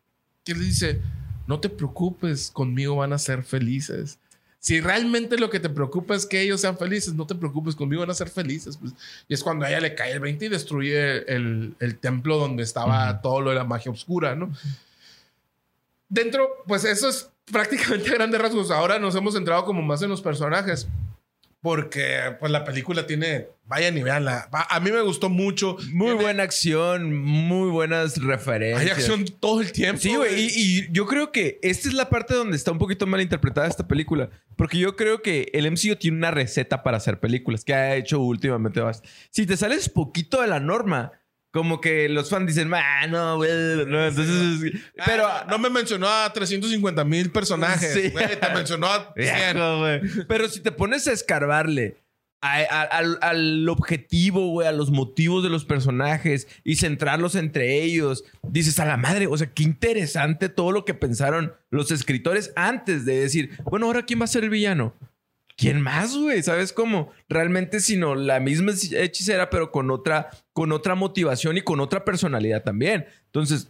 Que 0.44 0.54
le 0.54 0.64
dice, 0.64 1.00
no 1.46 1.60
te 1.60 1.68
preocupes, 1.68 2.50
conmigo 2.50 2.96
van 2.96 3.12
a 3.12 3.18
ser 3.18 3.44
felices. 3.44 4.18
Si 4.60 4.78
realmente 4.80 5.38
lo 5.38 5.48
que 5.48 5.58
te 5.58 5.70
preocupa 5.70 6.14
es 6.14 6.26
que 6.26 6.42
ellos 6.42 6.60
sean 6.60 6.76
felices, 6.76 7.14
no 7.14 7.26
te 7.26 7.34
preocupes, 7.34 7.74
conmigo 7.74 8.02
van 8.02 8.10
a 8.10 8.14
ser 8.14 8.28
felices. 8.28 8.76
Pues. 8.76 8.92
Y 9.26 9.32
es 9.32 9.42
cuando 9.42 9.64
a 9.64 9.70
ella 9.70 9.80
le 9.80 9.94
cae 9.94 10.12
el 10.12 10.20
20 10.20 10.44
y 10.44 10.48
destruye 10.50 11.34
el, 11.34 11.74
el 11.80 11.98
templo 11.98 12.36
donde 12.36 12.62
estaba 12.62 13.22
todo 13.22 13.40
lo 13.40 13.50
de 13.50 13.56
la 13.56 13.64
magia 13.64 13.90
oscura, 13.90 14.36
¿no? 14.36 14.52
Dentro, 16.10 16.62
pues 16.66 16.84
eso 16.84 17.08
es 17.08 17.30
prácticamente 17.50 18.10
grandes 18.10 18.40
rasgos. 18.40 18.70
Ahora 18.70 18.98
nos 18.98 19.14
hemos 19.14 19.32
centrado 19.32 19.64
como 19.64 19.80
más 19.80 20.02
en 20.02 20.10
los 20.10 20.20
personajes. 20.20 20.86
Porque 21.62 22.36
pues 22.40 22.50
la 22.50 22.64
película 22.64 23.06
tiene, 23.06 23.48
vayan 23.66 23.96
y 23.98 24.02
veanla. 24.02 24.48
A 24.50 24.80
mí 24.80 24.90
me 24.90 25.02
gustó 25.02 25.28
mucho. 25.28 25.76
Muy 25.92 26.14
buena 26.14 26.42
acción, 26.42 27.14
muy 27.14 27.68
buenas 27.68 28.16
referencias. 28.16 28.80
Hay 28.80 28.88
acción 28.88 29.26
todo 29.26 29.60
el 29.60 29.70
tiempo. 29.70 30.00
Sí, 30.00 30.16
güey. 30.16 30.48
Y, 30.48 30.90
yo 30.90 31.04
creo 31.04 31.32
que 31.32 31.58
esta 31.60 31.88
es 31.88 31.94
la 31.94 32.08
parte 32.08 32.34
donde 32.34 32.56
está 32.56 32.72
un 32.72 32.78
poquito 32.78 33.06
mal 33.06 33.20
interpretada 33.20 33.66
esta 33.66 33.86
película. 33.86 34.30
Porque 34.56 34.78
yo 34.78 34.96
creo 34.96 35.20
que 35.20 35.50
el 35.52 35.70
MCU 35.70 35.96
tiene 35.96 36.16
una 36.16 36.30
receta 36.30 36.82
para 36.82 36.96
hacer 36.96 37.20
películas 37.20 37.62
que 37.62 37.74
ha 37.74 37.94
hecho 37.94 38.20
últimamente. 38.20 38.80
Si 39.30 39.44
te 39.44 39.58
sales 39.58 39.90
poquito 39.90 40.40
de 40.40 40.46
la 40.46 40.60
norma, 40.60 41.12
como 41.50 41.80
que 41.80 42.08
los 42.08 42.30
fans 42.30 42.46
dicen, 42.46 42.72
ah, 42.72 43.06
no, 43.08 43.36
güey, 43.36 43.50
no, 43.86 44.06
entonces... 44.06 44.72
Ah, 44.98 45.02
pero 45.04 45.28
no 45.48 45.58
me 45.58 45.70
mencionó 45.70 46.08
a 46.08 46.32
350 46.32 47.04
mil 47.04 47.30
personajes, 47.30 47.92
sí. 47.92 48.12
te 48.12 48.54
mencionó 48.54 48.86
a 48.86 49.12
100. 49.16 50.26
pero 50.28 50.48
si 50.48 50.60
te 50.60 50.72
pones 50.72 51.08
a 51.08 51.12
escarbarle 51.12 51.96
al, 52.40 53.68
objetivo, 53.68 54.48
güey, 54.48 54.66
a 54.66 54.72
los 54.72 54.90
motivos 54.90 55.42
de 55.42 55.50
los 55.50 55.64
personajes 55.64 56.48
y 56.64 56.76
centrarlos 56.76 57.34
entre 57.34 57.82
ellos, 57.82 58.24
dices, 58.42 58.78
a 58.78 58.86
la 58.86 58.96
madre, 58.96 59.26
o 59.26 59.36
sea, 59.36 59.52
qué 59.52 59.62
interesante 59.62 60.48
todo 60.48 60.72
lo 60.72 60.84
que 60.84 60.94
pensaron 60.94 61.52
los 61.70 61.90
escritores 61.90 62.52
antes 62.56 63.04
de 63.04 63.20
decir, 63.20 63.50
bueno, 63.64 63.86
ahora 63.86 64.06
quién 64.06 64.20
va 64.20 64.24
a 64.24 64.28
ser 64.28 64.44
el 64.44 64.50
villano. 64.50 64.94
¿Quién 65.60 65.82
más, 65.82 66.16
güey? 66.16 66.42
¿Sabes 66.42 66.72
cómo? 66.72 67.10
Realmente, 67.28 67.80
sino 67.80 68.14
la 68.14 68.40
misma 68.40 68.72
hechicera, 68.72 69.50
pero 69.50 69.70
con 69.70 69.90
otra, 69.90 70.30
con 70.54 70.72
otra 70.72 70.94
motivación 70.94 71.58
y 71.58 71.60
con 71.60 71.80
otra 71.80 72.02
personalidad 72.02 72.62
también. 72.62 73.04
Entonces, 73.26 73.68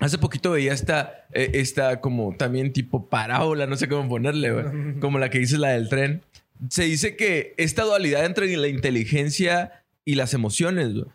hace 0.00 0.16
poquito 0.16 0.52
veía 0.52 0.72
esta, 0.72 1.26
eh, 1.34 1.50
esta 1.52 2.00
como 2.00 2.34
también 2.34 2.72
tipo 2.72 3.10
parábola, 3.10 3.66
no 3.66 3.76
sé 3.76 3.88
cómo 3.88 4.08
ponerle, 4.08 4.52
güey. 4.52 4.64
Como 5.00 5.18
la 5.18 5.28
que 5.28 5.38
dice 5.38 5.58
la 5.58 5.68
del 5.68 5.90
tren. 5.90 6.22
Se 6.70 6.84
dice 6.84 7.14
que 7.14 7.52
esta 7.58 7.82
dualidad 7.82 8.24
entre 8.24 8.56
la 8.56 8.68
inteligencia 8.68 9.84
y 10.06 10.14
las 10.14 10.32
emociones, 10.32 10.94
güey, 10.94 11.06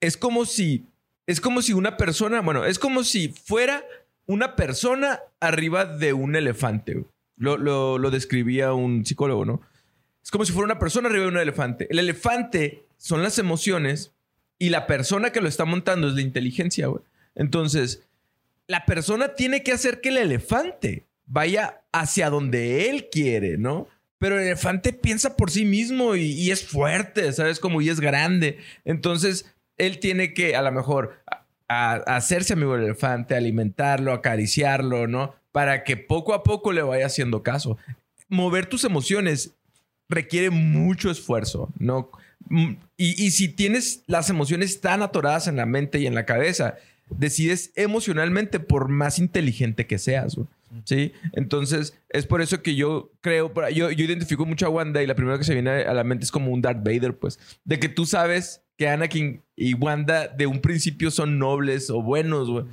es 0.00 0.16
como 0.16 0.46
si, 0.46 0.86
es 1.26 1.40
como 1.40 1.62
si 1.62 1.74
una 1.74 1.96
persona, 1.96 2.40
bueno, 2.40 2.64
es 2.64 2.78
como 2.80 3.04
si 3.04 3.28
fuera 3.28 3.84
una 4.26 4.56
persona 4.56 5.20
arriba 5.38 5.84
de 5.84 6.12
un 6.12 6.34
elefante, 6.34 6.94
güey. 6.94 7.06
Lo, 7.38 8.10
describía 8.10 8.72
un 8.72 9.04
psicólogo, 9.06 9.44
¿no? 9.44 9.60
Es 10.22 10.30
como 10.30 10.44
si 10.44 10.52
fuera 10.52 10.66
una 10.66 10.78
persona 10.78 11.08
arriba 11.08 11.24
de 11.24 11.30
un 11.30 11.38
elefante. 11.38 11.86
El 11.90 11.98
elefante 11.98 12.84
son 12.96 13.22
las 13.22 13.38
emociones 13.38 14.12
y 14.58 14.70
la 14.70 14.86
persona 14.86 15.30
que 15.30 15.40
lo 15.40 15.48
está 15.48 15.64
montando 15.64 16.08
es 16.08 16.14
la 16.14 16.20
inteligencia, 16.20 16.88
güey. 16.88 17.02
Entonces, 17.34 18.02
la 18.66 18.84
persona 18.84 19.34
tiene 19.34 19.62
que 19.62 19.72
hacer 19.72 20.00
que 20.00 20.10
el 20.10 20.18
elefante 20.18 21.06
vaya 21.26 21.82
hacia 21.92 22.30
donde 22.30 22.90
él 22.90 23.08
quiere, 23.10 23.56
¿no? 23.56 23.86
Pero 24.18 24.36
el 24.36 24.46
elefante 24.46 24.92
piensa 24.92 25.36
por 25.36 25.50
sí 25.50 25.64
mismo 25.64 26.16
y, 26.16 26.50
es 26.50 26.66
fuerte, 26.66 27.32
¿sabes? 27.32 27.60
Como 27.60 27.80
y 27.80 27.88
es 27.88 28.00
grande. 28.00 28.58
Entonces, 28.84 29.54
él 29.76 30.00
tiene 30.00 30.34
que, 30.34 30.56
a 30.56 30.62
lo 30.62 30.72
mejor, 30.72 31.22
hacerse 31.68 32.54
amigo 32.54 32.74
del 32.74 32.86
elefante, 32.86 33.36
alimentarlo, 33.36 34.12
acariciarlo, 34.12 35.06
¿no? 35.06 35.34
Para 35.52 35.84
que 35.84 35.96
poco 35.96 36.34
a 36.34 36.42
poco 36.42 36.72
le 36.72 36.82
vaya 36.82 37.06
haciendo 37.06 37.42
caso. 37.42 37.76
Mover 38.28 38.66
tus 38.66 38.84
emociones 38.84 39.54
requiere 40.08 40.50
mucho 40.50 41.10
esfuerzo, 41.10 41.70
¿no? 41.78 42.10
Mm, 42.48 42.74
y, 42.96 43.30
si 43.30 43.48
tienes 43.48 44.04
las 44.06 44.30
emociones 44.30 44.80
tan 44.80 45.02
atoradas 45.02 45.48
en 45.48 45.56
la 45.56 45.66
mente 45.66 45.98
y 45.98 46.06
en 46.06 46.14
la 46.14 46.24
cabeza, 46.24 46.76
decides 47.10 47.72
emocionalmente 47.74 48.60
por 48.60 48.88
más 48.88 49.18
inteligente 49.18 49.86
que 49.86 49.98
seas, 49.98 50.36
¿sí? 50.84 51.12
Entonces, 51.32 51.98
es 52.08 52.26
por 52.26 52.40
eso 52.42 52.62
que 52.62 52.74
yo 52.74 53.12
creo, 53.20 53.52
yo, 53.70 53.90
yo 53.90 54.04
identifico 54.04 54.46
mucho 54.46 54.66
a 54.66 54.70
Wanda 54.70 55.02
y 55.02 55.06
la 55.06 55.14
primera 55.14 55.38
que 55.38 55.44
se 55.44 55.54
viene 55.54 55.70
a 55.70 55.94
la 55.94 56.04
mente 56.04 56.24
es 56.24 56.30
como 56.30 56.52
un 56.52 56.62
Darth 56.62 56.84
Vader, 56.84 57.16
pues, 57.16 57.38
de 57.64 57.78
que 57.78 57.88
tú 57.88 58.06
sabes 58.06 58.62
que 58.76 58.88
Anakin 58.88 59.42
y 59.56 59.74
Wanda 59.74 60.28
de 60.28 60.46
un 60.46 60.60
principio 60.60 61.10
son 61.10 61.38
nobles 61.38 61.90
o 61.90 62.02
buenos, 62.02 62.48
güey. 62.48 62.64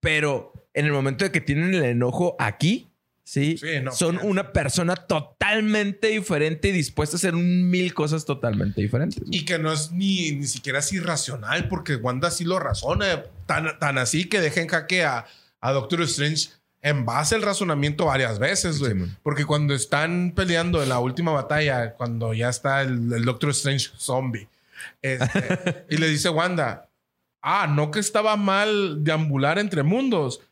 Pero 0.00 0.52
en 0.76 0.84
el 0.84 0.92
momento 0.92 1.24
de 1.24 1.32
que 1.32 1.40
tienen 1.40 1.74
el 1.74 1.84
enojo 1.84 2.36
aquí, 2.38 2.90
¿sí? 3.24 3.58
Son 3.92 4.18
una 4.22 4.52
persona 4.52 4.94
totalmente 4.94 6.08
diferente 6.08 6.68
y 6.68 6.72
dispuesta 6.72 7.16
a 7.16 7.18
hacer 7.18 7.32
mil 7.32 7.94
cosas 7.94 8.26
totalmente 8.26 8.82
diferentes. 8.82 9.22
Y 9.30 9.46
que 9.46 9.58
no 9.58 9.72
es 9.72 9.90
ni, 9.90 10.32
ni 10.32 10.46
siquiera 10.46 10.80
es 10.80 10.92
irracional, 10.92 11.68
porque 11.68 11.96
Wanda 11.96 12.30
sí 12.30 12.44
lo 12.44 12.58
razona, 12.58 13.24
tan, 13.46 13.78
tan 13.78 13.96
así 13.96 14.26
que 14.26 14.40
dejen 14.40 14.68
jaque 14.68 15.02
a, 15.04 15.26
a 15.60 15.72
Doctor 15.72 16.02
Strange 16.02 16.50
en 16.82 17.06
base 17.06 17.34
al 17.34 17.42
razonamiento 17.42 18.04
varias 18.04 18.38
veces, 18.38 18.78
güey. 18.78 18.94
porque 19.22 19.46
cuando 19.46 19.74
están 19.74 20.32
peleando 20.36 20.82
en 20.82 20.90
la 20.90 21.00
última 21.00 21.32
batalla, 21.32 21.94
cuando 21.94 22.34
ya 22.34 22.50
está 22.50 22.82
el, 22.82 23.24
Doctor 23.24 23.50
Strange 23.50 23.88
zombie, 23.96 24.46
este, 25.00 25.86
y 25.90 25.96
le 25.96 26.08
dice 26.08 26.28
Wanda, 26.28 26.90
ah, 27.40 27.66
no 27.66 27.90
que 27.90 27.98
estaba 27.98 28.36
mal 28.36 29.02
deambular 29.02 29.58
entre 29.58 29.82
mundos, 29.82 30.42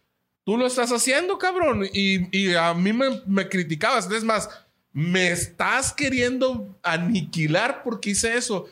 tú 0.45 0.57
lo 0.57 0.67
estás 0.67 0.93
haciendo, 0.93 1.39
cabrón. 1.39 1.87
Y, 1.93 2.37
y 2.37 2.55
a 2.55 2.75
mí 2.75 2.93
me, 2.93 3.23
me 3.27 3.49
criticabas. 3.49 4.11
Es 4.11 4.25
más, 4.25 4.49
me 4.93 5.31
estás 5.31 5.93
queriendo 5.93 6.79
aniquilar 6.83 7.83
porque 7.83 8.11
hice 8.11 8.37
eso. 8.37 8.69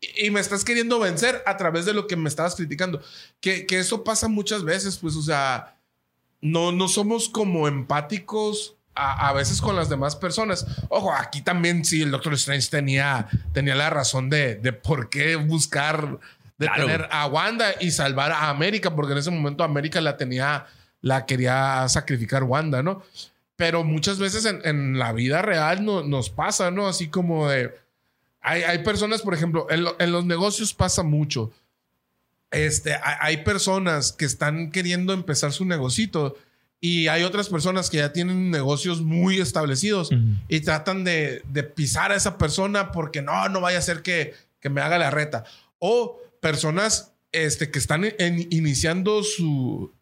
Y, 0.00 0.26
y 0.26 0.30
me 0.30 0.40
estás 0.40 0.64
queriendo 0.64 0.98
vencer 0.98 1.42
a 1.46 1.56
través 1.56 1.84
de 1.84 1.94
lo 1.94 2.06
que 2.06 2.16
me 2.16 2.28
estabas 2.28 2.54
criticando. 2.54 3.02
Que, 3.40 3.66
que 3.66 3.78
eso 3.78 4.02
pasa 4.02 4.28
muchas 4.28 4.64
veces, 4.64 4.96
pues, 4.96 5.14
o 5.16 5.22
sea, 5.22 5.76
no, 6.40 6.72
no 6.72 6.88
somos 6.88 7.28
como 7.28 7.68
empáticos 7.68 8.76
a, 8.94 9.28
a 9.28 9.32
veces 9.32 9.60
con 9.60 9.76
las 9.76 9.88
demás 9.88 10.16
personas. 10.16 10.66
Ojo, 10.88 11.12
aquí 11.12 11.42
también 11.42 11.84
sí, 11.84 12.02
el 12.02 12.10
Doctor 12.10 12.34
Strange 12.34 12.68
tenía, 12.70 13.28
tenía 13.52 13.74
la 13.74 13.90
razón 13.90 14.30
de, 14.30 14.56
de 14.56 14.72
por 14.72 15.10
qué 15.10 15.36
buscar 15.36 16.18
detener 16.58 17.08
a 17.10 17.26
Wanda 17.26 17.74
y 17.80 17.90
salvar 17.90 18.32
a 18.32 18.50
América, 18.50 18.94
porque 18.94 19.12
en 19.12 19.18
ese 19.18 19.30
momento 19.30 19.64
América 19.64 20.00
la 20.02 20.18
tenía, 20.18 20.66
la 21.02 21.26
quería 21.26 21.88
sacrificar 21.88 22.42
Wanda, 22.44 22.82
¿no? 22.82 23.02
Pero 23.56 23.84
muchas 23.84 24.18
veces 24.18 24.44
en, 24.46 24.60
en 24.64 24.98
la 24.98 25.12
vida 25.12 25.42
real 25.42 25.84
no, 25.84 26.02
nos 26.02 26.30
pasa, 26.30 26.70
¿no? 26.70 26.88
Así 26.88 27.08
como 27.08 27.48
de... 27.48 27.74
Hay, 28.42 28.62
hay 28.62 28.78
personas, 28.82 29.20
por 29.20 29.34
ejemplo, 29.34 29.66
en, 29.70 29.84
lo- 29.84 29.96
en 30.00 30.12
los 30.12 30.24
negocios 30.24 30.72
pasa 30.72 31.02
mucho. 31.02 31.52
Este, 32.50 32.94
hay, 32.94 33.14
hay 33.20 33.36
personas 33.44 34.12
que 34.12 34.24
están 34.24 34.70
queriendo 34.72 35.12
empezar 35.12 35.52
su 35.52 35.64
negocito 35.64 36.36
y 36.80 37.08
hay 37.08 37.22
otras 37.22 37.48
personas 37.50 37.90
que 37.90 37.98
ya 37.98 38.12
tienen 38.12 38.50
negocios 38.50 39.02
muy 39.02 39.38
establecidos 39.38 40.10
y 40.48 40.60
tratan 40.60 41.04
de, 41.04 41.42
de 41.52 41.62
pisar 41.62 42.10
a 42.12 42.16
esa 42.16 42.38
persona 42.38 42.90
porque 42.92 43.20
no, 43.20 43.48
no 43.50 43.60
vaya 43.60 43.78
a 43.78 43.82
ser 43.82 44.00
que, 44.02 44.34
que 44.60 44.70
me 44.70 44.80
haga 44.80 44.98
la 44.98 45.10
reta. 45.10 45.44
O 45.78 46.18
personas 46.40 47.12
este, 47.32 47.70
que 47.70 47.78
están 47.78 48.04
en- 48.18 48.48
iniciando 48.50 49.22
su, 49.22 49.92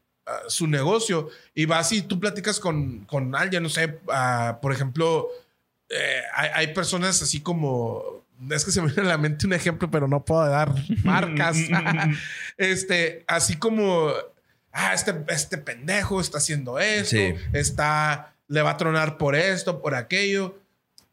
su 0.49 0.67
negocio 0.67 1.29
y 1.55 1.67
vas 1.67 1.93
y 1.93 2.03
tú 2.03 2.21
platicas 2.21 2.61
con, 2.61 3.05
con 3.07 3.35
alguien, 3.35 3.63
no 3.63 3.69
sé, 3.69 3.89
por 4.61 4.73
ejemplo, 4.73 5.29
eh, 5.89 6.23
hay, 6.35 6.51
hay 6.55 6.75
personas 6.75 7.23
así 7.23 7.41
como. 7.41 8.25
Es 8.51 8.65
que 8.65 8.71
se 8.71 8.81
me 8.81 8.89
viene 8.89 9.03
a 9.03 9.13
la 9.13 9.19
mente 9.19 9.47
un 9.47 9.53
ejemplo, 9.53 9.91
pero 9.91 10.07
no 10.07 10.25
puedo 10.25 10.47
dar 10.47 10.75
marcas. 11.05 11.57
este, 12.57 13.25
así 13.27 13.57
como. 13.57 14.13
Ah, 14.73 14.93
este, 14.95 15.15
este 15.29 15.59
pendejo 15.59 16.21
está 16.21 16.39
haciendo 16.39 16.79
esto. 16.79 17.17
Sí. 17.17 17.35
Está. 17.53 18.35
Le 18.49 18.63
va 18.63 18.71
a 18.71 18.77
tronar 18.77 19.19
por 19.19 19.35
esto, 19.35 19.83
por 19.83 19.95
aquello. 19.95 20.59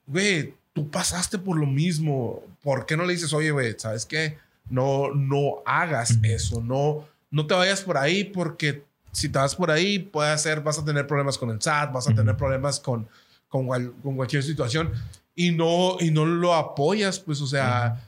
Güey, 0.07 0.53
tú 0.73 0.89
pasaste 0.89 1.37
por 1.37 1.57
lo 1.57 1.65
mismo. 1.65 2.43
¿Por 2.61 2.85
qué 2.85 2.95
no 2.95 3.05
le 3.05 3.13
dices, 3.13 3.33
oye, 3.33 3.51
güey, 3.51 3.75
¿sabes 3.77 4.05
qué? 4.05 4.37
No, 4.69 5.11
no 5.13 5.61
hagas 5.65 6.17
eso. 6.23 6.61
No, 6.61 7.07
no 7.29 7.45
te 7.45 7.53
vayas 7.53 7.81
por 7.81 7.97
ahí 7.97 8.23
porque 8.23 8.84
si 9.15 9.29
te 9.29 9.39
vas 9.39 9.55
por 9.55 9.71
ahí, 9.71 9.99
puede 9.99 10.37
ser, 10.37 10.61
vas 10.61 10.77
a 10.79 10.85
tener 10.85 11.07
problemas 11.07 11.37
con 11.37 11.49
el 11.49 11.61
SAT, 11.61 11.91
vas 11.93 12.07
a 12.07 12.13
tener 12.15 12.35
problemas 12.37 12.79
con, 12.79 13.07
con, 13.47 13.67
con 13.67 14.15
cualquier 14.15 14.43
situación 14.43 14.91
y 15.35 15.51
no, 15.51 15.97
y 15.99 16.11
no 16.11 16.25
lo 16.25 16.53
apoyas, 16.53 17.19
pues, 17.19 17.41
o 17.41 17.47
sea, 17.47 18.01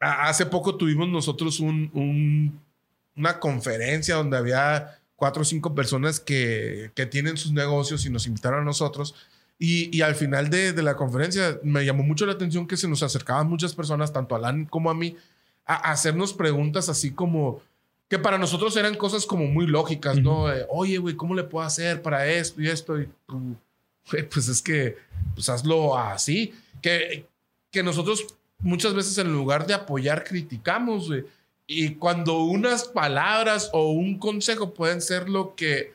a- 0.00 0.28
hace 0.28 0.46
poco 0.46 0.76
tuvimos 0.76 1.08
nosotros 1.08 1.60
un, 1.60 1.90
un- 1.94 2.60
una 3.16 3.38
conferencia 3.38 4.16
donde 4.16 4.36
había 4.36 4.98
cuatro 5.16 5.42
o 5.42 5.44
cinco 5.44 5.74
personas 5.74 6.18
que, 6.20 6.90
que 6.94 7.06
tienen 7.06 7.36
sus 7.36 7.52
negocios 7.52 8.04
y 8.06 8.10
nos 8.10 8.26
invitaron 8.26 8.62
a 8.62 8.64
nosotros. 8.64 9.14
Y, 9.56 9.96
y 9.96 10.02
al 10.02 10.16
final 10.16 10.50
de, 10.50 10.72
de 10.72 10.82
la 10.82 10.96
conferencia 10.96 11.60
me 11.62 11.84
llamó 11.84 12.02
mucho 12.02 12.26
la 12.26 12.32
atención 12.32 12.66
que 12.66 12.76
se 12.76 12.88
nos 12.88 13.04
acercaban 13.04 13.48
muchas 13.48 13.72
personas, 13.74 14.12
tanto 14.12 14.34
a 14.34 14.38
Alan 14.38 14.64
como 14.64 14.90
a 14.90 14.94
mí, 14.94 15.16
a, 15.64 15.74
a 15.88 15.92
hacernos 15.92 16.34
preguntas 16.34 16.88
así 16.88 17.12
como 17.12 17.60
que 18.14 18.20
para 18.20 18.38
nosotros 18.38 18.76
eran 18.76 18.94
cosas 18.94 19.26
como 19.26 19.46
muy 19.46 19.66
lógicas, 19.66 20.20
¿no? 20.20 20.48
Eh, 20.52 20.64
Oye, 20.68 20.98
güey, 20.98 21.16
¿cómo 21.16 21.34
le 21.34 21.42
puedo 21.42 21.66
hacer 21.66 22.00
para 22.00 22.28
esto 22.28 22.62
y 22.62 22.68
esto? 22.68 23.00
Y 23.00 23.08
tú, 23.26 23.56
güey, 24.08 24.28
pues 24.28 24.46
es 24.46 24.62
que, 24.62 24.96
pues 25.34 25.48
hazlo 25.48 25.98
así. 25.98 26.54
Que, 26.80 27.26
que 27.72 27.82
nosotros 27.82 28.24
muchas 28.60 28.94
veces 28.94 29.18
en 29.18 29.32
lugar 29.32 29.66
de 29.66 29.74
apoyar, 29.74 30.22
criticamos, 30.22 31.08
güey. 31.08 31.24
Y 31.66 31.96
cuando 31.96 32.38
unas 32.44 32.84
palabras 32.84 33.68
o 33.72 33.90
un 33.90 34.16
consejo 34.20 34.74
pueden 34.74 35.02
ser 35.02 35.28
lo 35.28 35.56
que, 35.56 35.93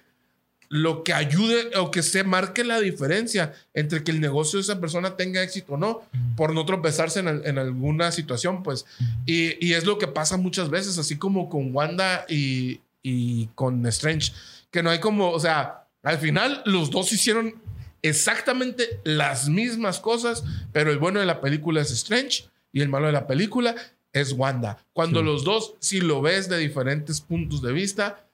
lo 0.70 1.04
que 1.04 1.14
ayude 1.14 1.76
o 1.78 1.90
que 1.90 2.04
se 2.04 2.24
marque 2.24 2.64
la 2.64 2.80
diferencia 2.80 3.54
entre 3.74 4.04
que 4.04 4.12
el 4.12 4.22
negocio 4.22 4.58
de 4.58 4.64
esa 4.64 4.80
persona 4.80 5.18
tenga 5.18 5.42
éxito 5.42 5.74
o 5.74 5.78
no, 5.78 6.04
por 6.38 6.54
no 6.54 6.66
tropezarse 6.66 7.20
en, 7.20 7.42
en 7.44 7.58
alguna 7.58 8.12
situación, 8.12 8.62
pues. 8.62 8.86
Y, 9.26 9.66
y 9.66 9.74
es 9.74 9.86
lo 9.86 9.98
que 9.98 10.08
pasa 10.08 10.38
muchas 10.38 10.70
veces, 10.70 10.98
así 11.00 11.18
como 11.18 11.50
con 11.50 11.76
Wanda 11.76 12.26
y, 12.30 12.82
y 13.02 13.48
con 13.56 13.86
Strange, 13.88 14.32
que 14.70 14.84
no 14.84 14.92
hay 14.92 15.00
como, 15.00 15.32
o 15.32 15.40
sea, 15.40 15.88
al 16.04 16.20
final 16.20 16.62
los 16.66 16.92
dos 16.92 17.12
hicieron 17.12 17.56
exactamente 18.04 19.00
las 19.04 19.50
mismas 19.50 20.00
cosas, 20.00 20.44
pero 20.72 20.92
el 20.92 21.00
bueno 21.00 21.20
de 21.20 21.26
la 21.26 21.42
película 21.42 21.82
es 21.82 21.92
Strange 21.92 22.46
y 22.72 22.82
el 22.82 22.90
malo 22.90 23.08
de 23.08 23.14
la 23.14 23.28
película 23.28 23.76
es 24.14 24.34
Wanda. 24.34 24.78
Cuando 24.94 25.22
los 25.22 25.44
dos, 25.44 25.74
si 25.80 26.02
lo 26.02 26.22
ves 26.22 26.48
de 26.48 26.58
diferentes 26.58 27.22
puntos 27.22 27.62
de 27.62 27.74
vista, 27.74 28.26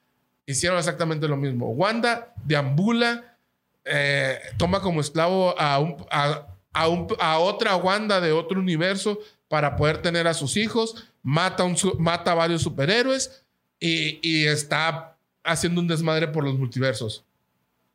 hicieron 0.46 0.78
exactamente 0.78 1.28
lo 1.28 1.36
mismo. 1.36 1.68
Wanda 1.70 2.32
deambula, 2.44 3.36
eh, 3.84 4.38
toma 4.56 4.80
como 4.80 5.00
esclavo 5.00 5.54
a, 5.58 5.76
a, 6.10 6.46
a 6.72 7.38
otra 7.38 7.76
Wanda 7.76 8.20
de 8.20 8.32
otro 8.32 8.58
universo 8.58 9.18
para 9.48 9.76
poder 9.76 10.02
tener 10.02 10.26
a 10.26 10.34
sus 10.34 10.56
hijos, 10.56 11.06
mata, 11.22 11.64
un 11.64 11.76
mata 11.98 12.32
a 12.32 12.34
varios 12.34 12.62
superhéroes 12.62 13.44
y, 13.78 14.18
y 14.22 14.46
está 14.46 15.16
haciendo 15.44 15.80
un 15.80 15.88
desmadre 15.88 16.28
por 16.28 16.44
los 16.44 16.58
multiversos. 16.58 17.24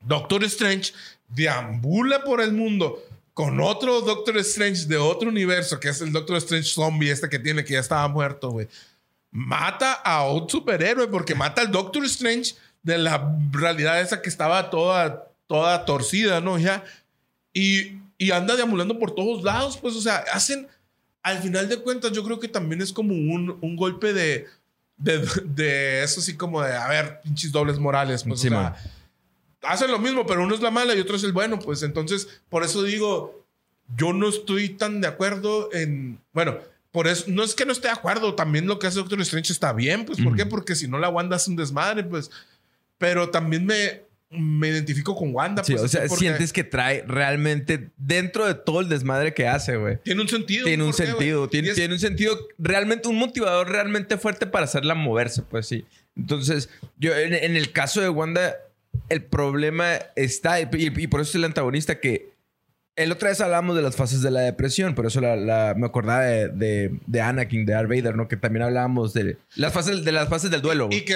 Doctor 0.02 0.43
Strange 0.45 0.93
deambula 1.28 2.24
por 2.24 2.41
el 2.41 2.54
mundo 2.54 3.04
con 3.34 3.60
otro 3.60 4.02
Doctor 4.02 4.38
Strange 4.39 4.86
de 4.86 4.97
otro 4.97 5.30
universo, 5.30 5.80
que 5.80 5.89
es 5.89 6.02
el 6.02 6.12
Doctor 6.12 6.38
Strange 6.38 6.70
zombie, 6.70 7.10
este 7.10 7.30
que 7.30 7.39
tiene 7.39 7.64
que 7.64 7.74
ya 7.74 7.80
estaba 7.80 8.08
muerto, 8.08 8.52
güey. 8.52 8.68
Mata 9.32 9.93
a 9.93 10.29
un 10.29 10.49
superhéroe 10.49 11.07
porque 11.07 11.36
mata 11.36 11.61
al 11.61 11.71
Doctor 11.71 12.03
Strange 12.05 12.55
de 12.84 12.97
la 12.97 13.36
realidad 13.51 14.01
esa 14.01 14.21
que 14.21 14.29
estaba 14.29 14.69
toda, 14.69 15.27
toda 15.47 15.86
torcida, 15.86 16.41
¿no? 16.41 16.57
Ya. 16.57 16.84
Y, 17.53 17.97
y 18.17 18.32
anda 18.32 18.55
deambulando 18.55 18.99
por 18.99 19.15
todos 19.15 19.43
lados, 19.43 19.77
pues, 19.77 19.95
o 19.95 20.01
sea, 20.01 20.23
hacen, 20.34 20.67
al 21.23 21.39
final 21.39 21.69
de 21.69 21.77
cuentas, 21.77 22.11
yo 22.11 22.23
creo 22.23 22.39
que 22.39 22.47
también 22.47 22.82
es 22.82 22.91
como 22.91 23.13
un, 23.13 23.57
un 23.61 23.75
golpe 23.75 24.13
de, 24.13 24.47
de, 24.97 25.27
de 25.45 26.03
eso, 26.03 26.19
así 26.19 26.36
como 26.36 26.61
de, 26.61 26.75
a 26.75 26.88
ver, 26.88 27.21
pinches 27.21 27.51
dobles 27.51 27.79
morales, 27.79 28.23
pues, 28.23 28.41
Sí, 28.41 28.47
o 28.47 28.51
sea, 28.51 28.75
hacen 29.63 29.91
lo 29.91 29.99
mismo, 29.99 30.25
pero 30.25 30.43
uno 30.43 30.55
es 30.55 30.61
la 30.61 30.71
mala 30.71 30.95
y 30.95 30.99
otro 30.99 31.15
es 31.15 31.23
el 31.23 31.34
bueno, 31.34 31.59
pues 31.59 31.84
entonces, 31.84 32.27
por 32.49 32.63
eso 32.63 32.84
digo, 32.84 33.45
yo 33.95 34.13
no 34.13 34.29
estoy 34.29 34.69
tan 34.69 35.01
de 35.01 35.07
acuerdo 35.07 35.69
en, 35.73 36.19
bueno, 36.34 36.57
por 36.91 37.07
eso, 37.07 37.25
no 37.27 37.43
es 37.43 37.55
que 37.55 37.65
no 37.65 37.71
esté 37.71 37.87
de 37.87 37.93
acuerdo, 37.93 38.35
también 38.35 38.67
lo 38.67 38.77
que 38.79 38.87
hace 38.87 38.97
Doctor 38.99 39.19
Strange 39.21 39.53
está 39.53 39.73
bien, 39.73 40.05
pues, 40.05 40.19
¿por 40.21 40.35
qué? 40.35 40.45
Porque 40.45 40.75
si 40.75 40.87
no 40.87 40.97
la 40.99 41.09
Wanda 41.09 41.35
hace 41.37 41.49
un 41.49 41.55
desmadre, 41.55 42.03
pues, 42.03 42.29
pero 42.97 43.29
también 43.29 43.65
me, 43.65 44.01
me 44.29 44.67
identifico 44.69 45.15
con 45.15 45.33
Wanda, 45.33 45.63
Sí, 45.63 45.71
pues, 45.73 45.83
o 45.83 45.87
sea, 45.87 46.07
sientes 46.09 46.51
que 46.53 46.63
trae 46.63 47.03
realmente 47.07 47.89
dentro 47.97 48.45
de 48.45 48.53
todo 48.55 48.81
el 48.81 48.89
desmadre 48.89 49.33
que 49.33 49.47
hace, 49.47 49.77
güey. 49.77 49.97
tiene 50.03 50.21
un 50.21 50.27
sentido. 50.27 50.65
Tiene 50.65 50.83
un 50.83 50.93
sentido, 50.93 51.47
tiene, 51.49 51.69
es- 51.69 51.75
tiene 51.75 51.93
un 51.93 51.99
sentido 51.99 52.37
realmente, 52.57 53.07
un 53.07 53.15
motivador 53.17 53.69
realmente 53.69 54.17
fuerte 54.17 54.45
para 54.45 54.65
hacerla 54.65 54.93
moverse, 54.95 55.41
pues 55.43 55.67
sí. 55.67 55.85
Entonces, 56.17 56.69
yo 56.97 57.15
en, 57.17 57.33
en 57.33 57.55
el 57.55 57.71
caso 57.71 58.01
de 58.01 58.09
Wanda, 58.09 58.55
el 59.07 59.23
problema 59.23 59.95
está, 60.17 60.59
y, 60.59 60.67
y 60.73 61.07
por 61.07 61.21
eso 61.21 61.29
es 61.29 61.35
el 61.35 61.45
antagonista 61.45 61.99
que 62.01 62.31
el 62.97 63.11
otra 63.11 63.29
vez 63.29 63.39
hablamos 63.41 63.75
de 63.75 63.81
las 63.81 63.95
fases 63.95 64.21
de 64.21 64.29
la 64.31 64.41
depresión, 64.41 64.95
por 64.95 65.05
eso 65.05 65.21
la, 65.21 65.35
la- 65.35 65.73
me 65.77 65.85
acordaba 65.87 66.21
de, 66.23 66.49
de, 66.49 66.99
de 67.07 67.21
Anakin, 67.21 67.65
de 67.65 67.73
Darth 67.73 67.87
Vader, 67.87 68.15
¿no? 68.15 68.27
Que 68.27 68.35
también 68.37 68.63
hablábamos 68.63 69.13
de 69.13 69.37
las 69.55 69.71
fases, 69.73 70.03
de 70.03 70.11
las 70.11 70.27
fases 70.29 70.51
del 70.51 70.61
duelo. 70.61 70.89
Y 70.91 71.01
que... 71.01 71.15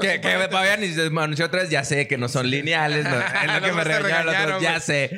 Que, 0.00 0.20
que 0.20 0.28
todavía 0.50 0.76
ni 0.76 0.88
se 0.88 1.06
anunció 1.06 1.46
otra 1.46 1.62
vez, 1.62 1.70
ya 1.70 1.84
sé 1.84 2.06
que 2.06 2.18
no 2.18 2.28
son 2.28 2.48
lineales, 2.50 3.04
¿no? 3.04 3.16
es 3.46 3.60
lo 3.60 3.66
que 3.66 3.72
me 3.72 3.84
regañaron, 3.84 4.62
ya 4.62 4.78
sé. 4.80 5.10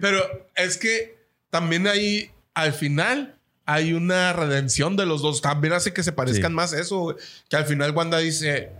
Pero 0.00 0.48
es 0.56 0.78
que 0.78 1.16
también 1.50 1.86
hay, 1.86 2.30
al 2.54 2.72
final, 2.72 3.36
hay 3.66 3.92
una 3.92 4.32
redención 4.32 4.96
de 4.96 5.04
los 5.06 5.20
dos. 5.22 5.42
También 5.42 5.74
hace 5.74 5.92
que 5.92 6.02
se 6.02 6.12
parezcan 6.12 6.52
Sí. 6.52 6.56
más 6.56 6.72
eso. 6.72 7.16
Que 7.50 7.56
al 7.56 7.66
final 7.66 7.90
Wanda 7.92 8.18
dice, 8.18 8.70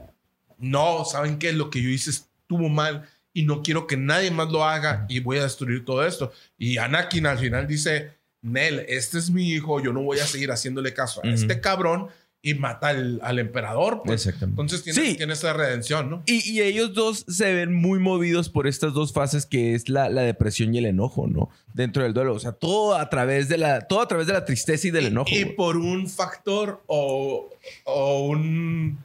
no, 0.58 1.04
¿saben 1.04 1.38
qué? 1.38 1.52
Lo 1.52 1.68
que 1.70 1.82
yo 1.82 1.88
hice 1.90 2.10
estuvo 2.10 2.68
mal 2.70 3.08
y 3.34 3.42
no 3.44 3.62
quiero 3.62 3.86
que 3.86 3.96
nadie 3.96 4.30
más 4.30 4.50
lo 4.50 4.64
haga 4.64 5.06
y 5.08 5.20
voy 5.20 5.38
a 5.38 5.44
destruir 5.44 5.84
todo 5.84 6.06
esto. 6.06 6.32
Y 6.58 6.76
Anakin 6.78 7.26
al 7.26 7.38
final 7.38 7.66
dice, 7.66 8.12
Nel, 8.42 8.84
este 8.88 9.18
es 9.18 9.30
mi 9.30 9.50
hijo, 9.50 9.80
yo 9.80 9.92
no 9.92 10.02
voy 10.02 10.18
a 10.18 10.26
seguir 10.26 10.50
haciéndole 10.50 10.92
caso 10.92 11.20
a 11.24 11.28
este 11.28 11.60
cabrón 11.60 12.08
y 12.44 12.54
mata 12.54 12.88
al, 12.88 13.20
al 13.22 13.38
emperador. 13.38 14.02
pues. 14.04 14.26
Exactamente. 14.26 14.60
Entonces 14.60 14.82
tiene, 14.82 15.10
Sí. 15.10 15.16
tiene 15.16 15.32
esa 15.34 15.52
redención, 15.52 16.10
¿no? 16.10 16.24
Y, 16.26 16.50
y 16.50 16.60
ellos 16.60 16.92
dos 16.92 17.24
se 17.28 17.54
ven 17.54 17.72
muy 17.72 18.00
movidos 18.00 18.48
por 18.48 18.66
estas 18.66 18.92
dos 18.94 19.12
fases 19.12 19.46
que 19.46 19.74
es 19.76 19.88
la, 19.88 20.10
la 20.10 20.22
depresión 20.22 20.74
y 20.74 20.78
el 20.78 20.86
enojo, 20.86 21.28
¿no? 21.28 21.50
Dentro 21.72 22.02
del 22.02 22.14
duelo. 22.14 22.34
O 22.34 22.40
sea, 22.40 22.50
todo 22.50 22.96
a 22.96 23.08
través 23.08 23.48
de 23.48 23.58
la, 23.58 23.82
todo 23.82 24.00
a 24.00 24.08
través 24.08 24.26
de 24.26 24.32
la 24.32 24.44
tristeza 24.44 24.88
y 24.88 24.90
del 24.90 25.06
enojo. 25.06 25.30
Y 25.30 25.44
güey. 25.44 25.54
por 25.54 25.76
un 25.76 26.08
factor 26.08 26.82
o, 26.88 27.48
o 27.84 28.24
un... 28.26 28.98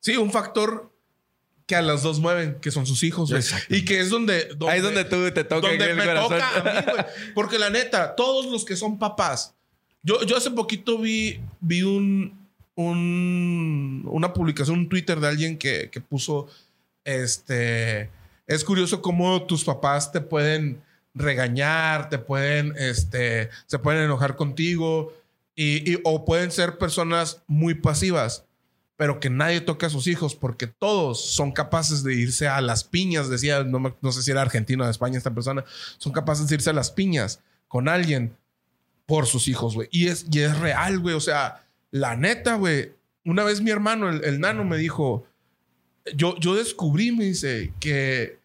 Sí, 0.00 0.16
un 0.16 0.32
factor 0.32 0.89
que 1.70 1.76
a 1.76 1.82
las 1.82 2.02
dos 2.02 2.18
mueven, 2.18 2.58
que 2.60 2.72
son 2.72 2.84
sus 2.84 3.04
hijos, 3.04 3.30
güey. 3.30 3.42
Y 3.68 3.84
que 3.84 4.00
es 4.00 4.10
donde, 4.10 4.48
Ahí 4.68 4.78
es 4.78 4.82
donde 4.82 5.04
tú 5.04 5.30
te 5.30 5.44
toca 5.44 5.68
donde 5.68 5.84
el 5.88 5.96
me 5.96 6.04
corazón. 6.04 6.30
toca 6.30 6.50
a 6.58 6.62
mí, 6.80 6.90
güey. 6.92 7.04
Porque 7.32 7.58
la 7.60 7.70
neta, 7.70 8.16
todos 8.16 8.46
los 8.46 8.64
que 8.64 8.74
son 8.74 8.98
papás. 8.98 9.54
Yo, 10.02 10.22
yo 10.24 10.36
hace 10.36 10.50
poquito 10.50 10.98
vi, 10.98 11.40
vi 11.60 11.82
un, 11.82 12.36
un, 12.74 14.02
una 14.10 14.32
publicación, 14.32 14.80
un 14.80 14.88
Twitter 14.88 15.20
de 15.20 15.28
alguien 15.28 15.58
que, 15.58 15.90
que 15.90 16.00
puso, 16.00 16.48
este, 17.04 18.10
es 18.46 18.64
curioso 18.64 19.00
cómo 19.00 19.44
tus 19.44 19.62
papás 19.64 20.10
te 20.10 20.20
pueden 20.20 20.82
regañar, 21.14 22.08
te 22.08 22.18
pueden, 22.18 22.74
este, 22.78 23.50
se 23.66 23.78
pueden 23.78 24.02
enojar 24.02 24.36
contigo 24.36 25.12
y, 25.54 25.92
y- 25.92 26.00
o 26.04 26.24
pueden 26.24 26.50
ser 26.50 26.78
personas 26.78 27.42
muy 27.46 27.74
pasivas, 27.74 28.44
pero 29.00 29.18
que 29.18 29.30
nadie 29.30 29.62
toque 29.62 29.86
a 29.86 29.88
sus 29.88 30.06
hijos 30.08 30.34
porque 30.34 30.66
todos 30.66 31.24
son 31.24 31.52
capaces 31.52 32.04
de 32.04 32.14
irse 32.16 32.48
a 32.48 32.60
las 32.60 32.84
piñas, 32.84 33.30
decía, 33.30 33.64
no, 33.64 33.96
no 33.98 34.12
sé 34.12 34.22
si 34.22 34.30
era 34.30 34.42
argentino 34.42 34.82
o 34.82 34.86
de 34.86 34.90
España 34.90 35.16
esta 35.16 35.32
persona, 35.32 35.64
son 35.96 36.12
capaces 36.12 36.48
de 36.48 36.56
irse 36.56 36.68
a 36.68 36.74
las 36.74 36.90
piñas 36.90 37.40
con 37.66 37.88
alguien 37.88 38.36
por 39.06 39.24
sus 39.24 39.48
hijos, 39.48 39.74
güey. 39.74 39.88
Y 39.90 40.08
es, 40.08 40.26
y 40.30 40.40
es 40.40 40.58
real, 40.58 40.98
güey. 40.98 41.14
O 41.14 41.20
sea, 41.20 41.66
la 41.90 42.14
neta, 42.14 42.56
güey. 42.56 42.92
Una 43.24 43.42
vez 43.42 43.62
mi 43.62 43.70
hermano, 43.70 44.10
el, 44.10 44.22
el 44.22 44.38
nano, 44.38 44.64
me 44.64 44.76
dijo, 44.76 45.26
yo, 46.14 46.36
yo 46.38 46.54
descubrí, 46.54 47.10
me 47.10 47.24
dice, 47.24 47.72
que, 47.80 48.38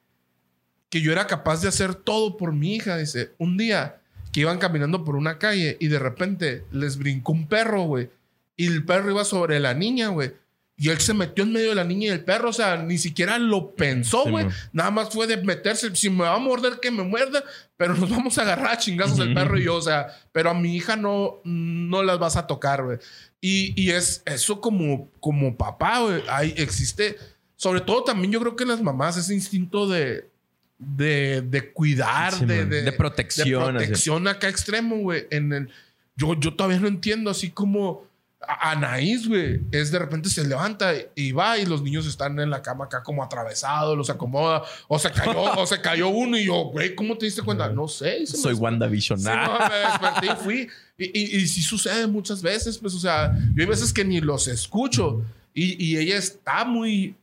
que 0.89 1.01
yo 1.01 1.11
era 1.11 1.27
capaz 1.27 1.63
de 1.63 1.67
hacer 1.67 1.95
todo 1.95 2.37
por 2.37 2.53
mi 2.53 2.75
hija. 2.75 2.95
Dice, 2.95 3.33
un 3.39 3.57
día 3.57 3.97
que 4.31 4.39
iban 4.39 4.59
caminando 4.59 5.03
por 5.03 5.17
una 5.17 5.37
calle 5.37 5.75
y 5.81 5.89
de 5.89 5.99
repente 5.99 6.63
les 6.71 6.97
brincó 6.97 7.33
un 7.33 7.45
perro, 7.45 7.81
güey. 7.81 8.09
Y 8.55 8.67
el 8.67 8.85
perro 8.85 9.11
iba 9.11 9.25
sobre 9.25 9.59
la 9.59 9.73
niña, 9.73 10.07
güey. 10.07 10.44
Y 10.77 10.89
él 10.89 10.99
se 10.99 11.13
metió 11.13 11.45
en 11.45 11.53
medio 11.53 11.69
de 11.69 11.75
la 11.75 11.85
niña 11.85 12.07
y 12.07 12.09
el 12.09 12.25
perro, 12.25 12.49
o 12.49 12.53
sea, 12.53 12.75
ni 12.83 12.97
siquiera 12.97 13.39
lo 13.39 13.75
pensó, 13.75 14.23
Sí, 14.25 14.29
güey. 14.31 14.45
man. 14.45 14.53
Nada 14.73 14.91
más 14.91 15.09
fue 15.09 15.25
de 15.25 15.37
meterse. 15.37 15.95
Si 15.95 16.09
me 16.09 16.23
va 16.23 16.35
a 16.35 16.39
morder, 16.39 16.79
que 16.81 16.91
me 16.91 17.03
muerda. 17.03 17.43
Pero 17.77 17.95
nos 17.95 18.09
vamos 18.09 18.37
a 18.37 18.41
agarrar 18.41 18.71
a 18.73 18.77
chingazos 18.77 19.19
el 19.19 19.33
perro 19.33 19.57
y 19.57 19.63
yo, 19.63 19.75
o 19.75 19.81
sea. 19.81 20.07
Pero 20.33 20.49
a 20.49 20.53
mi 20.53 20.75
hija 20.75 20.97
no, 20.97 21.39
no 21.45 22.03
las 22.03 22.19
vas 22.19 22.35
a 22.35 22.45
tocar, 22.45 22.83
güey. 22.83 22.97
Y, 23.39 23.73
y 23.81 23.91
es 23.91 24.21
eso 24.25 24.59
como, 24.59 25.09
como 25.21 25.55
papá, 25.55 25.99
güey. 26.01 26.23
Ahí 26.27 26.53
existe. 26.57 27.15
Sobre 27.55 27.79
todo 27.79 28.03
también 28.03 28.33
yo 28.33 28.41
creo 28.41 28.55
que 28.57 28.63
en 28.63 28.69
las 28.69 28.81
mamás 28.81 29.15
ese 29.15 29.33
instinto 29.33 29.87
de, 29.87 30.29
de, 30.77 31.41
de 31.41 31.71
cuidar, 31.71 32.33
Sí, 32.33 32.45
de, 32.45 32.65
de, 32.65 32.81
De 32.81 32.91
protección, 32.91 33.47
De 33.75 33.79
protección 33.79 34.27
acá 34.27 34.49
extremo, 34.49 34.97
güey. 34.97 35.25
En 35.31 35.53
el, 35.53 35.69
yo, 36.17 36.37
yo 36.37 36.53
todavía 36.53 36.79
no 36.79 36.87
entiendo, 36.89 37.29
así 37.31 37.49
como 37.49 38.03
Anaís, 38.47 39.27
güey, 39.27 39.61
es 39.71 39.91
de 39.91 39.99
repente 39.99 40.29
se 40.29 40.45
levanta 40.45 40.93
y 41.15 41.31
va 41.31 41.57
y 41.57 41.65
los 41.65 41.81
niños 41.81 42.05
están 42.05 42.39
en 42.39 42.49
la 42.49 42.61
cama 42.61 42.85
acá 42.85 43.03
como 43.03 43.23
atravesados, 43.23 43.97
los 43.97 44.09
acomoda, 44.09 44.63
o 44.87 44.99
se 44.99 45.11
cayó, 45.11 45.41
o 45.57 45.65
se 45.65 45.81
cayó 45.81 46.09
uno 46.09 46.37
y 46.37 46.45
yo, 46.45 46.65
güey, 46.65 46.95
¿cómo 46.95 47.17
te 47.17 47.25
diste 47.25 47.41
cuenta? 47.41 47.69
No 47.69 47.87
sé. 47.87 48.19
me 48.19 48.25
Soy 48.25 48.53
WandaVision. 48.53 49.19
Sí, 49.19 49.27
no, 49.27 49.59
me 49.59 49.75
desperté 49.75 50.25
y 50.27 50.43
fui. 50.43 50.69
Y, 50.97 51.19
y, 51.19 51.37
y 51.41 51.47
sí 51.47 51.61
sucede 51.61 52.07
muchas 52.07 52.41
veces, 52.41 52.77
pues, 52.77 52.93
o 52.93 52.99
sea, 52.99 53.35
yo 53.53 53.61
hay 53.61 53.67
veces 53.67 53.91
que 53.91 54.05
ni 54.05 54.21
los 54.21 54.47
escucho 54.47 55.23
y, 55.53 55.83
y 55.83 55.97
ella 55.97 56.17
está 56.17 56.65
muy, 56.65 57.15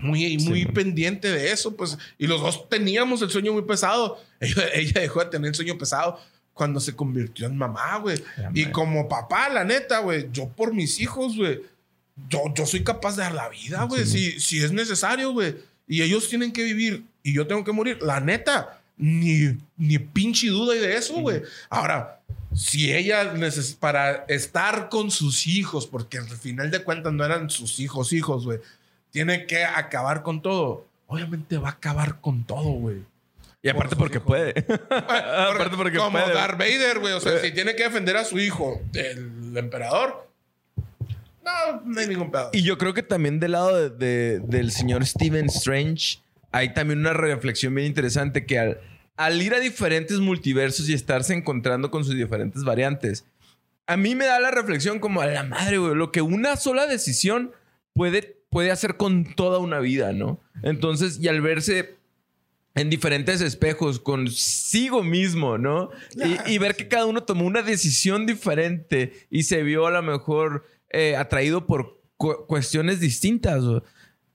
muy, 0.00 0.36
muy 0.38 0.64
man. 0.64 0.74
pendiente 0.74 1.30
de 1.30 1.52
eso, 1.52 1.76
pues, 1.76 1.96
y 2.18 2.26
los 2.26 2.40
dos 2.40 2.68
teníamos 2.68 3.22
el 3.22 3.30
sueño 3.30 3.52
muy 3.52 3.62
pesado. 3.62 4.18
Ella, 4.40 4.64
ella 4.74 5.00
dejó 5.00 5.20
de 5.20 5.30
tener 5.30 5.48
el 5.48 5.54
sueño 5.54 5.78
pesado 5.78 6.20
cuando 6.56 6.80
se 6.80 6.96
convirtió 6.96 7.46
en 7.46 7.58
mamá, 7.58 7.98
güey. 7.98 8.16
Y 8.54 8.64
como 8.66 9.06
papá, 9.06 9.50
la 9.50 9.62
neta, 9.62 9.98
güey, 9.98 10.30
yo 10.32 10.48
por 10.48 10.72
mis 10.72 10.98
hijos, 11.00 11.36
güey, 11.36 11.60
yo, 12.30 12.44
yo 12.54 12.64
soy 12.64 12.82
capaz 12.82 13.14
de 13.16 13.24
dar 13.24 13.34
la 13.34 13.50
vida, 13.50 13.84
güey, 13.84 14.06
si, 14.06 14.40
si 14.40 14.64
es 14.64 14.72
necesario, 14.72 15.32
güey. 15.32 15.54
Y 15.86 16.00
ellos 16.00 16.30
tienen 16.30 16.52
que 16.52 16.64
vivir 16.64 17.04
y 17.22 17.34
yo 17.34 17.46
tengo 17.46 17.62
que 17.62 17.72
morir. 17.72 17.98
La 18.00 18.20
neta, 18.20 18.80
ni, 18.96 19.58
ni 19.76 19.98
pinche 19.98 20.48
duda 20.48 20.72
hay 20.72 20.80
de 20.80 20.96
eso, 20.96 21.20
güey. 21.20 21.42
Ahora, 21.68 22.22
si 22.54 22.90
ella 22.90 23.34
para 23.78 24.24
estar 24.28 24.88
con 24.88 25.10
sus 25.10 25.46
hijos, 25.46 25.86
porque 25.86 26.16
al 26.16 26.26
final 26.26 26.70
de 26.70 26.82
cuentas 26.82 27.12
no 27.12 27.22
eran 27.22 27.50
sus 27.50 27.80
hijos, 27.80 28.14
hijos, 28.14 28.46
güey, 28.46 28.60
tiene 29.10 29.44
que 29.44 29.62
acabar 29.62 30.22
con 30.22 30.40
todo. 30.40 30.86
Obviamente 31.06 31.58
va 31.58 31.68
a 31.68 31.72
acabar 31.72 32.22
con 32.22 32.44
todo, 32.44 32.70
güey. 32.70 33.02
Y 33.66 33.68
aparte 33.70 33.96
Por 33.96 34.04
porque 34.04 34.18
hijos. 34.18 34.26
puede. 34.26 34.50
aparte 34.90 35.76
porque 35.76 35.98
Como 35.98 36.12
puede. 36.12 36.32
Darth 36.32 36.58
Vader, 36.58 36.98
güey. 37.00 37.12
O 37.14 37.20
sea, 37.20 37.40
si 37.40 37.52
tiene 37.52 37.74
que 37.74 37.82
defender 37.84 38.16
a 38.16 38.24
su 38.24 38.38
hijo, 38.38 38.80
el 38.94 39.56
emperador, 39.56 40.28
no, 41.44 41.80
no 41.84 42.00
hay 42.00 42.06
ningún 42.06 42.30
pedo. 42.30 42.50
Y 42.52 42.62
yo 42.62 42.78
creo 42.78 42.94
que 42.94 43.02
también 43.02 43.40
del 43.40 43.52
lado 43.52 43.76
de- 43.76 43.90
de- 43.90 44.38
del 44.40 44.70
señor 44.72 45.04
Stephen 45.06 45.46
Strange 45.46 46.18
hay 46.52 46.74
también 46.74 47.00
una 47.00 47.12
reflexión 47.12 47.74
bien 47.74 47.86
interesante 47.88 48.46
que 48.46 48.58
al, 48.58 48.80
al 49.16 49.40
ir 49.42 49.54
a 49.54 49.60
diferentes 49.60 50.18
multiversos 50.20 50.88
y 50.88 50.94
estarse 50.94 51.34
encontrando 51.34 51.90
con 51.90 52.04
sus 52.04 52.14
diferentes 52.14 52.64
variantes, 52.64 53.24
a 53.86 53.96
mí 53.96 54.14
me 54.14 54.26
da 54.26 54.40
la 54.40 54.50
reflexión 54.50 54.98
como 54.98 55.20
a 55.20 55.26
la 55.26 55.42
madre, 55.42 55.78
güey, 55.78 55.94
lo 55.94 56.10
que 56.12 56.22
una 56.22 56.56
sola 56.56 56.86
decisión 56.86 57.52
puede, 57.94 58.36
puede 58.50 58.70
hacer 58.70 58.96
con 58.96 59.34
toda 59.34 59.58
una 59.58 59.80
vida, 59.80 60.12
¿no? 60.12 60.40
Entonces, 60.62 61.18
y 61.20 61.28
al 61.28 61.40
verse 61.40 61.95
en 62.76 62.88
diferentes 62.90 63.40
espejos 63.40 63.98
consigo 63.98 65.02
mismo, 65.02 65.58
¿no? 65.58 65.90
Y, 66.46 66.52
y 66.54 66.58
ver 66.58 66.76
que 66.76 66.86
cada 66.88 67.06
uno 67.06 67.24
tomó 67.24 67.44
una 67.46 67.62
decisión 67.62 68.26
diferente 68.26 69.26
y 69.30 69.42
se 69.42 69.62
vio 69.64 69.86
a 69.86 69.90
lo 69.90 70.02
mejor 70.02 70.64
eh, 70.90 71.16
atraído 71.16 71.66
por 71.66 72.00
cu- 72.16 72.46
cuestiones 72.46 73.00
distintas. 73.00 73.62
o- 73.64 73.82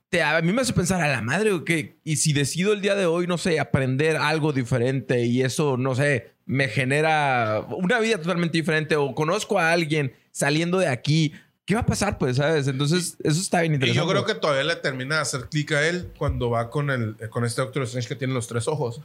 Te, 0.10 0.22
a 0.24 0.42
mí 0.42 0.52
me 0.52 0.62
hace 0.62 0.74
pensar 0.74 1.02
a 1.02 1.08
la 1.08 1.22
madre, 1.22 1.52
que 1.66 2.00
y 2.04 2.18
si 2.18 2.34
decido 2.34 2.74
el 2.74 2.82
día 2.82 2.96
de 2.96 3.06
hoy, 3.06 3.28
no 3.28 3.38
sé, 3.38 3.60
aprender 3.60 4.18
algo 4.18 4.52
diferente 4.52 5.24
y 5.24 5.42
eso, 5.44 5.78
no 5.78 5.96
sé, 5.96 6.32
me 6.46 6.68
genera 6.68 7.66
una 7.70 8.00
vida 8.00 8.18
totalmente 8.18 8.58
diferente 8.58 8.96
o 8.98 9.16
conozco 9.16 9.58
a 9.60 9.72
alguien 9.72 10.12
saliendo 10.32 10.80
de 10.80 10.88
aquí, 10.88 11.32
¿qué 11.66 11.76
va 11.76 11.82
a 11.82 11.86
pasar? 11.86 12.18
Pues, 12.18 12.38
¿sabes? 12.38 12.68
Entonces, 12.68 13.18
eso 13.24 13.40
está 13.40 13.62
bien 13.62 13.74
Y 13.74 13.76
interesante. 13.76 14.06
yo 14.06 14.12
creo 14.12 14.26
que 14.26 14.36
todavía 14.36 14.64
le 14.64 14.76
termina 14.76 15.16
de 15.16 15.22
hacer 15.22 15.48
clic 15.50 15.72
a 15.74 15.88
él 15.88 16.12
cuando 16.18 16.50
va 16.50 16.70
con, 16.70 16.90
el, 16.90 17.16
con 17.30 17.46
este 17.46 17.62
Doctor 17.62 17.84
Strange 17.84 18.08
que 18.08 18.16
tiene 18.16 18.34
los 18.34 18.48
tres 18.48 18.68
ojos 18.68 19.02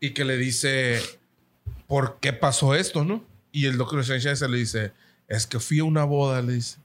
y 0.00 0.10
que 0.10 0.24
le 0.24 0.36
dice, 0.36 1.00
¿por 1.86 2.18
qué 2.20 2.32
pasó 2.32 2.74
esto, 2.74 3.04
no? 3.04 3.24
Y 3.52 3.66
el 3.66 3.76
Doctor 3.78 4.00
Strange 4.00 4.32
ese 4.32 4.48
le 4.48 4.58
dice, 4.58 4.92
es 5.28 5.46
que 5.46 5.60
fui 5.60 5.78
a 5.78 5.84
una 5.84 6.04
boda, 6.04 6.42
le 6.42 6.54
dice. 6.54 6.78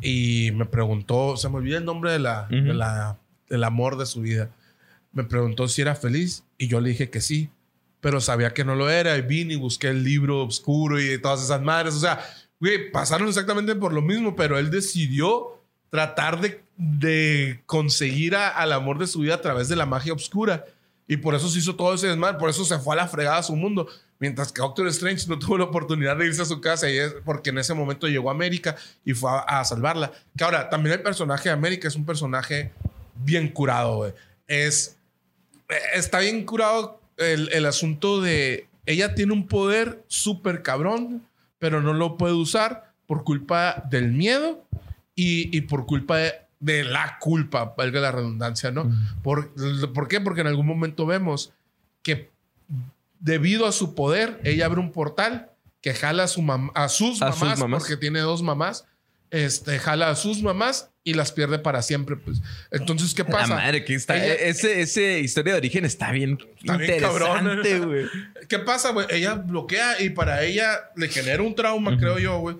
Y 0.00 0.50
me 0.54 0.66
preguntó, 0.66 1.36
se 1.36 1.48
me 1.48 1.56
olvida 1.56 1.78
el 1.78 1.84
nombre 1.84 2.12
de 2.12 2.18
la, 2.18 2.46
Ujú. 2.50 2.64
de 2.68 2.74
la- 2.74 3.16
del 3.48 3.64
amor 3.64 3.96
de 3.96 4.06
su 4.06 4.20
vida. 4.22 4.50
Me 5.12 5.22
preguntó 5.24 5.68
si 5.68 5.80
era 5.82 5.94
feliz 5.94 6.42
y 6.58 6.66
yo 6.66 6.80
le 6.80 6.88
dije 6.90 7.08
que 7.10 7.20
sí, 7.20 7.50
pero 8.00 8.20
sabía 8.20 8.52
que 8.52 8.64
no 8.64 8.74
lo 8.74 8.90
era 8.90 9.16
y 9.16 9.22
vine 9.22 9.54
y 9.54 9.56
busqué 9.56 9.88
el 9.88 10.02
libro 10.02 10.42
oscuro 10.44 11.00
y 11.00 11.18
todas 11.20 11.42
esas 11.42 11.62
madres. 11.62 11.94
O 11.94 12.00
sea, 12.00 12.20
güey, 12.64 12.90
pasaron 12.90 13.28
exactamente 13.28 13.74
por 13.74 13.92
lo 13.92 14.02
mismo, 14.02 14.34
pero 14.36 14.58
él 14.58 14.70
decidió 14.70 15.60
tratar 15.90 16.40
de, 16.40 16.62
de 16.76 17.60
conseguir 17.66 18.34
a- 18.36 18.48
al 18.48 18.72
amor 18.72 18.98
de 18.98 19.06
su 19.06 19.20
vida 19.20 19.34
a 19.34 19.40
través 19.40 19.68
de 19.68 19.76
la 19.76 19.86
magia 19.86 20.12
oscura. 20.12 20.64
Y 21.06 21.18
por 21.18 21.34
eso 21.34 21.48
se 21.50 21.58
hizo 21.58 21.76
todo 21.76 21.92
ese 21.94 22.06
desmadre, 22.08 22.38
por 22.38 22.48
eso 22.48 22.64
se 22.64 22.78
fue 22.78 22.94
a 22.94 22.96
la 22.96 23.08
fregada 23.08 23.36
a 23.38 23.42
su 23.42 23.54
mundo. 23.54 23.86
Mientras 24.18 24.50
que 24.52 24.62
Doctor 24.62 24.86
Strange 24.88 25.26
no 25.28 25.38
tuvo 25.38 25.58
la 25.58 25.64
oportunidad 25.64 26.16
de 26.16 26.26
irse 26.26 26.40
a 26.40 26.46
su 26.46 26.60
casa 26.62 26.88
y 26.88 26.96
es 26.96 27.14
porque 27.24 27.50
en 27.50 27.58
ese 27.58 27.74
momento 27.74 28.08
llegó 28.08 28.30
a 28.30 28.32
América 28.32 28.74
y 29.04 29.12
fue 29.12 29.30
a, 29.30 29.40
a 29.60 29.64
salvarla. 29.64 30.12
Que 30.36 30.44
ahora, 30.44 30.70
también 30.70 30.94
el 30.94 31.02
personaje 31.02 31.50
de 31.50 31.52
América 31.52 31.88
es 31.88 31.94
un 31.96 32.06
personaje 32.06 32.72
bien 33.16 33.48
curado, 33.48 33.96
güey. 33.96 34.12
Es, 34.46 34.96
está 35.92 36.20
bien 36.20 36.44
curado 36.46 37.00
el, 37.18 37.50
el 37.52 37.66
asunto 37.66 38.22
de 38.22 38.66
ella 38.86 39.14
tiene 39.14 39.32
un 39.34 39.46
poder 39.46 40.02
súper 40.08 40.62
cabrón, 40.62 41.22
pero 41.64 41.80
no 41.80 41.94
lo 41.94 42.18
puede 42.18 42.34
usar 42.34 42.92
por 43.06 43.24
culpa 43.24 43.82
del 43.88 44.12
miedo 44.12 44.66
y, 45.14 45.56
y 45.56 45.62
por 45.62 45.86
culpa 45.86 46.18
de, 46.18 46.34
de 46.60 46.84
la 46.84 47.16
culpa, 47.20 47.72
valga 47.74 48.00
la 48.02 48.12
redundancia, 48.12 48.70
¿no? 48.70 48.90
Por, 49.22 49.54
¿Por 49.94 50.06
qué? 50.08 50.20
Porque 50.20 50.42
en 50.42 50.48
algún 50.48 50.66
momento 50.66 51.06
vemos 51.06 51.54
que 52.02 52.30
debido 53.18 53.66
a 53.66 53.72
su 53.72 53.94
poder, 53.94 54.42
ella 54.44 54.66
abre 54.66 54.78
un 54.80 54.92
portal 54.92 55.52
que 55.80 55.94
jala 55.94 56.24
a, 56.24 56.28
su 56.28 56.42
mam- 56.42 56.70
a 56.74 56.90
sus, 56.90 57.22
A 57.22 57.30
mamás, 57.30 57.38
sus 57.52 57.58
mamás. 57.60 57.82
porque 57.82 57.96
tiene 57.96 58.20
dos 58.20 58.42
mamás, 58.42 58.84
este, 59.34 59.78
jala 59.78 60.10
a 60.10 60.16
sus 60.16 60.42
mamás 60.42 60.90
y 61.02 61.14
las 61.14 61.32
pierde 61.32 61.58
para 61.58 61.82
siempre. 61.82 62.16
Pues. 62.16 62.40
Entonces, 62.70 63.14
¿qué 63.14 63.22
La 63.24 63.28
pasa? 63.30 63.54
madre, 63.56 63.84
que 63.84 63.94
está. 63.94 64.16
Ella- 64.16 64.34
ese, 64.34 64.80
ese 64.80 65.20
historia 65.20 65.54
de 65.54 65.58
origen 65.58 65.84
está 65.84 66.12
bien 66.12 66.38
Está 66.58 66.74
interesante, 66.74 67.78
güey. 67.80 68.06
¿Qué 68.48 68.58
pasa, 68.60 68.90
güey? 68.92 69.06
Ella 69.10 69.34
bloquea 69.34 70.00
y 70.00 70.10
para 70.10 70.42
ella 70.44 70.90
le 70.96 71.08
genera 71.08 71.42
un 71.42 71.54
trauma, 71.54 71.90
Ujú. 71.92 72.00
creo 72.00 72.18
yo, 72.18 72.38
güey. 72.38 72.56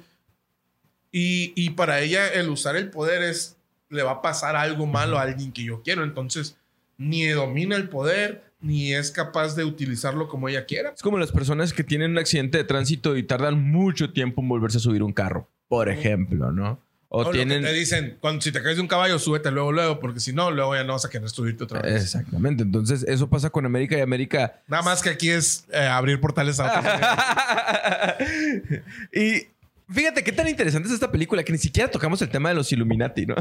Y, 1.12 1.52
y 1.54 1.70
para 1.70 2.00
ella 2.00 2.26
el 2.28 2.48
usar 2.50 2.76
el 2.76 2.90
poder 2.90 3.22
es, 3.22 3.56
le 3.88 4.02
va 4.02 4.12
a 4.12 4.22
pasar 4.22 4.56
algo 4.56 4.86
malo 4.86 5.18
a 5.18 5.22
alguien 5.22 5.52
que 5.52 5.62
yo 5.62 5.82
quiero. 5.82 6.02
Entonces, 6.02 6.56
ni 6.98 7.24
domina 7.28 7.76
el 7.76 7.88
poder, 7.88 8.42
ni 8.60 8.92
es 8.94 9.10
capaz 9.12 9.54
de 9.54 9.64
utilizarlo 9.64 10.26
como 10.28 10.48
ella 10.48 10.66
quiera. 10.66 10.90
Es 10.94 11.02
como 11.02 11.18
las 11.18 11.30
personas 11.30 11.72
que 11.72 11.84
tienen 11.84 12.12
un 12.12 12.18
accidente 12.18 12.58
de 12.58 12.64
tránsito 12.64 13.16
y 13.16 13.22
tardan 13.22 13.62
mucho 13.62 14.12
tiempo 14.12 14.42
en 14.42 14.48
volverse 14.48 14.78
a 14.78 14.80
subir 14.80 15.02
un 15.04 15.12
carro, 15.12 15.48
por 15.68 15.88
ejemplo, 15.88 16.52
¿no? 16.52 16.80
O, 17.08 17.20
O 17.20 17.24
lo 17.24 17.30
que 17.30 17.38
tienen... 17.38 17.62
te 17.62 17.72
dicen, 17.72 18.16
cuando, 18.20 18.42
si 18.42 18.50
te 18.50 18.60
caes 18.60 18.74
de 18.76 18.82
un 18.82 18.88
caballo, 18.88 19.20
súbete 19.20 19.52
luego, 19.52 19.70
luego, 19.70 20.00
porque 20.00 20.18
si 20.18 20.32
no, 20.32 20.50
luego 20.50 20.74
ya 20.74 20.82
no 20.82 20.94
vas 20.94 21.04
a 21.04 21.10
querer 21.10 21.30
subirte 21.30 21.62
otra 21.64 21.80
vez. 21.80 22.02
Exactamente. 22.02 22.64
Entonces, 22.64 23.04
eso 23.04 23.28
pasa 23.28 23.50
con 23.50 23.64
América 23.66 23.96
y 23.96 24.00
América 24.00 24.60
Nada 24.66 24.82
más 24.82 25.00
que 25.00 25.10
aquí 25.10 25.30
es 25.30 25.64
eh, 25.72 25.86
abrir 25.86 26.20
portales 26.20 26.58
a 26.58 26.66
otros. 26.66 26.84
y 29.12 29.46
fíjate 29.92 30.24
qué 30.24 30.32
tan 30.32 30.48
interesante 30.48 30.88
es 30.88 30.94
esta 30.94 31.12
película 31.12 31.44
que 31.44 31.52
ni 31.52 31.58
siquiera 31.58 31.88
tocamos 31.88 32.20
el 32.22 32.30
tema 32.30 32.48
de 32.48 32.56
los 32.56 32.72
Illuminati, 32.72 33.26
¿no? 33.26 33.36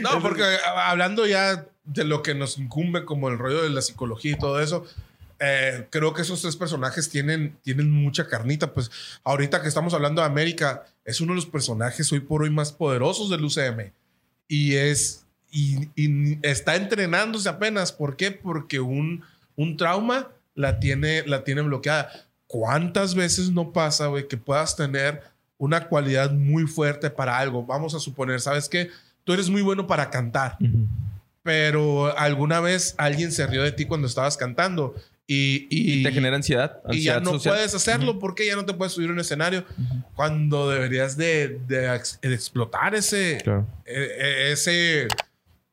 No, 0.00 0.22
porque 0.22 0.42
eh, 0.42 0.56
hablando 0.74 1.26
ya 1.26 1.66
de 1.84 2.04
lo 2.04 2.22
que 2.22 2.34
nos 2.34 2.58
incumbe 2.58 3.04
como 3.04 3.28
el 3.28 3.38
rollo 3.38 3.62
de 3.62 3.70
la 3.70 3.82
psicología 3.82 4.32
y 4.32 4.38
todo 4.38 4.60
eso, 4.60 4.84
eh, 5.40 5.86
creo 5.90 6.14
que 6.14 6.22
esos 6.22 6.42
tres 6.42 6.56
personajes 6.56 7.08
tienen, 7.08 7.56
tienen 7.62 7.90
mucha 7.90 8.26
carnita. 8.26 8.72
Pues 8.72 8.90
ahorita 9.24 9.62
que 9.62 9.68
estamos 9.68 9.94
hablando 9.94 10.22
de 10.22 10.26
América, 10.26 10.84
es 11.04 11.20
uno 11.20 11.32
de 11.32 11.36
los 11.36 11.46
personajes 11.46 12.12
hoy 12.12 12.20
por 12.20 12.42
hoy 12.42 12.50
más 12.50 12.72
poderosos 12.72 13.30
del 13.30 13.44
UCM. 13.44 13.92
Y 14.48 14.74
es... 14.74 15.24
Y, 15.50 15.88
y 15.96 16.38
está 16.42 16.76
entrenándose 16.76 17.48
apenas. 17.48 17.92
¿Por 17.92 18.16
qué? 18.16 18.30
Porque 18.30 18.80
un, 18.80 19.24
un 19.56 19.78
trauma 19.78 20.28
la 20.54 20.78
tiene, 20.78 21.22
la 21.26 21.42
tiene 21.42 21.62
bloqueada. 21.62 22.10
¿Cuántas 22.46 23.14
veces 23.14 23.50
no 23.50 23.72
pasa, 23.72 24.08
güey, 24.08 24.28
que 24.28 24.36
puedas 24.36 24.76
tener 24.76 25.22
una 25.56 25.88
cualidad 25.88 26.32
muy 26.32 26.66
fuerte 26.66 27.08
para 27.08 27.38
algo? 27.38 27.64
Vamos 27.64 27.94
a 27.94 27.98
suponer, 27.98 28.40
¿sabes 28.42 28.68
qué? 28.68 28.90
Tú 29.24 29.32
eres 29.32 29.48
muy 29.48 29.62
bueno 29.62 29.86
para 29.86 30.10
cantar 30.10 30.58
pero 31.48 32.14
alguna 32.18 32.60
vez 32.60 32.94
alguien 32.98 33.32
se 33.32 33.46
rió 33.46 33.62
de 33.62 33.72
ti 33.72 33.86
cuando 33.86 34.06
estabas 34.06 34.36
cantando 34.36 34.94
y, 35.30 35.66
y, 35.70 36.00
Y 36.00 36.02
te 36.02 36.10
genera 36.10 36.36
ansiedad. 36.36 36.80
y 36.90 37.02
ya 37.02 37.16
ansiedad 37.16 37.20
no 37.22 37.30
social. 37.32 37.54
puedes 37.54 37.74
hacerlo 37.74 38.18
porque 38.18 38.46
ya 38.46 38.56
no 38.56 38.64
te 38.64 38.72
puedes 38.74 38.94
subir 38.94 39.10
a 39.10 39.12
un 39.12 39.20
escenario 39.20 39.64
cuando 40.14 40.70
deberías 40.70 41.16
de, 41.18 41.60
de 41.68 42.00
de 42.22 42.34
explotar 42.34 42.94
ese, 42.94 43.38
Claro. 43.44 43.66
e- 43.84 43.92
e- 44.18 44.52
ese 44.52 45.06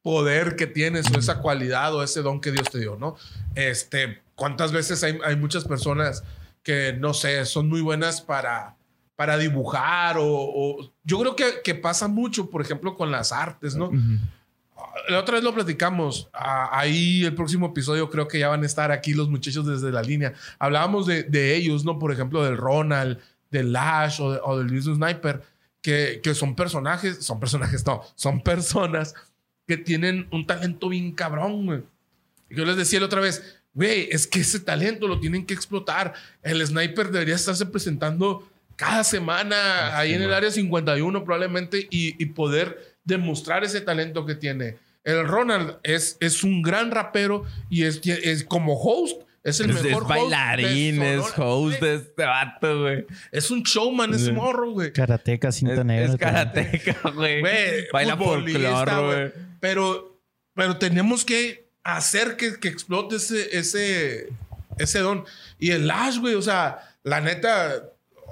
poder 0.01 0.55
que 0.55 0.67
tienes 0.67 1.09
o 1.11 1.17
esa 1.17 1.39
cualidad 1.39 1.95
o 1.95 2.03
ese 2.03 2.21
don 2.21 2.39
que 2.41 2.51
Dios 2.51 2.69
te 2.69 2.79
dio, 2.79 2.95
¿no? 2.97 3.15
Este, 3.55 4.19
¿cuántas 4.35 4.71
veces 4.71 5.01
hay, 5.03 5.17
hay 5.25 5.35
muchas 5.35 5.63
personas 5.65 6.23
que, 6.61 6.93
no 6.99 7.13
sé, 7.13 7.45
son 7.45 7.69
muy 7.69 7.81
buenas 7.81 8.21
para, 8.21 8.75
para 9.15 9.37
dibujar 9.37 10.17
o, 10.17 10.25
o- 10.27 10.93
yo 11.05 11.19
creo 11.19 11.35
que, 11.35 11.45
que 11.63 11.75
pasa 11.75 12.07
mucho, 12.07 12.49
por 12.49 12.61
ejemplo, 12.61 12.95
con 12.95 13.09
las 13.11 13.31
artes, 13.31 13.75
¿no? 13.75 13.89
La 15.09 15.19
otra 15.19 15.35
vez 15.35 15.43
lo 15.43 15.53
platicamos. 15.53 16.29
Ah, 16.33 16.69
ahí 16.71 17.25
el 17.25 17.35
próximo 17.35 17.67
episodio 17.67 18.09
creo 18.09 18.27
que 18.27 18.39
ya 18.39 18.47
van 18.49 18.63
a 18.63 18.65
estar 18.65 18.91
aquí 18.91 19.13
los 19.13 19.29
muchachos 19.29 19.65
desde 19.65 19.91
la 19.91 20.01
línea. 20.01 20.33
Hablábamos 20.59 21.05
de, 21.05 21.23
de 21.23 21.55
ellos, 21.55 21.83
¿no? 21.83 21.99
Por 21.99 22.11
ejemplo, 22.11 22.43
del 22.43 22.57
Ronald, 22.57 23.19
del 23.51 23.73
Lash 23.73 24.21
o, 24.21 24.31
de- 24.33 24.39
o 24.43 24.57
del 24.57 24.67
Luis 24.67 24.85
Sniper, 24.85 25.41
que, 25.81 26.19
que 26.23 26.33
son 26.33 26.55
personajes, 26.55 27.17
son 27.23 27.39
personajes, 27.39 27.85
no, 27.85 28.01
son 28.15 28.41
personas 28.41 29.13
que 29.67 29.77
tienen 29.77 30.27
un 30.31 30.45
talento 30.47 30.89
bien 30.89 31.11
cabrón, 31.11 31.65
güey. 31.65 31.83
Yo 32.49 32.63
les 32.65 32.77
decía 32.77 32.99
la 32.99 33.07
otra 33.07 33.21
vez, 33.21 33.59
güey, 33.73 34.07
es 34.11 34.27
que 34.27 34.39
ese 34.39 34.59
talento 34.59 35.07
lo 35.07 35.19
tienen 35.19 35.45
que 35.45 35.53
explotar. 35.53 36.13
El 36.41 36.65
Sniper 36.65 37.11
debería 37.11 37.35
estarse 37.35 37.65
presentando 37.65 38.47
cada 38.75 39.03
semana 39.03 39.97
ahí 39.97 40.13
en 40.13 40.21
el 40.21 40.33
área 40.33 40.51
51 40.51 41.23
probablemente 41.23 41.87
y, 41.89 42.21
y 42.21 42.27
poder 42.27 42.95
demostrar 43.03 43.63
ese 43.63 43.81
talento 43.81 44.25
que 44.25 44.35
tiene. 44.35 44.77
El 45.05 45.25
Ronald 45.27 45.77
es, 45.83 46.17
es 46.19 46.43
un 46.43 46.61
gran 46.61 46.91
rapero 46.91 47.45
y 47.69 47.83
es, 47.83 48.01
es 48.05 48.43
como 48.43 48.73
host. 48.73 49.21
Es 49.43 49.59
el 49.59 49.69
Es, 49.69 49.83
mejor 49.83 49.87
es 49.91 49.95
host 49.97 50.09
bailarín, 50.09 50.99
de 50.99 51.15
es 51.15 51.21
host 51.37 51.37
güey. 51.37 51.79
de 51.79 51.95
este 51.95 52.25
vato, 52.25 52.81
güey. 52.81 53.05
Es 53.31 53.51
un 53.51 53.61
showman 53.61 54.11
ese 54.15 54.31
morro, 54.31 54.71
güey. 54.71 54.91
Karateca, 54.91 55.51
cinta 55.51 55.75
Es, 55.75 55.85
negra. 55.85 56.05
es 56.11 56.17
karateca, 56.17 56.97
güey. 57.15 57.43
Baila 57.93 58.15
güey. 58.15 58.55
güey. 58.55 59.33
Pero, 59.59 60.19
pero 60.55 60.77
tenemos 60.77 61.23
que 61.23 61.69
hacer 61.83 62.37
que, 62.37 62.59
que 62.59 62.67
explote 62.67 63.17
ese, 63.17 63.55
ese, 63.55 64.29
ese 64.79 64.99
don. 64.99 65.23
Y 65.59 65.69
el 65.69 65.85
Lash, 65.85 66.17
güey, 66.17 66.33
o 66.33 66.41
sea, 66.41 66.79
la 67.03 67.21
neta, 67.21 67.83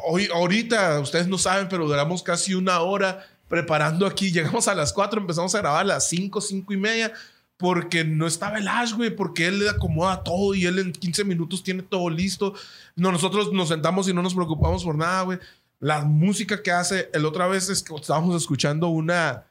hoy, 0.08 0.28
ahorita, 0.34 1.00
ustedes 1.00 1.28
no 1.28 1.38
saben, 1.38 1.70
pero 1.70 1.86
duramos 1.88 2.24
casi 2.24 2.56
una 2.56 2.80
hora 2.80 3.24
preparando 3.54 4.08
aquí. 4.08 4.32
Llegamos 4.34 4.68
a 4.68 4.74
las 4.74 4.92
4, 4.92 5.22
empezamos 5.22 5.54
a 5.54 5.60
grabar 5.60 5.82
a 5.82 5.84
las 5.84 6.10
5, 6.10 6.42
5 6.42 6.74
y 6.74 6.78
media. 6.78 7.14
Porque 7.56 8.04
no 8.04 8.26
estaba 8.26 8.58
el 8.58 8.68
Ash, 8.68 8.94
güey, 8.94 9.16
porque 9.16 9.46
él 9.46 9.60
le 9.60 9.70
acomoda 9.70 10.24
todo 10.24 10.56
y 10.56 10.66
él 10.66 10.80
en 10.80 10.92
15 10.92 11.24
minutos 11.24 11.64
tiene 11.64 11.84
todo 11.84 12.10
listo. 12.10 12.56
No, 12.96 13.12
nosotros 13.12 13.54
nos 13.54 13.70
sentamos 13.70 14.10
y 14.10 14.14
no 14.14 14.24
nos 14.24 14.34
preocupamos 14.34 14.84
por 14.84 14.96
nada, 14.96 15.22
güey. 15.22 15.38
La 15.80 16.04
música 16.04 16.64
que 16.64 16.72
hace, 16.72 17.10
el 17.14 17.26
otra 17.26 17.48
vez 17.48 17.70
es 17.70 17.84
que 17.84 17.94
estábamos 17.94 18.36
escuchando 18.42 18.88
una, 18.88 19.46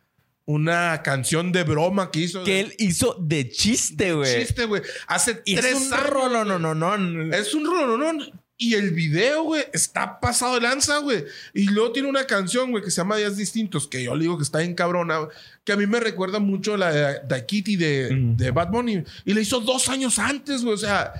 una 0.46 1.00
canción 1.02 1.52
de 1.52 1.62
broma 1.62 2.10
que 2.10 2.20
hizo. 2.20 2.42
Que 2.42 2.60
él 2.60 2.74
hizo 2.78 3.16
de 3.20 3.48
chiste, 3.48 4.12
güey. 4.12 4.40
chiste, 4.40 4.64
güey. 4.64 4.82
Hace 5.06 5.36
tres 5.36 5.64
es 5.64 5.86
un 5.86 5.94
años, 5.94 6.10
rolo, 6.10 6.44
no, 6.44 6.58
no, 6.58 6.74
no. 6.74 7.34
Es 7.34 7.54
un 7.54 7.64
rolonón. 7.64 8.41
Y 8.62 8.74
el 8.74 8.90
video, 8.90 9.42
güey, 9.42 9.64
está 9.72 10.20
pasado 10.20 10.54
de 10.54 10.60
lanza, 10.60 10.98
güey. 10.98 11.24
Y 11.52 11.64
luego 11.64 11.90
tiene 11.92 12.08
una 12.08 12.24
canción, 12.26 12.70
güey, 12.70 12.84
que 12.84 12.90
se 12.90 12.98
llama 12.98 13.16
Días 13.16 13.36
Distintos, 13.36 13.88
que 13.88 14.04
yo 14.04 14.14
le 14.14 14.22
digo 14.22 14.36
que 14.36 14.44
está 14.44 14.62
en 14.62 14.74
cabrona, 14.74 15.18
que 15.64 15.72
a 15.72 15.76
mí 15.76 15.86
me 15.86 15.98
recuerda 15.98 16.38
mucho 16.38 16.76
la 16.76 16.92
de 16.92 17.20
Daikiti 17.28 17.76
de, 17.76 18.06
Ujú. 18.12 18.36
de 18.36 18.50
Bad 18.52 18.70
Bunny. 18.70 19.02
Y 19.24 19.34
le 19.34 19.40
hizo 19.40 19.58
dos 19.60 19.88
años 19.88 20.18
antes, 20.18 20.62
güey. 20.62 20.74
O 20.74 20.78
sea, 20.78 21.12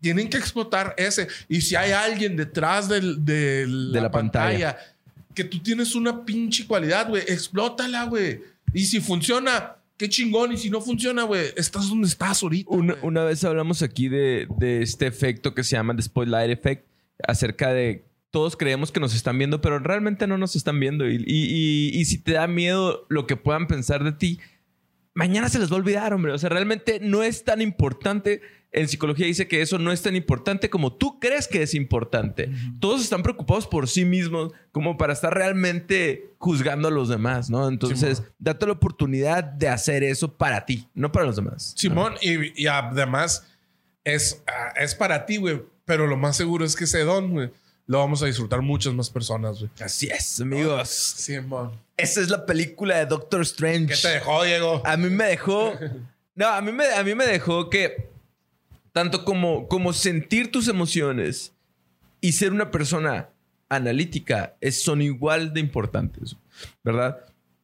tienen 0.00 0.30
que 0.30 0.36
explotar 0.38 0.94
ese. 0.96 1.28
Y 1.48 1.60
si 1.60 1.74
hay 1.76 1.92
alguien 1.92 2.36
detrás 2.36 2.88
del, 2.88 3.24
de 3.24 3.66
la, 3.68 4.02
la 4.02 4.10
pantalla. 4.10 4.72
pantalla, 4.72 4.94
que 5.34 5.44
tú 5.44 5.60
tienes 5.62 5.94
una 5.94 6.24
pinche 6.24 6.66
cualidad, 6.66 7.08
güey, 7.08 7.22
explótala, 7.26 8.04
güey. 8.04 8.40
Y 8.72 8.84
si 8.84 9.00
funciona, 9.00 9.76
qué 9.98 10.08
chingón. 10.08 10.52
Y 10.52 10.56
si 10.56 10.70
no 10.70 10.80
funciona, 10.80 11.24
güey, 11.24 11.46
estás 11.56 11.88
donde 11.90 12.08
estás 12.08 12.42
ahorita. 12.42 12.70
Una, 13.02 13.24
vez 13.24 13.44
hablamos 13.44 13.82
aquí 13.82 14.08
de, 14.08 14.46
de 14.58 14.80
este 14.82 15.06
efecto 15.06 15.54
que 15.54 15.64
se 15.64 15.76
llama 15.76 15.94
The 15.94 16.02
Spotlight 16.02 16.50
Effect, 16.50 16.86
acerca 17.26 17.72
de 17.74 18.06
todos 18.30 18.56
creemos 18.56 18.92
que 18.92 19.00
nos 19.00 19.14
están 19.14 19.36
viendo, 19.38 19.60
pero 19.60 19.78
realmente 19.78 20.26
no 20.26 20.38
nos 20.38 20.54
están 20.56 20.78
viendo. 20.80 21.08
Y, 21.08 21.16
y- 21.16 21.24
y- 21.26 21.98
y 22.00 22.04
si 22.04 22.18
te 22.18 22.32
da 22.32 22.46
miedo 22.46 23.06
lo 23.08 23.26
que 23.26 23.36
puedan 23.36 23.66
pensar 23.66 24.04
de 24.04 24.12
ti, 24.12 24.38
mañana 25.14 25.48
se 25.48 25.58
les 25.58 25.70
va 25.70 25.74
a 25.74 25.78
olvidar, 25.78 26.12
hombre. 26.12 26.32
O 26.32 26.38
sea, 26.38 26.48
realmente 26.48 27.00
no 27.02 27.22
es 27.22 27.44
tan 27.44 27.60
importante. 27.60 28.40
En 28.70 28.86
psicología 28.86 29.26
dice 29.26 29.48
que 29.48 29.62
eso 29.62 29.78
no 29.78 29.92
es 29.92 30.02
tan 30.02 30.14
importante 30.14 30.68
como 30.68 30.92
tú 30.92 31.18
crees 31.18 31.48
que 31.48 31.62
es 31.62 31.74
importante. 31.74 32.50
Todos 32.80 33.02
están 33.02 33.22
preocupados 33.22 33.66
por 33.66 33.88
sí 33.88 34.04
mismos 34.04 34.52
como 34.72 34.98
para 34.98 35.14
estar 35.14 35.32
realmente 35.32 36.30
juzgando 36.38 36.88
a 36.88 36.90
los 36.90 37.08
demás, 37.08 37.48
¿no? 37.48 37.66
Entonces, 37.66 38.22
date 38.38 38.66
la 38.66 38.72
oportunidad 38.72 39.42
de 39.42 39.68
hacer 39.68 40.04
eso 40.04 40.32
para 40.36 40.66
ti, 40.66 40.86
no 40.94 41.10
para 41.10 41.26
los 41.26 41.36
demás. 41.36 41.72
Simón, 41.76 42.14
y, 42.20 42.62
y 42.62 42.66
además 42.66 43.46
es, 44.04 44.42
ah, 44.46 44.74
es 44.76 44.94
para 44.94 45.24
ti, 45.26 45.38
güey. 45.38 45.62
Pero 45.84 46.06
lo 46.06 46.18
más 46.18 46.36
seguro 46.36 46.66
es 46.66 46.76
que 46.76 46.84
ese 46.84 47.00
don, 47.00 47.30
güey, 47.30 47.50
lo 47.86 47.98
vamos 47.98 48.22
a 48.22 48.26
disfrutar 48.26 48.60
muchas 48.60 48.92
más 48.92 49.08
personas, 49.08 49.60
güey. 49.60 49.70
Así 49.80 50.08
es, 50.08 50.40
amigos. 50.40 50.90
Simón. 50.90 51.72
Esa 51.96 52.20
es 52.20 52.28
la 52.28 52.44
película 52.44 52.98
de 52.98 53.06
Doctor 53.06 53.40
Strange. 53.40 53.94
¿Qué 53.94 53.96
te 53.96 54.08
dejó, 54.08 54.44
Diego? 54.44 54.82
A 54.84 54.96
mí 54.96 55.08
me 55.08 55.24
dejó. 55.24 55.72
No, 56.34 56.46
a 56.46 56.60
mí 56.60 56.70
me, 56.70 56.86
a 56.86 57.02
mí 57.02 57.16
me 57.16 57.26
dejó 57.26 57.68
que. 57.68 58.10
Tanto 58.98 59.24
como, 59.24 59.68
como 59.68 59.92
sentir 59.92 60.50
tus 60.50 60.66
emociones 60.66 61.52
y 62.20 62.32
ser 62.32 62.50
una 62.50 62.72
persona 62.72 63.28
analítica 63.68 64.56
es, 64.60 64.82
son 64.82 65.02
igual 65.02 65.54
de 65.54 65.60
importantes, 65.60 66.34
¿verdad? 66.82 67.16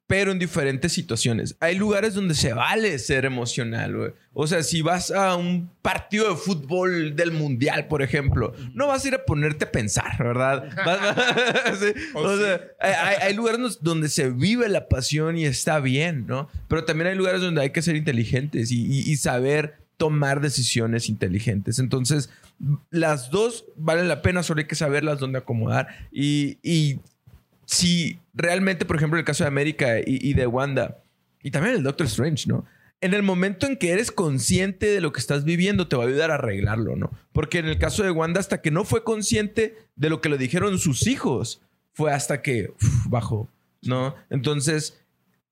Pero 0.06 0.30
en 0.30 0.38
diferentes 0.38 0.92
situaciones. 0.92 1.56
Hay 1.58 1.76
lugares 1.76 2.14
donde 2.14 2.34
se 2.36 2.52
vale 2.52 2.96
ser 3.00 3.24
emocional, 3.24 3.96
güey. 3.96 4.12
O 4.32 4.46
sea, 4.46 4.62
si 4.62 4.80
vas 4.80 5.10
a 5.10 5.34
un 5.34 5.68
partido 5.82 6.30
de 6.30 6.36
fútbol 6.36 7.16
del 7.16 7.32
mundial, 7.32 7.88
por 7.88 8.00
ejemplo, 8.00 8.52
no 8.72 8.86
vas 8.86 9.04
a 9.04 9.08
ir 9.08 9.14
a 9.16 9.24
ponerte 9.24 9.64
a 9.64 9.72
pensar, 9.72 10.16
¿verdad? 10.18 10.68
Vas- 10.86 11.78
Sí, 11.80 11.92
O 12.14 12.36
sea, 12.36 12.60
hay, 13.22 13.34
lugares 13.34 13.78
donde 13.80 14.08
se 14.08 14.30
vive 14.30 14.68
la 14.68 14.88
pasión 14.88 15.36
y 15.36 15.46
está 15.46 15.80
bien, 15.80 16.26
¿no? 16.28 16.48
Pero 16.68 16.84
también 16.84 17.08
hay 17.08 17.16
lugares 17.16 17.40
donde 17.40 17.62
hay 17.62 17.70
que 17.70 17.82
ser 17.82 17.96
inteligentes 17.96 18.70
y, 18.70 18.84
y- 18.86 19.10
y 19.10 19.16
saber 19.16 19.82
tomar 19.96 20.40
decisiones 20.40 21.08
inteligentes. 21.08 21.78
Entonces, 21.78 22.30
las 22.90 23.30
dos 23.30 23.64
valen 23.76 24.08
la 24.08 24.22
pena, 24.22 24.42
solo 24.42 24.60
hay 24.60 24.66
que 24.66 24.74
saberlas 24.74 25.18
dónde 25.18 25.38
acomodar. 25.38 25.88
Y, 26.12 26.58
y 26.62 27.00
si 27.66 28.18
realmente, 28.34 28.84
por 28.84 28.96
ejemplo, 28.96 29.18
el 29.18 29.24
caso 29.24 29.44
de 29.44 29.48
América 29.48 29.96
y, 30.04 30.34
de 30.34 30.46
Wanda, 30.46 30.98
y 31.42 31.50
también 31.50 31.76
el 31.76 31.82
Doctor 31.82 32.06
Strange, 32.06 32.48
¿no? 32.48 32.64
En 33.00 33.12
el 33.12 33.22
momento 33.22 33.66
en 33.66 33.76
que 33.76 33.90
eres 33.90 34.10
consciente 34.10 34.86
de 34.86 35.00
lo 35.00 35.12
que 35.12 35.20
estás 35.20 35.44
viviendo, 35.44 35.88
te 35.88 35.96
va 35.96 36.04
a 36.04 36.06
ayudar 36.06 36.30
a 36.30 36.34
arreglarlo, 36.34 36.96
¿no? 36.96 37.10
Porque 37.32 37.58
en 37.58 37.66
el 37.66 37.78
caso 37.78 38.02
de 38.02 38.10
Wanda, 38.10 38.40
hasta 38.40 38.62
que 38.62 38.70
no 38.70 38.84
fue 38.84 39.04
consciente 39.04 39.76
de 39.96 40.08
lo 40.08 40.20
que 40.20 40.30
le 40.30 40.38
dijeron 40.38 40.78
sus 40.78 41.06
hijos, 41.06 41.60
fue 41.92 42.12
hasta 42.12 42.40
que 42.40 42.72
bajó, 43.08 43.48
¿no? 43.82 44.14
Entonces, 44.30 44.98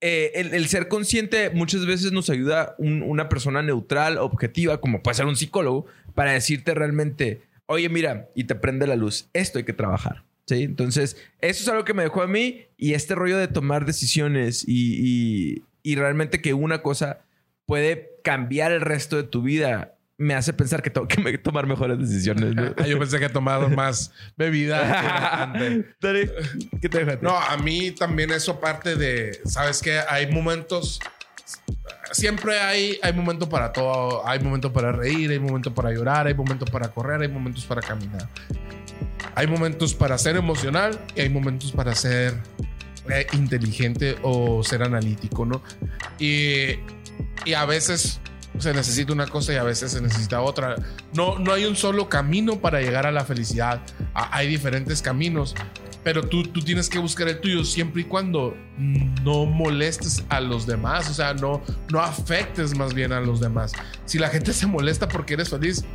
eh, 0.05 0.31
el, 0.35 0.67
ser 0.67 0.89
consciente 0.89 1.49
muchas 1.49 1.85
veces 1.85 2.11
nos 2.11 2.29
ayuda 2.29 2.75
un- 2.77 3.01
una 3.03 3.29
persona 3.29 3.61
neutral, 3.61 4.17
objetiva, 4.17 4.81
como 4.81 5.01
puede 5.01 5.15
ser 5.15 5.25
un 5.25 5.35
psicólogo, 5.37 5.85
para 6.13 6.33
decirte 6.33 6.73
realmente, 6.73 7.41
oye, 7.67 7.87
mira, 7.89 8.27
y 8.35 8.43
te 8.43 8.55
prende 8.55 8.85
la 8.85 8.95
luz, 8.97 9.29
esto 9.33 9.57
hay 9.59 9.63
que 9.63 9.73
trabajar. 9.73 10.23
Sí, 10.45 10.63
entonces 10.63 11.15
eso 11.39 11.63
es 11.63 11.67
algo 11.69 11.85
que 11.85 11.93
me 11.93 12.03
dejó 12.03 12.21
a 12.21 12.27
mí 12.27 12.65
y 12.77 12.95
este 12.95 13.15
rollo 13.15 13.37
de 13.37 13.47
tomar 13.47 13.85
decisiones 13.85 14.65
y, 14.67 15.63
y 15.83 15.95
realmente 15.95 16.41
que 16.41 16.53
una 16.53 16.81
cosa 16.81 17.21
puede 17.65 18.09
cambiar 18.25 18.73
el 18.73 18.81
resto 18.81 19.15
de 19.15 19.23
tu 19.23 19.41
vida 19.41 19.95
me 20.17 20.35
hace 20.35 20.53
pensar 20.53 20.81
que 20.81 20.89
tengo 20.89 21.07
que 21.07 21.37
tomar 21.37 21.67
mejores 21.67 21.99
decisiones. 21.99 22.55
¿no? 22.55 22.75
Yo 22.85 22.99
pensé 22.99 23.19
que 23.19 23.25
he 23.25 23.29
tomado 23.29 23.69
más 23.69 24.11
bebida. 24.37 25.53
¿Qué 25.99 26.89
te 26.89 27.05
deja? 27.05 27.19
No, 27.21 27.37
a 27.37 27.57
mí 27.57 27.91
también 27.91 28.31
eso 28.31 28.59
parte 28.59 28.95
de, 28.95 29.39
sabes 29.45 29.81
que 29.81 29.99
hay 29.99 30.31
momentos, 30.31 30.99
siempre 32.11 32.59
hay, 32.59 32.99
hay 33.01 33.13
momentos 33.13 33.49
para 33.49 33.71
todo. 33.71 34.27
Hay 34.27 34.39
momentos 34.39 34.71
para 34.71 34.91
reír, 34.91 35.31
hay 35.31 35.39
momentos 35.39 35.73
para 35.73 35.91
llorar, 35.91 36.27
hay 36.27 36.33
momentos 36.33 36.69
para 36.69 36.89
correr, 36.89 37.21
hay 37.21 37.27
momentos 37.27 37.65
para 37.65 37.81
caminar. 37.81 38.27
Hay 39.35 39.47
momentos 39.47 39.95
para 39.95 40.17
ser 40.17 40.35
emocional 40.35 40.99
y 41.15 41.21
hay 41.21 41.29
momentos 41.29 41.71
para 41.71 41.95
ser 41.95 42.35
eh, 43.09 43.25
inteligente 43.33 44.15
o 44.21 44.63
ser 44.63 44.83
analítico, 44.83 45.45
¿no? 45.45 45.63
Y, 46.19 46.79
y 47.45 47.53
a 47.55 47.65
veces 47.65 48.21
se 48.59 48.73
necesita 48.73 49.13
una 49.13 49.27
cosa 49.27 49.53
y 49.53 49.55
a 49.57 49.63
veces 49.63 49.91
se 49.91 50.01
necesita 50.01 50.41
otra. 50.41 50.75
No, 51.13 51.39
no 51.39 51.53
hay 51.53 51.65
un 51.65 51.75
solo 51.75 52.09
camino 52.09 52.59
para 52.59 52.81
llegar 52.81 53.05
a 53.05 53.11
la 53.11 53.25
felicidad. 53.25 53.81
Hay 54.13 54.47
diferentes 54.47 55.01
caminos, 55.01 55.55
pero 56.03 56.27
tú, 56.27 56.43
tú 56.43 56.61
tienes 56.61 56.89
que 56.89 56.99
buscar 56.99 57.27
el 57.27 57.39
tuyo 57.39 57.63
siempre 57.63 58.01
y 58.01 58.05
cuando 58.05 58.55
no 58.77 59.45
molestes 59.45 60.23
a 60.29 60.39
los 60.39 60.67
demás, 60.67 61.09
o 61.09 61.13
sea, 61.13 61.33
no, 61.33 61.61
no 61.91 61.99
afectes 61.99 62.77
más 62.77 62.93
bien 62.93 63.11
a 63.11 63.21
los 63.21 63.39
demás. 63.39 63.73
Si 64.05 64.19
la 64.19 64.29
gente 64.29 64.53
se 64.53 64.67
molesta 64.67 65.07
porque 65.07 65.35
eres 65.35 65.49
feliz, 65.49 65.85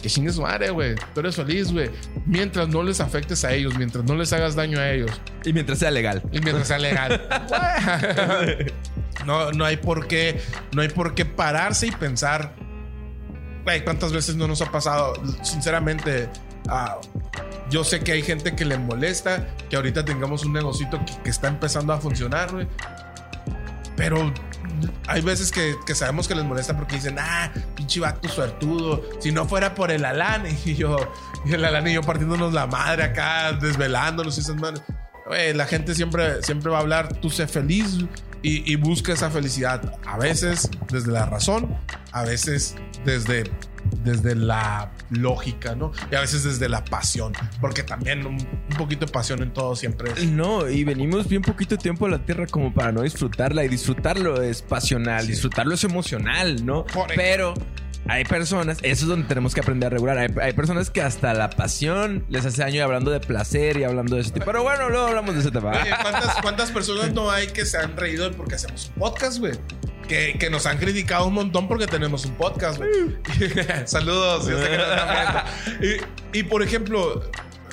que 0.00 0.08
chingue 0.08 0.32
su 0.32 0.42
madre, 0.42 0.70
güey. 0.70 0.94
Tú 1.14 1.20
eres 1.20 1.36
feliz, 1.36 1.72
güey. 1.72 1.90
Mientras 2.26 2.68
no 2.68 2.82
les 2.82 3.00
afectes 3.00 3.44
a 3.44 3.52
ellos, 3.52 3.76
mientras 3.76 4.04
no 4.04 4.14
les 4.14 4.32
hagas 4.32 4.54
daño 4.54 4.78
a 4.78 4.90
ellos. 4.90 5.10
Y 5.44 5.52
mientras 5.52 5.78
sea 5.78 5.90
legal. 5.90 6.22
Y 6.32 6.40
mientras 6.40 6.68
sea 6.68 6.78
legal. 6.78 7.28
no, 9.26 9.52
no 9.52 9.64
hay 9.64 9.76
por 9.76 10.06
qué, 10.06 10.40
no 10.72 10.82
hay 10.82 10.88
por 10.88 11.14
qué 11.14 11.24
pararse 11.24 11.88
y 11.88 11.90
pensar, 11.90 12.54
güey, 13.64 13.84
¿cuántas 13.84 14.12
veces 14.12 14.36
no 14.36 14.46
nos 14.46 14.62
ha 14.62 14.70
pasado? 14.70 15.14
Sinceramente, 15.42 16.28
uh, 16.66 17.00
yo 17.70 17.84
sé 17.84 18.00
que 18.00 18.12
hay 18.12 18.22
gente 18.22 18.54
que 18.54 18.64
le 18.64 18.78
molesta 18.78 19.48
que 19.68 19.76
ahorita 19.76 20.04
tengamos 20.04 20.44
un 20.44 20.52
negocito 20.52 21.04
que, 21.04 21.22
que 21.22 21.30
está 21.30 21.48
empezando 21.48 21.92
a 21.92 22.00
funcionar, 22.00 22.52
güey. 22.52 22.68
Pero 23.96 24.32
hay 25.06 25.20
veces 25.22 25.50
que, 25.50 25.76
sabemos 25.94 26.28
que 26.28 26.34
les 26.34 26.44
molesta 26.44 26.76
porque 26.76 26.96
dicen, 26.96 27.16
ah, 27.18 27.52
pinche 27.74 28.00
vato 28.00 28.28
suertudo. 28.28 29.02
Si 29.20 29.32
no 29.32 29.46
fuera 29.46 29.74
por 29.74 29.90
el 29.90 30.04
Alan 30.04 30.44
y 30.64 30.74
yo, 30.74 30.96
el 31.46 31.64
Alan 31.64 31.86
y 31.88 31.94
yo 31.94 32.02
partiéndonos 32.02 32.52
la 32.52 32.66
madre 32.66 33.04
acá, 33.04 33.52
desvelándonos 33.52 34.36
y 34.38 34.40
esas 34.40 34.56
manos. 34.56 34.82
la 35.54 35.66
gente 35.66 35.94
siempre, 35.94 36.42
siempre 36.42 36.70
va 36.70 36.78
a 36.78 36.80
hablar, 36.80 37.14
tú 37.20 37.30
sé 37.30 37.46
feliz 37.46 37.98
y, 38.42 38.70
y 38.70 38.76
busca 38.76 39.12
esa 39.12 39.30
felicidad. 39.30 39.94
A 40.06 40.18
veces 40.18 40.70
desde 40.90 41.12
la 41.12 41.26
razón, 41.26 41.76
a 42.12 42.22
veces 42.22 42.76
desde 43.04 43.44
desde 44.02 44.34
la 44.34 44.92
lógica, 45.10 45.74
¿no? 45.74 45.92
Y 46.10 46.14
a 46.14 46.20
veces 46.20 46.44
desde 46.44 46.68
la 46.68 46.84
pasión, 46.84 47.32
porque 47.60 47.82
también 47.82 48.26
un, 48.26 48.34
un 48.34 48.76
poquito 48.76 49.06
de 49.06 49.12
pasión 49.12 49.42
en 49.42 49.52
todo 49.52 49.74
siempre 49.76 50.12
es. 50.12 50.26
No, 50.26 50.68
y 50.68 50.84
venimos 50.84 51.28
bien 51.28 51.42
poquito 51.42 51.76
tiempo 51.76 52.06
a 52.06 52.10
la 52.10 52.18
tierra 52.18 52.46
como 52.46 52.72
para 52.72 52.92
no 52.92 53.02
disfrutarla 53.02 53.64
y 53.64 53.68
disfrutarlo 53.68 54.42
es 54.42 54.62
pasional, 54.62 55.22
sí. 55.22 55.28
disfrutarlo 55.28 55.74
es 55.74 55.84
emocional, 55.84 56.64
¿no? 56.64 56.84
Pero 57.16 57.54
hay 58.08 58.24
personas, 58.24 58.78
eso 58.82 59.04
es 59.04 59.08
donde 59.08 59.28
tenemos 59.28 59.54
que 59.54 59.60
aprender 59.60 59.88
a 59.88 59.90
regular. 59.90 60.18
Hay, 60.18 60.28
hay, 60.40 60.52
personas 60.54 60.90
que 60.90 61.02
hasta 61.02 61.34
la 61.34 61.50
pasión 61.50 62.24
les 62.30 62.46
hace 62.46 62.62
daño 62.62 62.82
hablando 62.82 63.10
de 63.10 63.20
placer 63.20 63.76
y 63.76 63.84
hablando 63.84 64.16
de 64.16 64.22
ese 64.22 64.30
tipo. 64.32 64.46
Pero 64.46 64.62
bueno, 64.62 64.88
luego 64.88 65.08
hablamos 65.08 65.34
de 65.34 65.40
ese 65.42 65.50
tema. 65.50 65.70
Oye, 65.70 65.90
¿cuántas, 66.00 66.36
¿cuántas, 66.40 66.70
personas 66.70 67.12
no 67.12 67.30
hay 67.30 67.48
que 67.48 67.66
se 67.66 67.76
han 67.76 67.96
reído 67.96 68.30
porque 68.32 68.54
hacemos 68.54 68.90
un 68.94 69.00
podcast, 69.00 69.38
güey? 69.38 69.52
Que, 70.08 70.36
que, 70.38 70.48
nos 70.48 70.64
han 70.64 70.78
criticado 70.78 71.26
un 71.26 71.34
montón 71.34 71.68
porque 71.68 71.86
tenemos 71.86 72.24
un 72.24 72.32
podcast, 72.32 72.78
güey. 72.78 72.90
Saludos. 73.84 74.48
Yo 74.48 74.58
sé 74.58 74.68
que. 75.80 76.00
Y, 76.32 76.38
y, 76.38 76.42
por 76.44 76.62
ejemplo, 76.62 77.30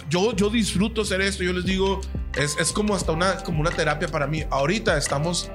yo, 0.09 0.35
yo 0.35 0.49
disfruto 0.49 1.03
hacer 1.03 1.21
esto. 1.21 1.45
Yo 1.45 1.53
les 1.53 1.63
digo, 1.63 2.01
es, 2.35 2.57
es 2.59 2.73
como 2.73 2.93
hasta 2.93 3.13
una, 3.13 3.37
como 3.37 3.61
una 3.61 3.71
terapia 3.71 4.09
para 4.09 4.27
mí. 4.27 4.43
Ahorita 4.49 4.97
estamos 4.97 5.49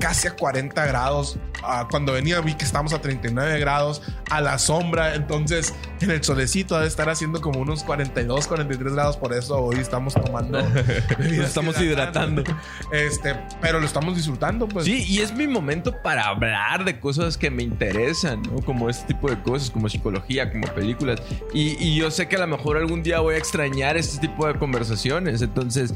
casi 0.00 0.26
a 0.26 0.32
40 0.32 0.86
grados. 0.86 1.38
Uh, 1.62 1.86
cuando 1.90 2.12
venía 2.12 2.40
vi 2.40 2.54
que 2.54 2.64
estamos 2.64 2.92
a 2.94 3.00
39 3.00 3.60
grados 3.60 4.02
a 4.30 4.40
la 4.40 4.58
sombra. 4.58 5.14
Entonces, 5.14 5.74
en 6.00 6.10
el 6.10 6.24
solecito 6.24 6.74
debe 6.74 6.88
estar 6.88 7.08
haciendo 7.08 7.40
como 7.40 7.60
unos 7.60 7.84
42, 7.84 8.48
43 8.48 8.94
grados. 8.94 9.16
Por 9.16 9.32
eso 9.32 9.58
hoy 9.58 9.76
estamos 9.76 10.14
tomando. 10.14 10.60
Nos 11.18 11.32
estamos 11.32 11.80
hidratando. 11.80 12.42
Este, 12.90 13.36
pero 13.60 13.78
lo 13.78 13.86
estamos 13.86 14.16
disfrutando, 14.16 14.66
pues. 14.66 14.86
Sí, 14.86 15.04
y 15.06 15.20
es 15.20 15.32
mi 15.32 15.46
momento 15.46 15.94
para 16.02 16.26
hablar 16.26 16.84
de 16.84 16.98
cosas 16.98 17.36
que 17.36 17.50
me 17.50 17.62
interesan, 17.62 18.42
¿no? 18.42 18.62
Como 18.62 18.88
este 18.88 19.06
tipo 19.08 19.30
de 19.30 19.40
cosas, 19.42 19.70
como 19.70 19.88
psicología, 19.88 20.50
como 20.50 20.66
películas. 20.68 21.20
Y, 21.52 21.76
y 21.78 21.96
yo 21.96 22.10
sé 22.10 22.26
que 22.26 22.36
a 22.36 22.40
lo 22.40 22.46
mejor 22.46 22.78
algún 22.78 23.02
día 23.02 23.20
voy 23.20 23.34
a 23.34 23.38
extrañar 23.38 23.96
este 23.96 24.26
tipo 24.26 24.46
de 24.46 24.54
conversaciones. 24.54 25.42
Entonces, 25.42 25.94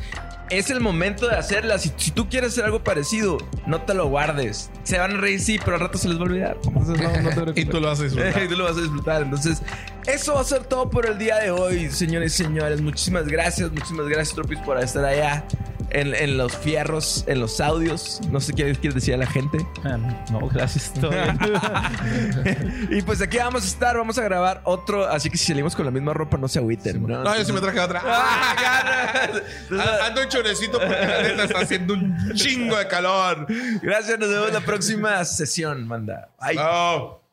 es 0.50 0.70
el 0.70 0.80
momento 0.80 1.28
de 1.28 1.36
hacerlas. 1.36 1.82
Si, 1.82 1.92
si, 1.96 2.10
tú 2.10 2.28
quieres 2.28 2.52
hacer 2.52 2.64
algo 2.64 2.82
parecido, 2.82 3.38
no 3.66 3.82
te 3.82 3.94
lo 3.94 4.06
guardes. 4.08 4.70
Se 4.82 4.98
van 4.98 5.12
a 5.12 5.16
reír, 5.16 5.40
sí, 5.40 5.58
pero 5.64 5.76
al 5.76 5.80
rato 5.80 5.98
se 5.98 6.08
les 6.08 6.18
va 6.18 6.22
a 6.22 6.24
olvidar. 6.24 6.56
Entonces, 6.64 6.98
no, 7.00 7.44
no 7.44 7.52
y 7.56 7.64
tú 7.64 7.80
lo 7.80 7.88
vas 7.88 8.00
a 8.00 8.04
disfrutar. 8.04 8.42
y 8.44 8.48
tú 8.48 8.56
lo 8.56 8.64
vas 8.64 8.76
a 8.76 8.80
disfrutar. 8.80 9.22
Entonces, 9.22 9.62
eso 10.06 10.34
va 10.34 10.42
a 10.42 10.44
ser 10.44 10.64
todo 10.64 10.90
por 10.90 11.06
el 11.06 11.18
día 11.18 11.36
de 11.36 11.50
hoy, 11.50 11.90
señores 11.90 12.38
y 12.38 12.44
señores. 12.44 12.80
Muchísimas 12.80 13.26
gracias, 13.26 13.70
muchísimas 13.70 14.06
gracias, 14.06 14.34
Tropis, 14.34 14.58
por 14.60 14.78
estar 14.78 15.04
allá. 15.04 15.44
En, 15.90 16.12
en, 16.12 16.36
los 16.36 16.56
fierros, 16.56 17.24
en 17.28 17.38
los 17.38 17.60
audios. 17.60 18.20
No 18.28 18.40
sé 18.40 18.52
qué 18.52 18.74
quieres 18.74 18.96
decir 18.96 19.14
a 19.14 19.16
la 19.16 19.26
gente. 19.26 19.58
no, 20.32 20.48
gracias. 20.48 20.92
y 22.90 23.00
pues 23.02 23.20
aquí 23.22 23.36
vamos 23.36 23.62
a 23.62 23.66
estar, 23.66 23.96
vamos 23.96 24.18
a 24.18 24.22
grabar 24.22 24.60
otro. 24.64 25.06
Así 25.06 25.30
que 25.30 25.38
si 25.38 25.46
salimos 25.46 25.76
con 25.76 25.84
la 25.84 25.92
misma 25.92 26.12
ropa, 26.12 26.36
no 26.36 26.48
se 26.48 26.58
agüiten. 26.58 27.06
No, 27.06 27.22
no 27.22 27.36
yo 27.36 27.44
sí 27.44 27.52
me 27.52 27.60
traje 27.60 27.78
otra. 27.78 28.02
Ando 30.04 30.22
un 30.22 30.28
chorecito 30.44 30.78
porque 30.78 30.94
la 30.94 31.22
neta 31.22 31.44
está 31.44 31.58
haciendo 31.60 31.94
un 31.94 32.32
chingo 32.34 32.76
de 32.76 32.86
calor. 32.86 33.46
Gracias, 33.82 34.18
nos 34.18 34.28
vemos 34.28 34.52
la 34.52 34.60
próxima 34.60 35.24
sesión, 35.24 35.86
manda. 35.86 36.28
Bye. 36.40 37.23